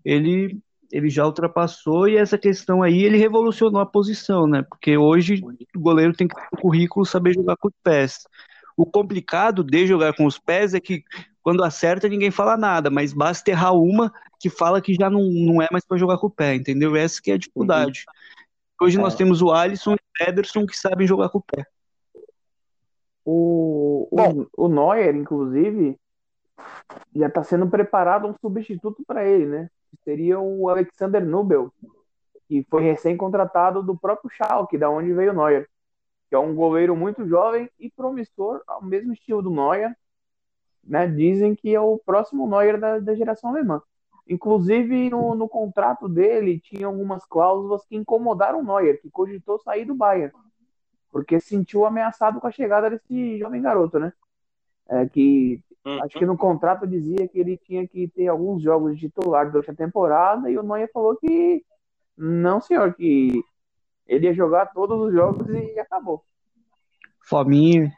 ele, 0.04 0.58
ele 0.96 1.10
já 1.10 1.26
ultrapassou 1.26 2.08
e 2.08 2.16
essa 2.16 2.38
questão 2.38 2.82
aí 2.82 3.02
ele 3.02 3.18
revolucionou 3.18 3.82
a 3.82 3.86
posição, 3.86 4.46
né? 4.46 4.62
Porque 4.62 4.96
hoje 4.96 5.42
o 5.76 5.78
goleiro 5.80 6.14
tem 6.14 6.26
que 6.26 6.34
ter 6.34 6.48
no 6.50 6.58
currículo 6.58 7.04
saber 7.04 7.34
jogar 7.34 7.56
com 7.56 7.68
os 7.68 7.74
pés. 7.82 8.26
O 8.74 8.86
complicado 8.86 9.62
de 9.62 9.86
jogar 9.86 10.14
com 10.14 10.24
os 10.24 10.38
pés 10.38 10.72
é 10.72 10.80
que 10.80 11.04
quando 11.42 11.62
acerta 11.62 12.08
ninguém 12.08 12.30
fala 12.30 12.56
nada, 12.56 12.88
mas 12.88 13.12
basta 13.12 13.50
errar 13.50 13.72
uma 13.72 14.10
que 14.40 14.48
fala 14.48 14.80
que 14.80 14.94
já 14.94 15.10
não, 15.10 15.22
não 15.22 15.60
é 15.60 15.68
mais 15.70 15.84
para 15.84 15.98
jogar 15.98 16.16
com 16.16 16.28
o 16.28 16.30
pé, 16.30 16.54
entendeu? 16.54 16.96
Essa 16.96 17.20
que 17.20 17.30
é 17.30 17.34
a 17.34 17.38
dificuldade. 17.38 18.04
Hoje 18.80 18.96
nós 18.96 19.14
É. 19.14 19.18
temos 19.18 19.42
o 19.42 19.52
Alisson 19.52 19.92
e 19.92 20.24
o 20.24 20.28
Ederson 20.28 20.66
que 20.66 20.76
sabem 20.76 21.06
jogar 21.06 21.28
com 21.28 21.38
o 21.38 21.42
pé. 21.42 21.66
O, 23.22 24.08
Bom. 24.10 24.46
o, 24.56 24.64
o 24.64 24.68
Neuer, 24.68 25.14
inclusive, 25.14 25.98
já 27.14 27.26
está 27.26 27.42
sendo 27.42 27.68
preparado 27.68 28.26
um 28.26 28.34
substituto 28.40 29.02
para 29.06 29.26
ele, 29.26 29.46
né? 29.46 29.70
Seria 30.04 30.38
o 30.38 30.68
Alexander 30.68 31.24
Nubel, 31.24 31.72
que 32.48 32.62
foi 32.70 32.82
recém-contratado 32.82 33.82
do 33.82 33.96
próprio 33.96 34.30
Schalke, 34.30 34.78
da 34.78 34.88
onde 34.88 35.12
veio 35.12 35.32
o 35.32 35.34
Neuer, 35.34 35.68
que 36.28 36.34
é 36.34 36.38
um 36.38 36.54
goleiro 36.54 36.96
muito 36.96 37.26
jovem 37.26 37.68
e 37.78 37.90
promissor, 37.90 38.62
ao 38.66 38.82
mesmo 38.82 39.12
estilo 39.12 39.42
do 39.42 39.50
Neuer, 39.50 39.96
né? 40.84 41.06
Dizem 41.08 41.54
que 41.54 41.74
é 41.74 41.80
o 41.80 41.98
próximo 41.98 42.48
Neuer 42.48 42.78
da, 42.78 42.98
da 42.98 43.14
geração 43.14 43.50
alemã. 43.50 43.82
Inclusive, 44.28 45.10
no, 45.10 45.34
no 45.34 45.48
contrato 45.48 46.08
dele, 46.08 46.58
tinha 46.58 46.86
algumas 46.86 47.24
cláusulas 47.24 47.84
que 47.84 47.96
incomodaram 47.96 48.60
o 48.60 48.64
Neuer, 48.64 49.00
que 49.00 49.10
cogitou 49.10 49.58
sair 49.58 49.84
do 49.84 49.94
Bayern, 49.94 50.32
porque 51.10 51.40
se 51.40 51.48
sentiu 51.48 51.84
ameaçado 51.84 52.40
com 52.40 52.46
a 52.46 52.52
chegada 52.52 52.90
desse 52.90 53.38
jovem 53.38 53.62
garoto, 53.62 53.98
né? 53.98 54.12
É, 54.88 55.06
que 55.08 55.60
Uhum. 55.86 56.02
acho 56.02 56.18
que 56.18 56.26
no 56.26 56.36
contrato 56.36 56.84
dizia 56.84 57.28
que 57.28 57.38
ele 57.38 57.56
tinha 57.56 57.86
que 57.86 58.08
ter 58.08 58.26
alguns 58.26 58.60
jogos 58.60 58.94
de 58.94 59.08
titular 59.08 59.48
durante 59.48 59.70
a 59.70 59.74
temporada, 59.74 60.50
e 60.50 60.58
o 60.58 60.62
Neuer 60.64 60.90
falou 60.92 61.14
que 61.16 61.64
não, 62.18 62.60
senhor, 62.60 62.92
que 62.94 63.40
ele 64.04 64.26
ia 64.26 64.34
jogar 64.34 64.66
todos 64.72 65.00
os 65.00 65.12
jogos 65.12 65.48
e 65.48 65.78
acabou. 65.78 66.24
Fominha. 67.20 67.92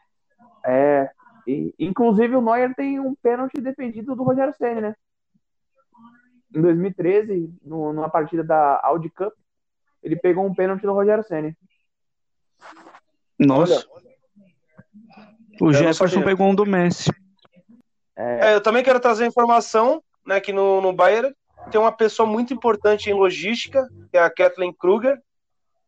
É, 0.66 1.10
e, 1.46 1.74
inclusive 1.78 2.36
o 2.36 2.42
Neuer 2.42 2.74
tem 2.74 3.00
um 3.00 3.14
pênalti 3.14 3.58
defendido 3.58 4.14
do 4.14 4.22
Rogério 4.22 4.52
Ceni, 4.52 4.82
né? 4.82 4.94
Em 6.54 6.60
2013, 6.60 7.54
no, 7.62 7.94
numa 7.94 8.10
partida 8.10 8.44
da 8.44 8.80
Audi 8.82 9.08
Cup, 9.08 9.32
ele 10.02 10.16
pegou 10.16 10.44
um 10.44 10.54
pênalti 10.54 10.82
do 10.82 10.92
Rogério 10.92 11.24
Ceni. 11.24 11.56
Nossa. 13.38 13.86
o 15.58 15.66
não 15.66 15.72
Jefferson 15.72 16.22
pegou 16.22 16.48
um 16.48 16.54
do 16.54 16.66
Messi. 16.66 17.10
É, 18.18 18.54
eu 18.54 18.60
também 18.60 18.82
quero 18.82 18.98
trazer 18.98 19.26
informação, 19.26 20.02
né, 20.26 20.40
que 20.40 20.52
no, 20.52 20.80
no 20.80 20.92
Bayern 20.92 21.32
tem 21.70 21.80
uma 21.80 21.92
pessoa 21.92 22.28
muito 22.28 22.52
importante 22.52 23.08
em 23.08 23.14
logística, 23.14 23.88
que 24.10 24.16
é 24.16 24.20
a 24.20 24.30
Kathleen 24.30 24.72
Kruger. 24.72 25.22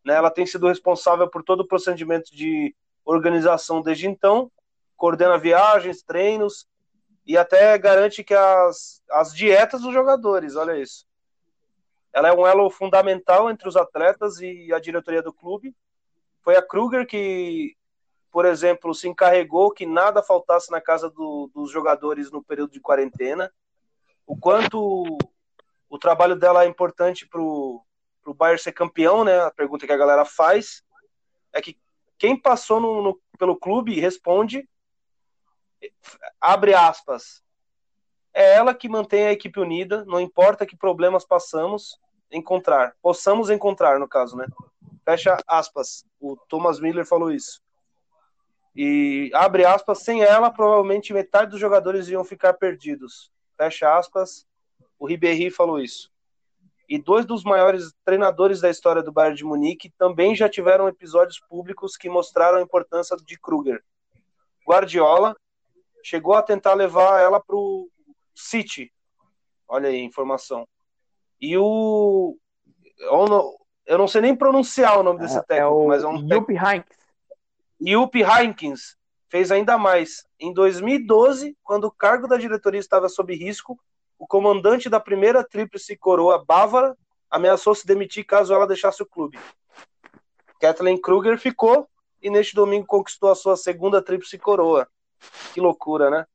Né, 0.05 0.13
ela 0.13 0.31
tem 0.31 0.45
sido 0.45 0.67
responsável 0.67 1.29
por 1.29 1.43
todo 1.43 1.59
o 1.59 1.67
procedimento 1.67 2.33
de 2.33 2.73
organização 3.03 3.81
desde 3.81 4.07
então, 4.07 4.49
coordena 4.95 5.37
viagens, 5.37 6.01
treinos 6.01 6.65
e 7.25 7.37
até 7.37 7.77
garante 7.77 8.23
que 8.23 8.33
as, 8.33 9.01
as 9.11 9.33
dietas 9.33 9.81
dos 9.81 9.93
jogadores, 9.93 10.55
olha 10.55 10.77
isso. 10.77 11.05
Ela 12.13 12.29
é 12.29 12.33
um 12.33 12.47
elo 12.47 12.69
fundamental 12.69 13.49
entre 13.49 13.67
os 13.67 13.75
atletas 13.75 14.39
e 14.39 14.71
a 14.73 14.79
diretoria 14.79 15.21
do 15.21 15.33
clube. 15.33 15.75
Foi 16.41 16.55
a 16.55 16.61
Kruger 16.61 17.05
que 17.05 17.75
por 18.31 18.45
exemplo, 18.45 18.95
se 18.95 19.07
encarregou 19.07 19.71
que 19.71 19.85
nada 19.85 20.23
faltasse 20.23 20.71
na 20.71 20.79
casa 20.79 21.09
do, 21.09 21.51
dos 21.53 21.69
jogadores 21.69 22.31
no 22.31 22.41
período 22.41 22.71
de 22.71 22.79
quarentena. 22.79 23.51
O 24.25 24.37
quanto 24.37 25.17
o 25.89 25.99
trabalho 25.99 26.35
dela 26.35 26.63
é 26.63 26.67
importante 26.67 27.27
para 27.27 27.41
o 27.41 27.83
Bayern 28.25 28.61
ser 28.61 28.71
campeão, 28.71 29.25
né? 29.25 29.41
A 29.41 29.51
pergunta 29.51 29.85
que 29.85 29.91
a 29.91 29.97
galera 29.97 30.23
faz 30.23 30.83
é 31.51 31.61
que 31.61 31.77
quem 32.17 32.39
passou 32.39 32.79
no, 32.79 33.01
no, 33.01 33.21
pelo 33.37 33.57
clube 33.57 33.99
responde, 33.99 34.67
abre 36.39 36.73
aspas, 36.73 37.43
é 38.33 38.53
ela 38.53 38.73
que 38.73 38.87
mantém 38.87 39.25
a 39.25 39.31
equipe 39.31 39.59
unida, 39.59 40.05
não 40.05 40.21
importa 40.21 40.65
que 40.65 40.77
problemas 40.77 41.25
passamos, 41.25 41.99
encontrar, 42.31 42.95
possamos 43.01 43.49
encontrar, 43.49 43.99
no 43.99 44.07
caso, 44.07 44.37
né? 44.37 44.45
Fecha 45.03 45.37
aspas. 45.45 46.05
O 46.19 46.37
Thomas 46.47 46.79
Miller 46.79 47.05
falou 47.05 47.31
isso. 47.31 47.61
E 48.75 49.29
abre 49.33 49.65
aspas, 49.65 49.99
sem 49.99 50.23
ela, 50.23 50.49
provavelmente 50.49 51.13
metade 51.13 51.51
dos 51.51 51.59
jogadores 51.59 52.07
iam 52.07 52.23
ficar 52.23 52.53
perdidos. 52.53 53.31
Fecha 53.57 53.97
aspas. 53.97 54.45
O 54.97 55.05
Ribéry 55.05 55.49
falou 55.49 55.79
isso. 55.79 56.09
E 56.87 56.97
dois 56.97 57.25
dos 57.25 57.43
maiores 57.43 57.93
treinadores 58.03 58.59
da 58.59 58.69
história 58.69 59.01
do 59.01 59.11
Bayern 59.11 59.37
de 59.37 59.45
Munique 59.45 59.89
também 59.97 60.35
já 60.35 60.49
tiveram 60.49 60.87
episódios 60.87 61.39
públicos 61.39 61.95
que 61.95 62.09
mostraram 62.09 62.57
a 62.57 62.61
importância 62.61 63.15
de 63.17 63.39
Kruger. 63.39 63.81
Guardiola 64.67 65.35
chegou 66.03 66.33
a 66.33 66.41
tentar 66.41 66.73
levar 66.73 67.21
ela 67.21 67.39
para 67.39 67.55
o 67.55 67.89
City. 68.35 68.91
Olha 69.67 69.89
aí 69.89 70.01
a 70.01 70.03
informação. 70.03 70.67
E 71.39 71.57
o. 71.57 72.37
Eu 73.85 73.97
não 73.97 74.07
sei 74.07 74.21
nem 74.21 74.35
pronunciar 74.35 74.99
o 74.99 75.03
nome 75.03 75.19
desse 75.19 75.37
É, 75.37 75.41
técnico, 75.43 75.65
é 75.65 75.67
o 75.67 75.87
mas 75.87 76.03
é 76.03 76.07
um 76.07 76.17
Jupp 76.27 76.53
Heynckes. 76.53 77.00
E 77.81 77.97
o 77.97 78.07
P. 78.07 78.23
Fez 79.27 79.51
ainda 79.51 79.77
mais. 79.77 80.23
Em 80.39 80.53
2012, 80.53 81.57
quando 81.63 81.85
o 81.85 81.91
cargo 81.91 82.27
da 82.27 82.37
diretoria 82.37 82.79
estava 82.79 83.09
sob 83.09 83.33
risco, 83.33 83.79
o 84.19 84.27
comandante 84.27 84.87
da 84.87 84.99
primeira 84.99 85.43
tríplice 85.43 85.97
coroa 85.97 86.43
bávara 86.45 86.95
ameaçou 87.29 87.73
se 87.73 87.87
demitir 87.87 88.25
caso 88.25 88.53
ela 88.53 88.67
deixasse 88.67 89.01
o 89.01 89.05
clube. 89.05 89.39
Kathleen 90.59 91.01
Kruger 91.01 91.39
ficou 91.39 91.87
e 92.21 92.29
neste 92.29 92.53
domingo 92.53 92.85
conquistou 92.85 93.31
a 93.31 93.35
sua 93.35 93.57
segunda 93.57 94.01
tríplice 94.01 94.37
coroa. 94.37 94.87
Que 95.53 95.59
loucura, 95.59 96.11
né? 96.11 96.25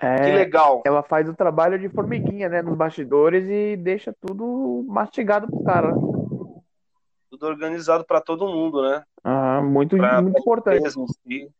É, 0.00 0.16
que 0.16 0.32
legal. 0.32 0.82
Ela 0.86 1.02
faz 1.02 1.28
o 1.28 1.34
trabalho 1.34 1.78
de 1.78 1.88
formiguinha, 1.88 2.48
né, 2.48 2.62
nos 2.62 2.76
bastidores 2.76 3.44
e 3.48 3.76
deixa 3.76 4.14
tudo 4.20 4.86
mastigado 4.88 5.48
pro 5.48 5.64
cara. 5.64 5.92
Tudo 7.30 7.46
organizado 7.46 8.04
para 8.04 8.20
todo 8.20 8.46
mundo, 8.48 8.82
né? 8.82 9.04
Ah, 9.22 9.60
muito, 9.60 9.96
Pra- 9.96 10.22
muito 10.22 10.32
pra 10.32 10.40
importante. 10.40 10.90
si. 10.90 11.50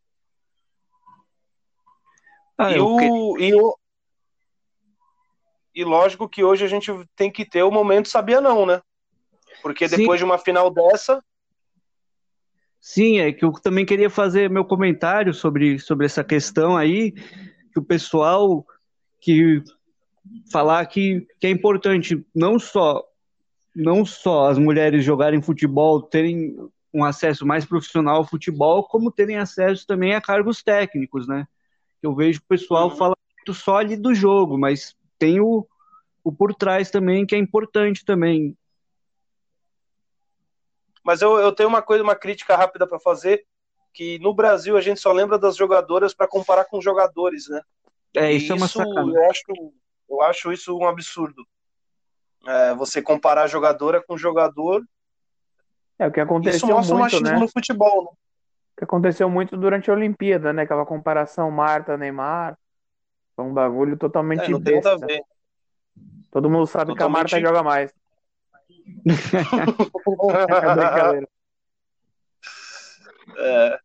Ah, 2.56 2.72
e, 2.72 2.76
eu 2.76 2.96
que- 2.96 3.04
o, 3.10 3.38
e, 3.38 3.54
o- 3.54 3.78
e 5.74 5.84
lógico 5.84 6.28
que 6.28 6.42
hoje 6.42 6.64
a 6.64 6.68
gente 6.68 6.90
tem 7.14 7.30
que 7.30 7.44
ter 7.44 7.62
o 7.62 7.70
momento 7.70 8.08
sabia 8.08 8.40
não, 8.40 8.64
né? 8.64 8.80
Porque 9.62 9.88
Sim. 9.88 9.98
depois 9.98 10.18
de 10.18 10.24
uma 10.24 10.38
final 10.38 10.70
dessa, 10.70 11.22
Sim, 12.80 13.18
é 13.18 13.32
que 13.32 13.44
eu 13.44 13.52
também 13.52 13.84
queria 13.84 14.08
fazer 14.08 14.48
meu 14.48 14.64
comentário 14.64 15.34
sobre, 15.34 15.78
sobre 15.80 16.06
essa 16.06 16.22
questão 16.22 16.76
aí, 16.76 17.10
que 17.12 17.78
o 17.78 17.82
pessoal 17.84 18.64
que 19.20 19.60
falar 20.50 20.86
que, 20.86 21.26
que 21.40 21.48
é 21.48 21.50
importante 21.50 22.24
não 22.34 22.56
só 22.58 23.04
não 23.78 24.04
só 24.04 24.48
as 24.48 24.58
mulheres 24.58 25.04
jogarem 25.04 25.40
futebol, 25.40 26.02
terem 26.02 26.56
um 26.92 27.04
acesso 27.04 27.46
mais 27.46 27.64
profissional 27.64 28.16
ao 28.16 28.26
futebol, 28.26 28.84
como 28.84 29.12
terem 29.12 29.38
acesso 29.38 29.86
também 29.86 30.14
a 30.14 30.20
cargos 30.20 30.62
técnicos, 30.62 31.28
né? 31.28 31.46
Eu 32.02 32.14
vejo 32.14 32.40
que 32.40 32.46
o 32.46 32.48
pessoal 32.48 32.90
Uhum. 32.90 32.96
fala 32.96 33.16
muito 33.36 33.54
só 33.54 33.76
ali 33.78 33.96
do 33.96 34.14
jogo, 34.14 34.58
mas 34.58 34.96
tem 35.18 35.40
o, 35.40 35.66
o 36.24 36.32
por 36.32 36.54
trás 36.54 36.90
também 36.90 37.26
que 37.26 37.34
é 37.34 37.38
importante 37.38 38.04
também. 38.04 38.56
mas 41.04 41.22
eu, 41.22 41.38
eu 41.38 41.52
tenho 41.52 41.68
uma 41.68 41.82
coisa, 41.82 42.02
uma 42.02 42.16
crítica 42.16 42.56
rápida 42.56 42.86
para 42.86 42.98
fazer, 43.00 43.46
que 43.94 44.18
no 44.18 44.34
Brasil 44.34 44.76
a 44.76 44.80
gente 44.80 45.00
só 45.00 45.12
lembra 45.12 45.38
das 45.38 45.56
jogadoras 45.56 46.14
para 46.14 46.28
comparar 46.28 46.66
com 46.66 46.78
os 46.78 46.84
jogadores, 46.84 47.48
né? 47.48 47.62
É, 48.16 48.32
isso 48.32 48.52
é 48.52 48.56
uma 48.56 48.68
sacanagem. 48.68 49.14
eu 49.14 49.30
acho, 49.30 49.42
eu 50.10 50.22
acho 50.22 50.52
isso 50.52 50.76
um 50.76 50.86
absurdo. 50.86 51.44
É, 52.47 52.74
você 52.74 53.03
comparar 53.03 53.47
jogadora 53.47 54.03
com 54.03 54.16
jogador, 54.16 54.82
É 55.99 56.07
o 56.07 56.12
que 56.12 56.20
isso 56.20 56.24
aconteceu 56.28 56.68
mostra 56.68 56.95
o 56.95 56.99
muito, 56.99 57.12
machismo 57.12 57.34
né? 57.34 57.39
no 57.41 57.49
futebol, 57.49 58.05
né? 58.05 58.11
O 58.11 58.76
que 58.78 58.84
aconteceu 58.84 59.28
muito 59.28 59.57
durante 59.57 59.91
a 59.91 59.95
Olimpíada, 59.95 60.53
né? 60.53 60.62
Aquela 60.62 60.86
comparação 60.86 61.51
Marta-Neymar. 61.51 62.57
Foi 63.34 63.45
um 63.45 63.53
bagulho 63.53 63.97
totalmente 63.97 64.45
É, 64.45 64.49
não 64.49 64.62
tem 64.62 64.76
nada 64.76 64.93
a 64.93 64.99
besta. 64.99 65.07
ver. 65.07 65.22
Todo 66.30 66.49
mundo 66.49 66.66
sabe 66.66 66.95
que 66.95 67.03
a 67.03 67.07
Totalmente- 67.07 67.32
Marta 67.32 67.41
joga 67.41 67.62
mais. 67.62 67.93
É 69.07 70.74
brincadeira. 70.74 71.28
É. 73.36 73.78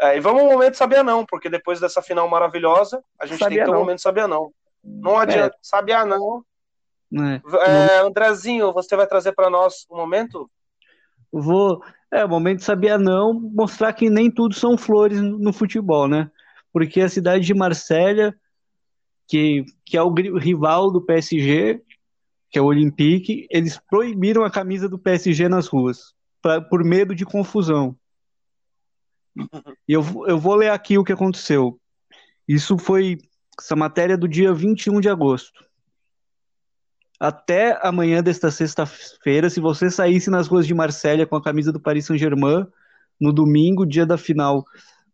É, 0.00 0.16
e 0.16 0.20
vamos 0.20 0.42
ao 0.42 0.48
momento 0.50 0.76
sabia 0.76 1.02
não, 1.02 1.24
porque 1.24 1.48
depois 1.48 1.78
dessa 1.78 2.02
final 2.02 2.28
maravilhosa, 2.28 3.02
a 3.18 3.24
gente 3.24 3.38
tem 3.38 3.44
Sabia 3.46 3.64
que 3.64 3.70
ter 3.70 3.76
um 3.76 3.78
momento 3.78 4.00
sabia 4.02 4.26
não. 4.26 4.52
Não 4.82 5.16
adianta, 5.16 5.56
sabia 5.62 6.04
não. 6.04 6.44
Né? 7.12 7.42
É, 7.66 7.98
Andrezinho, 7.98 8.72
você 8.72 8.96
vai 8.96 9.06
trazer 9.06 9.32
para 9.32 9.50
nós 9.50 9.86
um 9.90 9.96
momento? 9.96 10.50
Vou, 11.30 11.82
é, 12.10 12.24
o 12.24 12.28
momento 12.28 12.62
sabia 12.62 12.96
não, 12.96 13.34
mostrar 13.34 13.92
que 13.92 14.08
nem 14.08 14.30
tudo 14.30 14.54
são 14.54 14.78
flores 14.78 15.20
no, 15.20 15.52
futebol, 15.52 16.08
né? 16.08 16.30
Porque 16.72 17.02
a 17.02 17.08
cidade 17.08 17.44
de 17.44 17.54
Marsella, 17.54 18.34
que, 19.28 19.64
que 19.84 19.96
é 19.96 20.02
o 20.02 20.12
rival 20.12 20.90
do 20.90 21.04
PSG, 21.04 21.82
que 22.50 22.58
é 22.58 22.62
o 22.62 22.66
Olympique, 22.66 23.46
eles 23.50 23.78
proibiram 23.90 24.42
a 24.44 24.50
camisa 24.50 24.88
do 24.88 24.98
PSG 24.98 25.48
nas 25.48 25.66
ruas, 25.66 26.14
pra, 26.40 26.62
por 26.62 26.82
medo 26.82 27.14
de 27.14 27.26
confusão. 27.26 27.94
E 29.86 29.92
eu, 29.92 30.02
eu 30.26 30.38
vou 30.38 30.54
ler 30.54 30.70
aqui 30.70 30.96
o 30.96 31.04
que 31.04 31.12
aconteceu. 31.12 31.78
Isso 32.48 32.78
foi 32.78 33.18
essa 33.58 33.76
matéria 33.76 34.16
do 34.16 34.28
dia 34.28 34.52
21 34.52 35.00
de 35.00 35.08
agosto. 35.08 35.71
Até 37.22 37.78
amanhã 37.86 38.20
desta 38.20 38.50
sexta-feira, 38.50 39.48
se 39.48 39.60
você 39.60 39.88
saísse 39.88 40.28
nas 40.28 40.48
ruas 40.48 40.66
de 40.66 40.74
Marsella 40.74 41.24
com 41.24 41.36
a 41.36 41.42
camisa 41.42 41.70
do 41.70 41.78
Paris 41.78 42.04
Saint-Germain, 42.06 42.66
no 43.20 43.32
domingo, 43.32 43.86
dia 43.86 44.04
da 44.04 44.18
final 44.18 44.64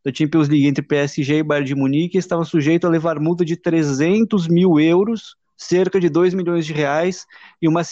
da 0.03 0.11
Champions 0.11 0.49
League 0.49 0.67
entre 0.67 0.83
PSG 0.83 1.35
e 1.35 1.43
Bayern 1.43 1.67
de 1.67 1.75
Munique, 1.75 2.17
estava 2.17 2.45
sujeito 2.45 2.87
a 2.87 2.91
levar 2.91 3.21
multa 3.21 3.45
de 3.45 3.57
300 3.59 4.49
mil 4.49 4.81
euros, 4.81 5.37
cerca 5.55 6.01
de 6.01 6.09
2 6.09 6.33
milhões 6.33 6.65
de 6.65 6.73
reais, 6.73 7.27
e 7.61 7.69
uma, 7.69 7.83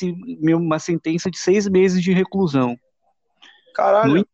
uma 0.57 0.79
sentença 0.79 1.31
de 1.31 1.37
seis 1.37 1.69
meses 1.69 2.03
de 2.03 2.15
reclusão. 2.15 2.75
Caralho. 3.75 4.15
No- 4.15 4.27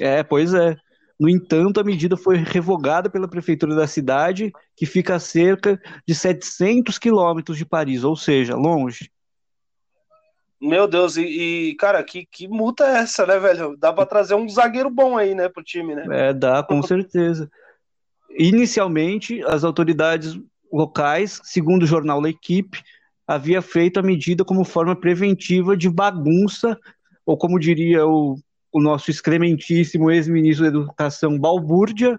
É, 0.00 0.22
pois 0.22 0.54
é. 0.54 0.76
No 1.22 1.28
entanto, 1.28 1.78
a 1.78 1.84
medida 1.84 2.16
foi 2.16 2.38
revogada 2.38 3.08
pela 3.08 3.28
prefeitura 3.28 3.76
da 3.76 3.86
cidade, 3.86 4.52
que 4.74 4.84
fica 4.84 5.14
a 5.14 5.20
cerca 5.20 5.80
de 6.04 6.16
700 6.16 6.98
quilômetros 6.98 7.56
de 7.56 7.64
Paris, 7.64 8.02
ou 8.02 8.16
seja, 8.16 8.56
longe. 8.56 9.08
Meu 10.60 10.88
Deus, 10.88 11.16
e, 11.16 11.22
e, 11.22 11.74
cara, 11.76 12.02
que, 12.02 12.26
que 12.26 12.48
multa 12.48 12.84
é 12.84 12.98
essa, 13.02 13.24
né, 13.24 13.38
velho? 13.38 13.76
Dá 13.76 13.92
pra 13.92 14.04
trazer 14.04 14.34
um 14.34 14.48
zagueiro 14.48 14.90
bom 14.90 15.16
aí, 15.16 15.32
né, 15.32 15.48
pro 15.48 15.62
time, 15.62 15.94
né? 15.94 16.06
É, 16.10 16.32
dá, 16.34 16.60
com 16.60 16.82
certeza. 16.82 17.48
Inicialmente, 18.36 19.44
as 19.44 19.62
autoridades 19.62 20.36
locais, 20.72 21.40
segundo 21.44 21.84
o 21.84 21.86
jornal 21.86 22.20
L'Equipe, 22.20 22.82
havia 23.28 23.62
feito 23.62 24.00
a 24.00 24.02
medida 24.02 24.44
como 24.44 24.64
forma 24.64 24.96
preventiva 24.96 25.76
de 25.76 25.88
bagunça, 25.88 26.76
ou 27.24 27.38
como 27.38 27.60
diria 27.60 28.04
o, 28.04 28.40
o 28.72 28.80
nosso 28.80 29.10
excrementíssimo 29.10 30.10
ex-ministro 30.10 30.64
da 30.64 30.78
Educação, 30.78 31.38
balbúrdia, 31.38 32.18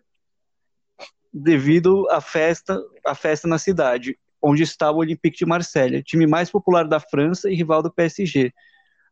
devido 1.34 2.08
à 2.12 2.22
festa, 2.22 2.80
à 3.06 3.16
festa 3.16 3.48
na 3.48 3.58
cidade, 3.58 4.18
onde 4.42 4.62
estava 4.62 4.98
o 4.98 5.02
Olympique 5.02 5.38
de 5.40 5.46
Marselha, 5.46 6.04
time 6.04 6.28
mais 6.28 6.52
popular 6.52 6.88
da 6.88 7.00
França 7.00 7.50
e 7.50 7.56
rival 7.56 7.82
do 7.82 7.92
PSG, 7.92 8.54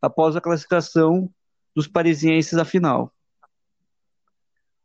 após 0.00 0.36
a 0.36 0.40
classificação 0.40 1.28
dos 1.74 1.88
parisienses 1.88 2.56
à 2.56 2.64
final. 2.64 3.12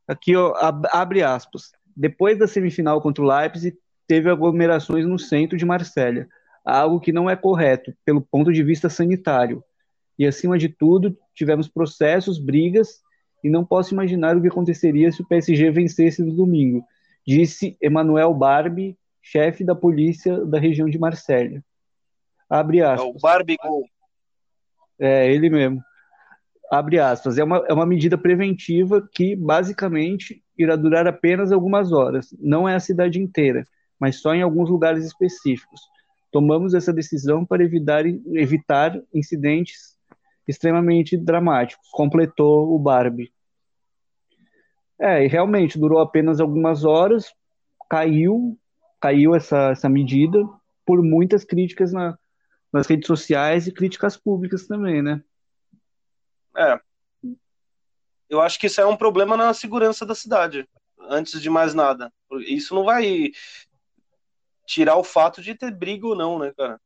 Aqui, 0.07 0.35
ó, 0.35 0.55
ab- 0.55 0.87
abre 0.91 1.21
aspas. 1.21 1.71
Depois 1.95 2.39
da 2.39 2.47
semifinal 2.47 3.01
contra 3.01 3.23
o 3.23 3.27
Leipzig, 3.27 3.77
teve 4.07 4.29
aglomerações 4.29 5.05
no 5.05 5.19
centro 5.19 5.57
de 5.57 5.65
Marselha, 5.65 6.27
algo 6.65 6.99
que 6.99 7.11
não 7.11 7.29
é 7.29 7.35
correto 7.35 7.93
pelo 8.05 8.21
ponto 8.21 8.51
de 8.51 8.63
vista 8.63 8.89
sanitário. 8.89 9.63
E 10.17 10.25
acima 10.25 10.57
de 10.57 10.69
tudo, 10.69 11.15
tivemos 11.37 11.67
processos, 11.67 12.39
brigas, 12.39 12.99
e 13.43 13.49
não 13.49 13.63
posso 13.63 13.93
imaginar 13.93 14.35
o 14.35 14.41
que 14.41 14.47
aconteceria 14.47 15.11
se 15.11 15.21
o 15.21 15.27
PSG 15.27 15.69
vencesse 15.69 16.23
no 16.23 16.33
domingo, 16.35 16.83
disse 17.25 17.77
Emmanuel 17.81 18.33
Barbie, 18.33 18.97
chefe 19.21 19.63
da 19.63 19.75
polícia 19.75 20.43
da 20.45 20.59
região 20.59 20.89
de 20.89 20.97
Marselha. 20.97 21.63
Abre 22.49 22.79
É 22.79 22.85
aspas. 22.85 23.15
o 23.15 23.19
Barbie 23.21 23.57
Gol. 23.61 23.85
É, 24.99 25.31
ele 25.31 25.49
mesmo. 25.49 25.81
Abre 26.71 26.99
aspas. 26.99 27.37
É 27.37 27.43
uma, 27.43 27.63
é 27.67 27.73
uma 27.73 27.85
medida 27.85 28.17
preventiva 28.17 29.07
que, 29.13 29.35
basicamente, 29.35 30.41
irá 30.57 30.75
durar 30.75 31.05
apenas 31.07 31.51
algumas 31.51 31.91
horas. 31.91 32.33
Não 32.39 32.67
é 32.67 32.75
a 32.75 32.79
cidade 32.79 33.21
inteira, 33.21 33.63
mas 33.99 34.21
só 34.21 34.33
em 34.33 34.41
alguns 34.41 34.69
lugares 34.69 35.05
específicos. 35.05 35.79
Tomamos 36.31 36.73
essa 36.73 36.93
decisão 36.93 37.45
para 37.45 37.63
evitar, 37.63 38.05
evitar 38.05 38.99
incidentes 39.13 39.96
extremamente 40.47 41.17
dramáticos, 41.17 41.89
completou 41.91 42.73
o 42.73 42.79
Barbie. 42.79 43.33
É, 44.99 45.23
e 45.23 45.27
realmente 45.27 45.77
durou 45.77 45.99
apenas 45.99 46.39
algumas 46.39 46.83
horas, 46.83 47.33
caiu, 47.89 48.57
caiu 48.99 49.35
essa, 49.35 49.71
essa 49.71 49.89
medida 49.89 50.39
por 50.85 51.03
muitas 51.03 51.43
críticas 51.43 51.91
na, 51.91 52.17
nas 52.71 52.87
redes 52.87 53.07
sociais 53.07 53.67
e 53.67 53.71
críticas 53.71 54.17
públicas 54.17 54.65
também, 54.65 55.01
né? 55.01 55.21
É. 56.55 56.79
Eu 58.29 58.41
acho 58.41 58.59
que 58.59 58.67
isso 58.67 58.81
é 58.81 58.85
um 58.85 58.97
problema 58.97 59.37
na 59.37 59.53
segurança 59.53 60.05
da 60.05 60.15
cidade, 60.15 60.67
antes 60.99 61.41
de 61.41 61.49
mais 61.49 61.73
nada. 61.73 62.11
Isso 62.47 62.73
não 62.73 62.83
vai 62.83 63.31
tirar 64.65 64.97
o 64.97 65.03
fato 65.03 65.41
de 65.41 65.55
ter 65.55 65.71
briga 65.71 66.07
ou 66.07 66.15
não, 66.15 66.39
né, 66.39 66.51
cara? 66.57 66.79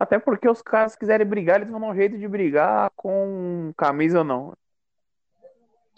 Até 0.00 0.18
porque 0.18 0.48
os 0.48 0.62
caras 0.62 0.96
quiserem 0.96 1.26
brigar, 1.26 1.56
eles 1.56 1.70
vão 1.70 1.78
dar 1.78 1.88
um 1.88 1.94
jeito 1.94 2.16
de 2.16 2.26
brigar 2.26 2.90
com 2.96 3.70
camisa 3.76 4.20
ou 4.20 4.24
não. 4.24 4.54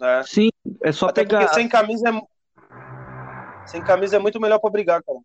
É. 0.03 0.25
Sim, 0.25 0.49
é 0.83 0.91
só 0.91 1.07
Até 1.07 1.23
pegar. 1.23 1.39
porque 1.39 1.55
sem 1.55 1.69
camisa 1.69 2.09
é 2.09 2.21
sem 3.69 3.81
camisa 3.81 4.17
é 4.17 4.19
muito 4.19 4.41
melhor 4.41 4.59
pra 4.59 4.71
brigar, 4.71 5.01
cara. 5.05 5.19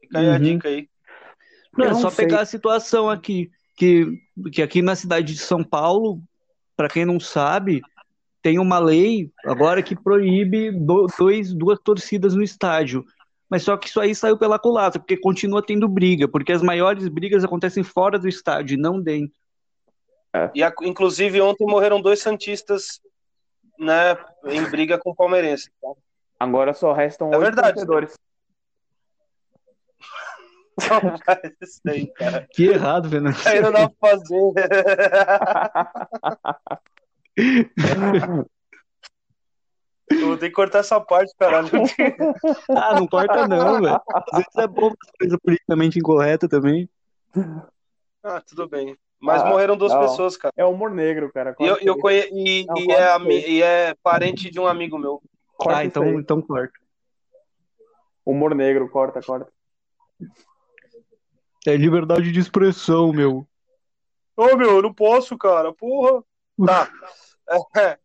Fica 0.00 0.18
aí 0.18 0.28
a 0.28 0.32
Uhum. 0.32 0.38
dica 0.40 0.68
aí. 0.68 0.88
Não, 1.78 1.84
Eu 1.84 1.90
é 1.90 1.94
não 1.94 2.00
só 2.00 2.10
sei. 2.10 2.26
pegar 2.26 2.40
a 2.40 2.46
situação 2.46 3.08
aqui, 3.08 3.48
que, 3.76 4.06
que 4.52 4.60
aqui 4.60 4.82
na 4.82 4.96
cidade 4.96 5.32
de 5.32 5.38
São 5.38 5.62
Paulo, 5.62 6.20
para 6.76 6.88
quem 6.88 7.04
não 7.04 7.20
sabe, 7.20 7.80
tem 8.42 8.58
uma 8.58 8.80
lei 8.80 9.30
agora 9.44 9.84
que 9.84 9.94
proíbe 9.94 10.72
dois, 10.72 11.54
duas 11.54 11.78
torcidas 11.78 12.34
no 12.34 12.42
estádio. 12.42 13.04
Mas 13.48 13.62
só 13.62 13.76
que 13.76 13.88
isso 13.88 14.00
aí 14.00 14.14
saiu 14.14 14.36
pela 14.36 14.58
culatra, 14.58 14.98
porque 14.98 15.16
continua 15.16 15.64
tendo 15.64 15.88
briga, 15.88 16.26
porque 16.26 16.52
as 16.52 16.62
maiores 16.62 17.06
brigas 17.08 17.44
acontecem 17.44 17.84
fora 17.84 18.18
do 18.18 18.28
estádio, 18.28 18.78
não 18.78 19.00
dentro. 19.00 19.36
É. 20.34 20.50
E 20.54 20.62
inclusive 20.82 21.40
ontem 21.40 21.64
morreram 21.64 22.00
dois 22.00 22.20
santistas, 22.20 23.00
né, 23.78 24.16
em 24.46 24.62
briga 24.68 24.98
com 24.98 25.10
o 25.10 25.14
palmeirense. 25.14 25.70
Tá? 25.80 25.88
Agora 26.38 26.74
só 26.74 26.92
restam 26.92 27.28
é 27.32 27.36
oito 27.36 27.44
verdade. 27.44 27.74
torcedores. 27.74 28.14
aí, 31.88 32.06
cara. 32.08 32.46
Que 32.52 32.66
errado, 32.66 33.08
Fernando. 33.08 33.36
Aí 33.46 33.60
não 33.60 33.72
dá 33.72 33.88
pra 33.88 34.10
fazer. 34.10 34.52
Eu 40.10 40.28
vou 40.28 40.36
ter 40.36 40.48
que 40.48 40.54
cortar 40.54 40.80
essa 40.80 41.00
parte, 41.00 41.34
caralho. 41.36 41.68
ah, 42.70 42.94
não 42.94 43.06
corta 43.06 43.48
não, 43.48 43.80
velho. 43.80 44.00
Às 44.14 44.38
vezes 44.38 44.56
é 44.56 44.66
bom 44.66 44.92
coisa 45.18 45.38
politicamente 45.42 45.98
incorreta 45.98 46.48
também. 46.48 46.88
Ah, 48.22 48.40
tudo 48.40 48.68
bem. 48.68 48.96
Mas 49.20 49.42
ah, 49.42 49.46
morreram 49.46 49.76
duas 49.76 49.92
não. 49.92 50.00
pessoas, 50.00 50.36
cara. 50.36 50.52
É 50.56 50.64
humor 50.64 50.90
negro, 50.90 51.32
cara. 51.32 51.56
E, 51.58 51.66
eu, 51.66 51.76
eu 51.80 51.98
conhe... 51.98 52.28
e, 52.32 52.66
não, 52.66 52.76
e, 52.76 52.92
é 52.92 53.50
e, 53.50 53.62
é 53.62 53.94
parente 54.02 54.50
de 54.50 54.60
um 54.60 54.66
amigo 54.66 54.98
meu. 54.98 55.22
Corta 55.56 55.78
ah, 55.78 55.84
então, 55.84 56.20
então 56.20 56.42
corta. 56.42 56.78
Humor 58.24 58.54
negro, 58.54 58.88
corta, 58.90 59.20
corta. 59.20 59.50
É 61.66 61.76
liberdade 61.76 62.30
de 62.30 62.38
expressão, 62.38 63.12
meu. 63.12 63.46
Ô, 64.36 64.42
oh, 64.52 64.56
meu, 64.56 64.76
eu 64.76 64.82
não 64.82 64.92
posso, 64.92 65.36
cara. 65.36 65.72
Porra. 65.72 66.22
Tá. 66.64 66.90
É, 67.76 67.98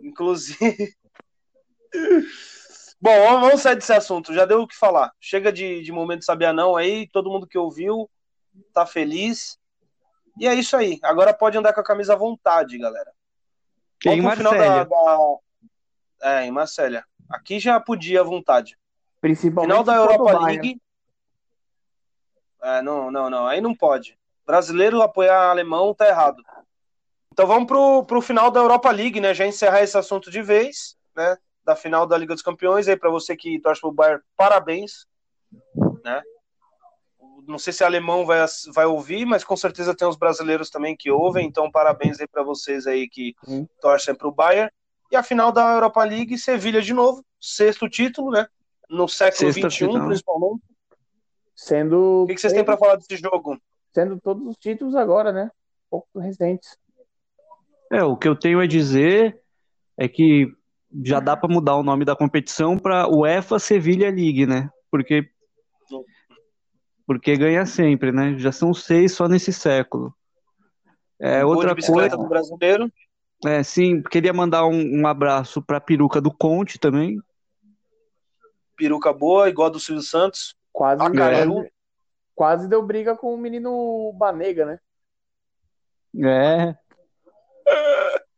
inclusive. 0.00 0.94
Bom, 3.00 3.40
vamos 3.40 3.62
sair 3.62 3.76
desse 3.76 3.92
assunto. 3.92 4.34
Já 4.34 4.44
deu 4.44 4.60
o 4.60 4.66
que 4.66 4.76
falar. 4.76 5.10
Chega 5.18 5.50
de, 5.52 5.82
de 5.82 5.90
momento 5.90 6.24
sabia 6.24 6.52
não 6.52 6.76
aí. 6.76 7.08
Todo 7.08 7.30
mundo 7.30 7.46
que 7.46 7.56
ouviu 7.56 8.10
tá 8.74 8.84
feliz. 8.84 9.58
E 10.38 10.46
é 10.46 10.54
isso 10.54 10.76
aí. 10.76 10.98
Agora 11.02 11.32
pode 11.32 11.56
andar 11.56 11.72
com 11.72 11.80
a 11.80 11.84
camisa 11.84 12.12
à 12.12 12.16
vontade, 12.16 12.78
galera. 12.78 13.12
Em 14.06 14.20
Marcélia. 14.20 14.84
Da, 14.84 14.84
da... 14.84 15.38
É, 16.22 16.44
em 16.44 16.50
Marcélia. 16.50 17.04
Aqui 17.28 17.58
já 17.58 17.80
podia 17.80 18.20
à 18.20 18.24
vontade. 18.24 18.76
Principalmente 19.20 19.70
final 19.70 19.84
da 19.84 19.94
Europa 19.94 20.38
League. 20.40 20.80
É, 22.62 22.82
não, 22.82 23.10
não, 23.10 23.30
não. 23.30 23.46
Aí 23.46 23.60
não 23.60 23.74
pode. 23.74 24.18
Brasileiro 24.46 25.00
apoiar 25.00 25.50
alemão 25.50 25.94
tá 25.94 26.06
errado. 26.08 26.42
Então 27.32 27.46
vamos 27.46 27.66
pro, 27.66 28.04
pro 28.04 28.20
final 28.20 28.50
da 28.50 28.60
Europa 28.60 28.90
League, 28.90 29.20
né? 29.20 29.32
Já 29.32 29.46
encerrar 29.46 29.82
esse 29.82 29.96
assunto 29.96 30.30
de 30.30 30.42
vez, 30.42 30.96
né? 31.14 31.36
Da 31.64 31.76
final 31.76 32.06
da 32.06 32.16
Liga 32.16 32.34
dos 32.34 32.42
Campeões. 32.42 32.88
Aí 32.88 32.96
para 32.96 33.10
você 33.10 33.36
que 33.36 33.60
torce 33.60 33.80
pro 33.80 33.92
Bayern, 33.92 34.22
parabéns, 34.36 35.06
né? 36.04 36.22
Não 37.46 37.58
sei 37.58 37.72
se 37.72 37.82
alemão 37.82 38.24
vai, 38.24 38.38
vai 38.72 38.86
ouvir, 38.86 39.24
mas 39.24 39.42
com 39.42 39.56
certeza 39.56 39.94
tem 39.94 40.06
os 40.06 40.16
brasileiros 40.16 40.70
também 40.70 40.96
que 40.96 41.10
ouvem. 41.10 41.46
Então 41.46 41.70
parabéns 41.70 42.20
aí 42.20 42.26
para 42.26 42.42
vocês 42.42 42.86
aí 42.86 43.08
que 43.08 43.34
torcem 43.80 44.14
pro 44.14 44.32
Bayern. 44.32 44.70
E 45.10 45.16
a 45.16 45.22
final 45.22 45.50
da 45.50 45.74
Europa 45.74 46.04
League, 46.04 46.38
Sevilha 46.38 46.80
de 46.80 46.94
novo, 46.94 47.24
sexto 47.40 47.88
título, 47.88 48.30
né? 48.30 48.46
No 48.88 49.08
século 49.08 49.52
XXI, 49.52 49.88
principalmente. 50.06 50.62
Sendo. 51.54 52.22
O 52.22 52.26
que, 52.26 52.34
que 52.34 52.40
vocês 52.40 52.52
têm 52.52 52.64
para 52.64 52.76
falar 52.76 52.96
desse 52.96 53.16
jogo? 53.16 53.60
Sendo 53.92 54.20
todos 54.20 54.46
os 54.46 54.56
títulos 54.56 54.94
agora, 54.94 55.32
né? 55.32 55.50
Um 55.86 55.90
pouco 55.90 56.18
recentes. 56.18 56.78
É, 57.92 58.04
o 58.04 58.16
que 58.16 58.28
eu 58.28 58.36
tenho 58.36 58.60
a 58.60 58.66
dizer 58.66 59.42
é 59.98 60.08
que 60.08 60.46
já 61.04 61.20
dá 61.20 61.36
para 61.36 61.52
mudar 61.52 61.76
o 61.76 61.82
nome 61.82 62.04
da 62.04 62.16
competição 62.16 62.78
para 62.78 63.08
UEFA 63.08 63.58
Sevilha 63.58 64.10
League, 64.10 64.46
né? 64.46 64.68
Porque 64.90 65.28
porque 67.06 67.36
ganha 67.36 67.66
sempre, 67.66 68.12
né? 68.12 68.38
Já 68.38 68.52
são 68.52 68.72
seis 68.72 69.12
só 69.12 69.26
nesse 69.26 69.52
século. 69.52 70.14
É, 71.18 71.44
outra 71.44 71.74
coisa 71.74 72.16
do 72.16 72.28
brasileiro. 72.28 72.90
É, 73.44 73.62
sim, 73.62 74.02
queria 74.02 74.32
mandar 74.32 74.64
um, 74.66 75.00
um 75.00 75.06
abraço 75.06 75.60
para 75.60 75.78
a 75.78 75.80
peruca 75.80 76.20
do 76.20 76.32
Conte 76.32 76.78
também. 76.78 77.18
Peruca 78.76 79.12
boa, 79.12 79.48
igual 79.48 79.68
a 79.68 79.70
do 79.70 79.80
Silvio 79.80 80.02
Santos. 80.02 80.54
Quase, 80.72 80.98
quase, 80.98 81.72
quase 82.34 82.68
deu 82.68 82.82
briga 82.82 83.16
com 83.16 83.34
o 83.34 83.38
menino 83.38 84.12
Banega, 84.16 84.64
né? 84.64 84.80
É. 86.16 86.74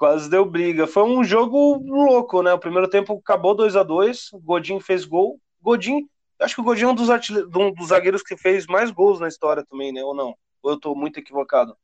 Quase 0.00 0.30
deu 0.30 0.46
briga. 0.46 0.86
Foi 0.86 1.02
um 1.02 1.22
jogo 1.22 1.76
louco, 1.86 2.42
né? 2.42 2.54
O 2.54 2.58
primeiro 2.58 2.88
tempo 2.88 3.20
acabou 3.22 3.54
2 3.54 3.76
a 3.76 3.82
2 3.82 4.30
Godinho 4.42 4.80
fez 4.80 5.04
gol. 5.04 5.38
Godinho, 5.60 6.08
acho 6.40 6.54
que 6.54 6.60
o 6.62 6.64
Godinho 6.64 6.88
é 6.88 6.92
um 6.92 6.94
dos, 6.94 7.08
um 7.54 7.70
dos 7.70 7.88
zagueiros 7.88 8.22
que 8.22 8.34
fez 8.34 8.66
mais 8.66 8.90
gols 8.90 9.20
na 9.20 9.28
história 9.28 9.62
também, 9.68 9.92
né? 9.92 10.02
Ou 10.02 10.14
não? 10.14 10.34
Ou 10.62 10.70
eu 10.70 10.80
tô 10.80 10.94
muito 10.94 11.20
equivocado? 11.20 11.76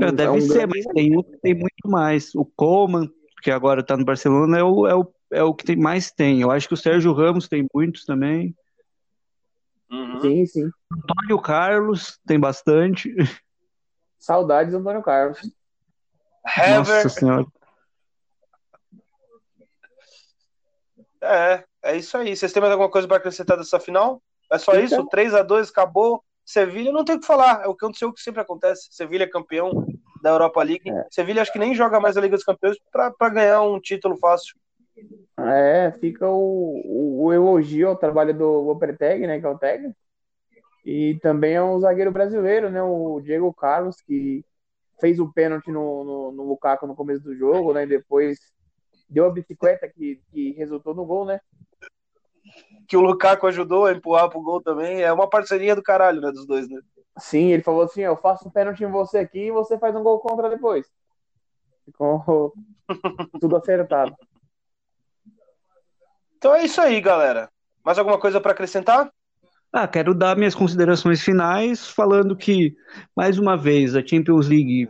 É, 0.00 0.12
deve 0.12 0.28
é 0.28 0.30
um 0.30 0.40
ser, 0.40 0.68
mas 0.68 0.84
tem 0.94 1.18
um 1.18 1.24
que 1.24 1.38
tem 1.38 1.52
muito 1.52 1.88
mais. 1.88 2.32
O 2.36 2.44
Coleman, 2.44 3.10
que 3.42 3.50
agora 3.50 3.82
tá 3.82 3.96
no 3.96 4.04
Barcelona, 4.04 4.56
é 4.56 4.62
o, 4.62 4.86
é 4.86 4.94
o 4.94 5.12
é 5.32 5.42
o 5.42 5.52
que 5.52 5.64
tem, 5.64 5.74
mais 5.76 6.12
tem. 6.12 6.40
Eu 6.40 6.52
acho 6.52 6.68
que 6.68 6.74
o 6.74 6.76
Sérgio 6.76 7.12
Ramos 7.12 7.48
tem 7.48 7.66
muitos 7.74 8.04
também. 8.04 8.54
Uhum. 9.90 10.20
Sim, 10.20 10.46
sim. 10.46 10.70
Antônio 10.92 11.40
Carlos 11.40 12.20
tem 12.24 12.38
bastante. 12.38 13.12
Saudades 14.18 14.72
do 14.72 14.78
Antônio 14.78 15.02
Carlos. 15.02 15.40
Nossa 16.44 17.08
senhora. 17.08 17.46
É, 21.22 21.64
é 21.82 21.96
isso 21.96 22.16
aí. 22.16 22.34
Vocês 22.34 22.52
têm 22.52 22.60
mais 22.60 22.72
alguma 22.72 22.90
coisa 22.90 23.06
para 23.06 23.18
acrescentar 23.18 23.56
dessa 23.56 23.78
final? 23.78 24.22
É 24.50 24.58
só 24.58 24.72
então... 24.72 24.84
isso? 24.84 25.06
3 25.08 25.34
a 25.34 25.42
2 25.42 25.70
acabou. 25.70 26.24
Sevilha 26.44 26.90
não 26.90 27.04
tem 27.04 27.16
o 27.16 27.20
que 27.20 27.26
falar. 27.26 27.62
É 27.64 27.68
o 27.68 27.74
que 27.74 27.84
aconteceu, 27.84 28.08
o 28.08 28.12
que 28.12 28.22
sempre 28.22 28.40
acontece. 28.40 28.88
Sevilha 28.90 29.24
é 29.24 29.28
campeão 29.28 29.86
da 30.22 30.30
Europa 30.30 30.62
League. 30.62 30.90
É. 30.90 31.06
Sevilha 31.10 31.42
acho 31.42 31.52
que 31.52 31.58
nem 31.58 31.74
joga 31.74 32.00
mais 32.00 32.16
a 32.16 32.20
Liga 32.20 32.36
dos 32.36 32.44
Campeões 32.44 32.76
para 32.90 33.28
ganhar 33.28 33.62
um 33.62 33.80
título 33.80 34.16
fácil. 34.16 34.56
É, 35.38 35.92
fica 36.00 36.26
o, 36.26 36.82
o, 36.84 37.24
o 37.24 37.32
elogio 37.32 37.88
ao 37.88 37.96
trabalho 37.96 38.34
do 38.34 38.68
Operteg, 38.68 39.26
né, 39.26 39.40
que 39.40 39.46
é 39.46 39.48
o 39.48 39.58
Teg. 39.58 39.92
E 40.84 41.18
também 41.22 41.54
é 41.54 41.62
um 41.62 41.80
zagueiro 41.80 42.10
brasileiro, 42.10 42.70
né, 42.70 42.82
o 42.82 43.20
Diego 43.20 43.52
Carlos, 43.52 43.96
que 44.00 44.44
fez 45.00 45.18
o 45.18 45.32
pênalti 45.32 45.70
no, 45.70 46.04
no, 46.04 46.32
no 46.32 46.42
Lukaku 46.44 46.86
no 46.86 46.94
começo 46.94 47.22
do 47.22 47.34
jogo, 47.34 47.72
né, 47.72 47.84
e 47.84 47.88
depois 47.88 48.38
deu 49.08 49.26
a 49.26 49.30
bicicleta 49.30 49.88
que, 49.88 50.20
que 50.30 50.52
resultou 50.52 50.94
no 50.94 51.04
gol, 51.04 51.24
né. 51.24 51.40
Que 52.86 52.96
o 52.96 53.00
Lukaku 53.00 53.46
ajudou 53.46 53.86
a 53.86 53.92
empurrar 53.92 54.28
pro 54.28 54.42
gol 54.42 54.62
também. 54.62 55.02
É 55.02 55.12
uma 55.12 55.28
parceria 55.28 55.74
do 55.74 55.82
caralho, 55.82 56.20
né, 56.20 56.30
dos 56.30 56.46
dois, 56.46 56.68
né. 56.68 56.80
Sim, 57.18 57.52
ele 57.52 57.62
falou 57.62 57.82
assim, 57.82 58.02
eu 58.02 58.16
faço 58.16 58.48
um 58.48 58.50
pênalti 58.50 58.82
em 58.82 58.90
você 58.90 59.18
aqui 59.18 59.46
e 59.46 59.52
você 59.52 59.78
faz 59.78 59.94
um 59.94 60.02
gol 60.02 60.20
contra 60.20 60.48
depois. 60.48 60.86
Ficou 61.84 62.54
tudo 63.40 63.56
acertado. 63.56 64.14
Então 66.36 66.54
é 66.54 66.64
isso 66.64 66.80
aí, 66.80 67.00
galera. 67.00 67.50
Mais 67.84 67.98
alguma 67.98 68.18
coisa 68.18 68.40
para 68.40 68.52
acrescentar? 68.52 69.12
Ah, 69.72 69.86
quero 69.86 70.14
dar 70.14 70.36
minhas 70.36 70.54
considerações 70.54 71.22
finais, 71.22 71.88
falando 71.88 72.36
que, 72.36 72.74
mais 73.16 73.38
uma 73.38 73.56
vez, 73.56 73.94
a 73.94 74.04
Champions 74.04 74.48
League 74.48 74.88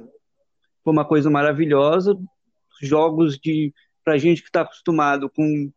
foi 0.82 0.92
uma 0.92 1.04
coisa 1.04 1.28
maravilhosa. 1.28 2.16
Jogos 2.82 3.38
de. 3.38 3.74
Pra 4.02 4.16
gente 4.16 4.40
que 4.40 4.48
está 4.48 4.62
acostumado 4.62 5.28
com, 5.28 5.70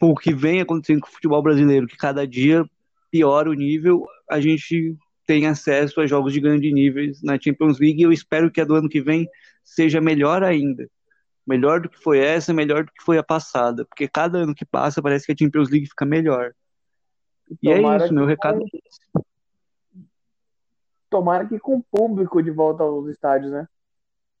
com 0.00 0.10
o 0.10 0.16
que 0.16 0.34
vem 0.34 0.60
acontecendo 0.60 1.00
com 1.00 1.08
o 1.08 1.12
futebol 1.12 1.40
brasileiro, 1.40 1.86
que 1.86 1.96
cada 1.96 2.26
dia 2.26 2.68
piora 3.10 3.48
o 3.48 3.54
nível, 3.54 4.04
a 4.28 4.40
gente 4.40 4.96
tem 5.24 5.46
acesso 5.46 6.00
a 6.00 6.06
jogos 6.06 6.32
de 6.32 6.40
grande 6.40 6.72
nível 6.72 7.12
na 7.22 7.38
Champions 7.40 7.78
League 7.78 8.00
e 8.00 8.02
eu 8.02 8.12
espero 8.12 8.50
que 8.50 8.60
a 8.60 8.64
do 8.64 8.74
ano 8.74 8.88
que 8.88 9.00
vem 9.00 9.28
seja 9.62 10.00
melhor 10.00 10.42
ainda 10.42 10.88
melhor 11.48 11.80
do 11.80 11.88
que 11.88 11.98
foi 11.98 12.18
essa, 12.18 12.52
melhor 12.52 12.84
do 12.84 12.92
que 12.92 13.02
foi 13.02 13.16
a 13.16 13.22
passada, 13.22 13.86
porque 13.86 14.06
cada 14.06 14.38
ano 14.38 14.54
que 14.54 14.66
passa 14.66 15.00
parece 15.00 15.24
que 15.24 15.32
a 15.32 15.36
Champions 15.38 15.70
League 15.70 15.86
fica 15.88 16.04
melhor. 16.04 16.52
E 17.62 17.70
é 17.70 17.80
isso, 17.80 18.12
meu 18.14 18.26
recado. 18.26 18.62
É 18.62 19.20
Tomara 21.10 21.46
que 21.46 21.58
com 21.58 21.80
público 21.80 22.42
de 22.42 22.50
volta 22.50 22.82
aos 22.82 23.08
estádios, 23.08 23.50
né? 23.50 23.66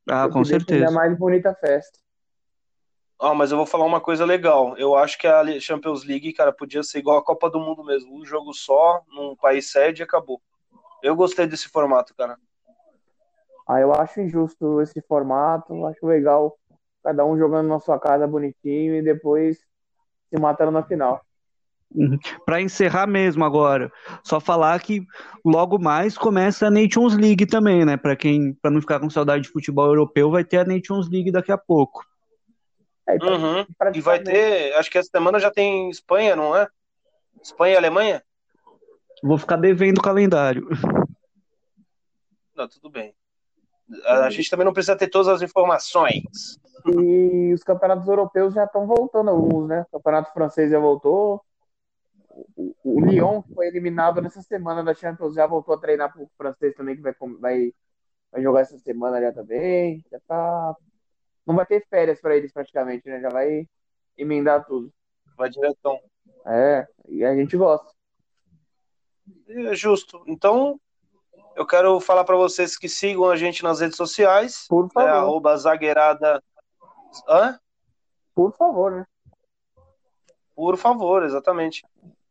Ah, 0.08 0.22
Porque 0.22 0.32
com 0.38 0.44
certeza. 0.44 0.86
É 0.86 0.90
mais 0.90 1.16
bonita 1.18 1.50
a 1.50 1.54
festa. 1.54 1.98
Ah, 3.20 3.34
mas 3.34 3.50
eu 3.50 3.56
vou 3.56 3.66
falar 3.66 3.84
uma 3.84 4.00
coisa 4.00 4.24
legal. 4.24 4.76
Eu 4.76 4.94
acho 4.94 5.18
que 5.18 5.26
a 5.26 5.42
Champions 5.60 6.04
League, 6.04 6.32
cara, 6.32 6.52
podia 6.52 6.82
ser 6.82 6.98
igual 6.98 7.18
a 7.18 7.24
Copa 7.24 7.50
do 7.50 7.58
Mundo 7.58 7.82
mesmo. 7.82 8.14
Um 8.16 8.24
jogo 8.24 8.52
só, 8.52 9.02
num 9.08 9.34
país 9.34 9.72
sede 9.72 10.02
e 10.02 10.04
acabou. 10.04 10.40
Eu 11.02 11.16
gostei 11.16 11.46
desse 11.46 11.68
formato, 11.68 12.14
cara. 12.14 12.38
Ah, 13.66 13.80
eu 13.80 13.92
acho 13.92 14.20
injusto 14.20 14.80
esse 14.80 15.00
formato. 15.02 15.84
Acho 15.86 16.06
legal 16.06 16.56
cada 17.02 17.24
um 17.24 17.36
jogando 17.36 17.68
na 17.68 17.80
sua 17.80 17.98
casa 17.98 18.26
bonitinho 18.26 18.94
e 18.94 19.02
depois 19.02 19.58
se 20.28 20.40
matando 20.40 20.70
na 20.70 20.82
final. 20.82 21.20
Uhum. 21.94 22.18
Para 22.44 22.60
encerrar 22.60 23.06
mesmo 23.06 23.44
agora, 23.44 23.90
só 24.22 24.38
falar 24.38 24.78
que 24.80 25.06
logo 25.44 25.78
mais 25.78 26.18
começa 26.18 26.66
a 26.66 26.70
Nations 26.70 27.16
League 27.16 27.46
também, 27.46 27.84
né? 27.84 27.96
Para 27.96 28.14
quem, 28.14 28.52
para 28.54 28.70
não 28.70 28.80
ficar 28.80 29.00
com 29.00 29.08
saudade 29.08 29.44
de 29.44 29.48
futebol 29.48 29.86
europeu, 29.86 30.30
vai 30.30 30.44
ter 30.44 30.58
a 30.58 30.64
Nations 30.64 31.08
League 31.08 31.32
daqui 31.32 31.50
a 31.50 31.58
pouco. 31.58 32.04
É, 33.08 33.14
uhum. 33.24 33.66
E 33.94 34.00
vai 34.02 34.20
ter, 34.20 34.74
acho 34.74 34.90
que 34.90 34.98
essa 34.98 35.08
semana 35.10 35.40
já 35.40 35.50
tem 35.50 35.88
Espanha, 35.88 36.36
não 36.36 36.54
é? 36.54 36.68
Espanha 37.42 37.74
e 37.74 37.76
Alemanha? 37.78 38.22
Vou 39.22 39.38
ficar 39.38 39.56
devendo 39.56 39.98
o 39.98 40.02
calendário. 40.02 40.68
Não, 42.54 42.68
tudo 42.68 42.90
bem. 42.90 43.14
A 44.04 44.28
gente 44.28 44.50
também 44.50 44.66
não 44.66 44.74
precisa 44.74 44.96
ter 44.96 45.08
todas 45.08 45.28
as 45.28 45.40
informações. 45.40 46.60
E 46.86 47.52
os 47.54 47.62
campeonatos 47.62 48.06
europeus 48.06 48.52
já 48.52 48.64
estão 48.64 48.86
voltando 48.86 49.30
alguns, 49.30 49.68
né? 49.68 49.86
O 49.90 49.96
campeonato 49.96 50.32
francês 50.32 50.70
já 50.70 50.78
voltou. 50.78 51.42
O, 52.84 53.00
Lyon, 53.00 53.42
que 53.42 53.54
foi 53.54 53.66
eliminado 53.66 54.20
nessa 54.20 54.42
semana 54.42 54.82
da 54.84 54.94
Champions, 54.94 55.34
já 55.34 55.46
voltou 55.46 55.74
a 55.74 55.78
treinar 55.78 56.12
para 56.12 56.22
o 56.22 56.30
francês 56.36 56.74
também, 56.74 56.96
que 56.96 57.02
vai, 57.02 57.14
vai, 57.40 57.72
vai 58.30 58.42
jogar 58.42 58.60
essa 58.60 58.78
semana 58.78 59.20
já 59.20 59.32
também. 59.32 60.04
Já 60.10 60.20
tá. 60.20 60.76
Não 61.46 61.56
vai 61.56 61.66
ter 61.66 61.86
férias 61.88 62.20
para 62.20 62.36
eles 62.36 62.52
praticamente, 62.52 63.08
né? 63.08 63.20
Já 63.20 63.30
vai 63.30 63.66
emendar 64.16 64.64
tudo. 64.66 64.92
Vai 65.36 65.48
diretão. 65.48 65.98
É, 66.46 66.86
e 67.08 67.24
a 67.24 67.34
gente 67.34 67.56
gosta. 67.56 67.92
É 69.48 69.74
justo. 69.74 70.22
Então, 70.26 70.80
eu 71.56 71.66
quero 71.66 71.98
falar 72.00 72.24
para 72.24 72.36
vocês 72.36 72.76
que 72.76 72.88
sigam 72.88 73.28
a 73.28 73.36
gente 73.36 73.62
nas 73.62 73.80
redes 73.80 73.96
sociais. 73.96 74.66
Por 74.68 74.84
né, 74.84 74.90
favor. 74.92 75.08
É, 75.08 75.12
arroba 75.12 75.56
zagueirada. 75.56 76.42
Hã? 77.28 77.58
Por 78.34 78.52
favor, 78.56 78.92
né? 78.92 79.06
Por 80.54 80.76
favor, 80.76 81.22
exatamente. 81.24 81.84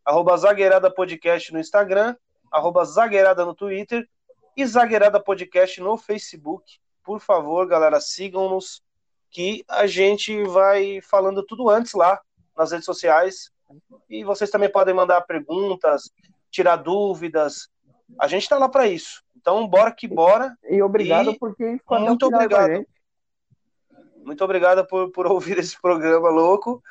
Arroba 0.07 0.37
Zagueirada 0.37 0.89
Podcast 0.89 1.51
no 1.51 1.59
Instagram, 1.59 2.15
arroba 2.49 2.85
Zagueirada 2.85 3.43
no 3.43 3.53
Twitter 3.53 4.07
e 4.55 4.65
Zagueirada 4.65 5.21
Podcast 5.21 5.81
no 5.81 5.97
Facebook. 5.97 6.79
Por 7.03 7.19
favor, 7.19 7.67
galera, 7.67 7.99
sigam-nos 7.99 8.81
que 9.29 9.65
a 9.67 9.85
gente 9.85 10.41
vai 10.45 11.01
falando 11.01 11.43
tudo 11.43 11.69
antes 11.69 11.91
lá 11.91 12.21
nas 12.55 12.71
redes 12.71 12.85
sociais. 12.85 13.51
E 14.09 14.23
vocês 14.23 14.49
também 14.49 14.71
podem 14.71 14.93
mandar 14.93 15.19
perguntas, 15.23 16.09
tirar 16.49 16.77
dúvidas, 16.77 17.67
a 18.17 18.29
gente 18.29 18.43
está 18.43 18.57
lá 18.57 18.69
para 18.69 18.87
isso. 18.87 19.21
Então, 19.35 19.67
bora 19.67 19.91
que 19.91 20.07
bora. 20.07 20.57
E 20.69 20.81
obrigado 20.81 21.31
e 21.31 21.37
por 21.37 21.53
quem 21.53 21.77
ficou 21.77 21.99
Muito 21.99 22.25
obrigado. 22.27 22.87
Muito 24.23 24.41
obrigado 24.41 24.87
por, 24.87 25.11
por 25.11 25.27
ouvir 25.27 25.59
esse 25.59 25.77
programa 25.81 26.29
louco. 26.29 26.81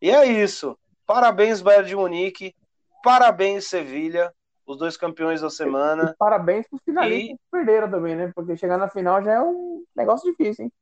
e 0.00 0.08
é 0.08 0.24
isso. 0.24 0.78
Parabéns, 1.08 1.62
Bayern 1.62 1.88
de 1.88 1.96
Munique. 1.96 2.54
Parabéns, 3.02 3.66
Sevilha. 3.66 4.30
Os 4.66 4.76
dois 4.76 4.94
campeões 4.94 5.40
da 5.40 5.48
semana. 5.48 6.10
E 6.10 6.16
parabéns 6.18 6.68
para 6.68 6.76
os 6.76 6.82
finalistas 6.82 7.30
e... 7.30 7.32
que 7.32 7.40
perderam 7.50 7.90
também, 7.90 8.14
né? 8.14 8.30
Porque 8.34 8.54
chegar 8.58 8.76
na 8.76 8.90
final 8.90 9.24
já 9.24 9.32
é 9.32 9.40
um 9.40 9.82
negócio 9.96 10.30
difícil, 10.30 10.66
hein? 10.66 10.72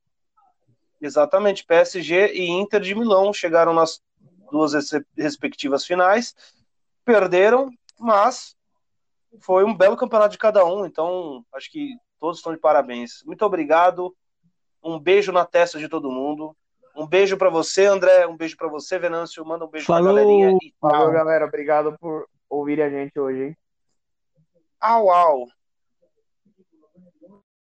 Exatamente. 0.99 1.65
PSG 1.65 2.33
e 2.33 2.49
Inter 2.49 2.81
de 2.81 2.93
Milão 2.93 3.31
chegaram 3.31 3.73
nas 3.73 4.01
duas 4.51 4.73
respectivas 5.17 5.85
finais. 5.85 6.35
Perderam, 7.05 7.69
mas 7.97 8.53
foi 9.39 9.63
um 9.63 9.73
belo 9.73 9.95
campeonato 9.95 10.33
de 10.33 10.37
cada 10.37 10.65
um, 10.65 10.85
então 10.85 11.45
acho 11.53 11.71
que 11.71 11.95
todos 12.19 12.39
estão 12.39 12.51
de 12.51 12.59
parabéns. 12.59 13.23
Muito 13.25 13.45
obrigado. 13.45 14.13
Um 14.83 14.99
beijo 14.99 15.31
na 15.31 15.45
testa 15.45 15.79
de 15.79 15.87
todo 15.87 16.11
mundo. 16.11 16.53
Um 16.97 17.05
beijo 17.05 17.37
para 17.37 17.49
você, 17.49 17.85
André. 17.85 18.25
Um 18.25 18.35
beijo 18.35 18.57
para 18.57 18.67
você, 18.67 18.97
Venâncio. 18.97 19.45
Manda 19.45 19.65
um 19.65 19.69
beijo 19.69 19.85
Falou. 19.85 20.13
pra 20.13 20.23
galerinha. 20.23 20.57
Falou, 20.81 21.11
galera. 21.11 21.45
Obrigado 21.45 21.95
por 21.99 22.27
ouvir 22.49 22.81
a 22.81 22.89
gente 22.89 23.19
hoje. 23.19 23.43
Hein? 23.43 23.57
Au, 24.81 25.11
au. 25.11 25.47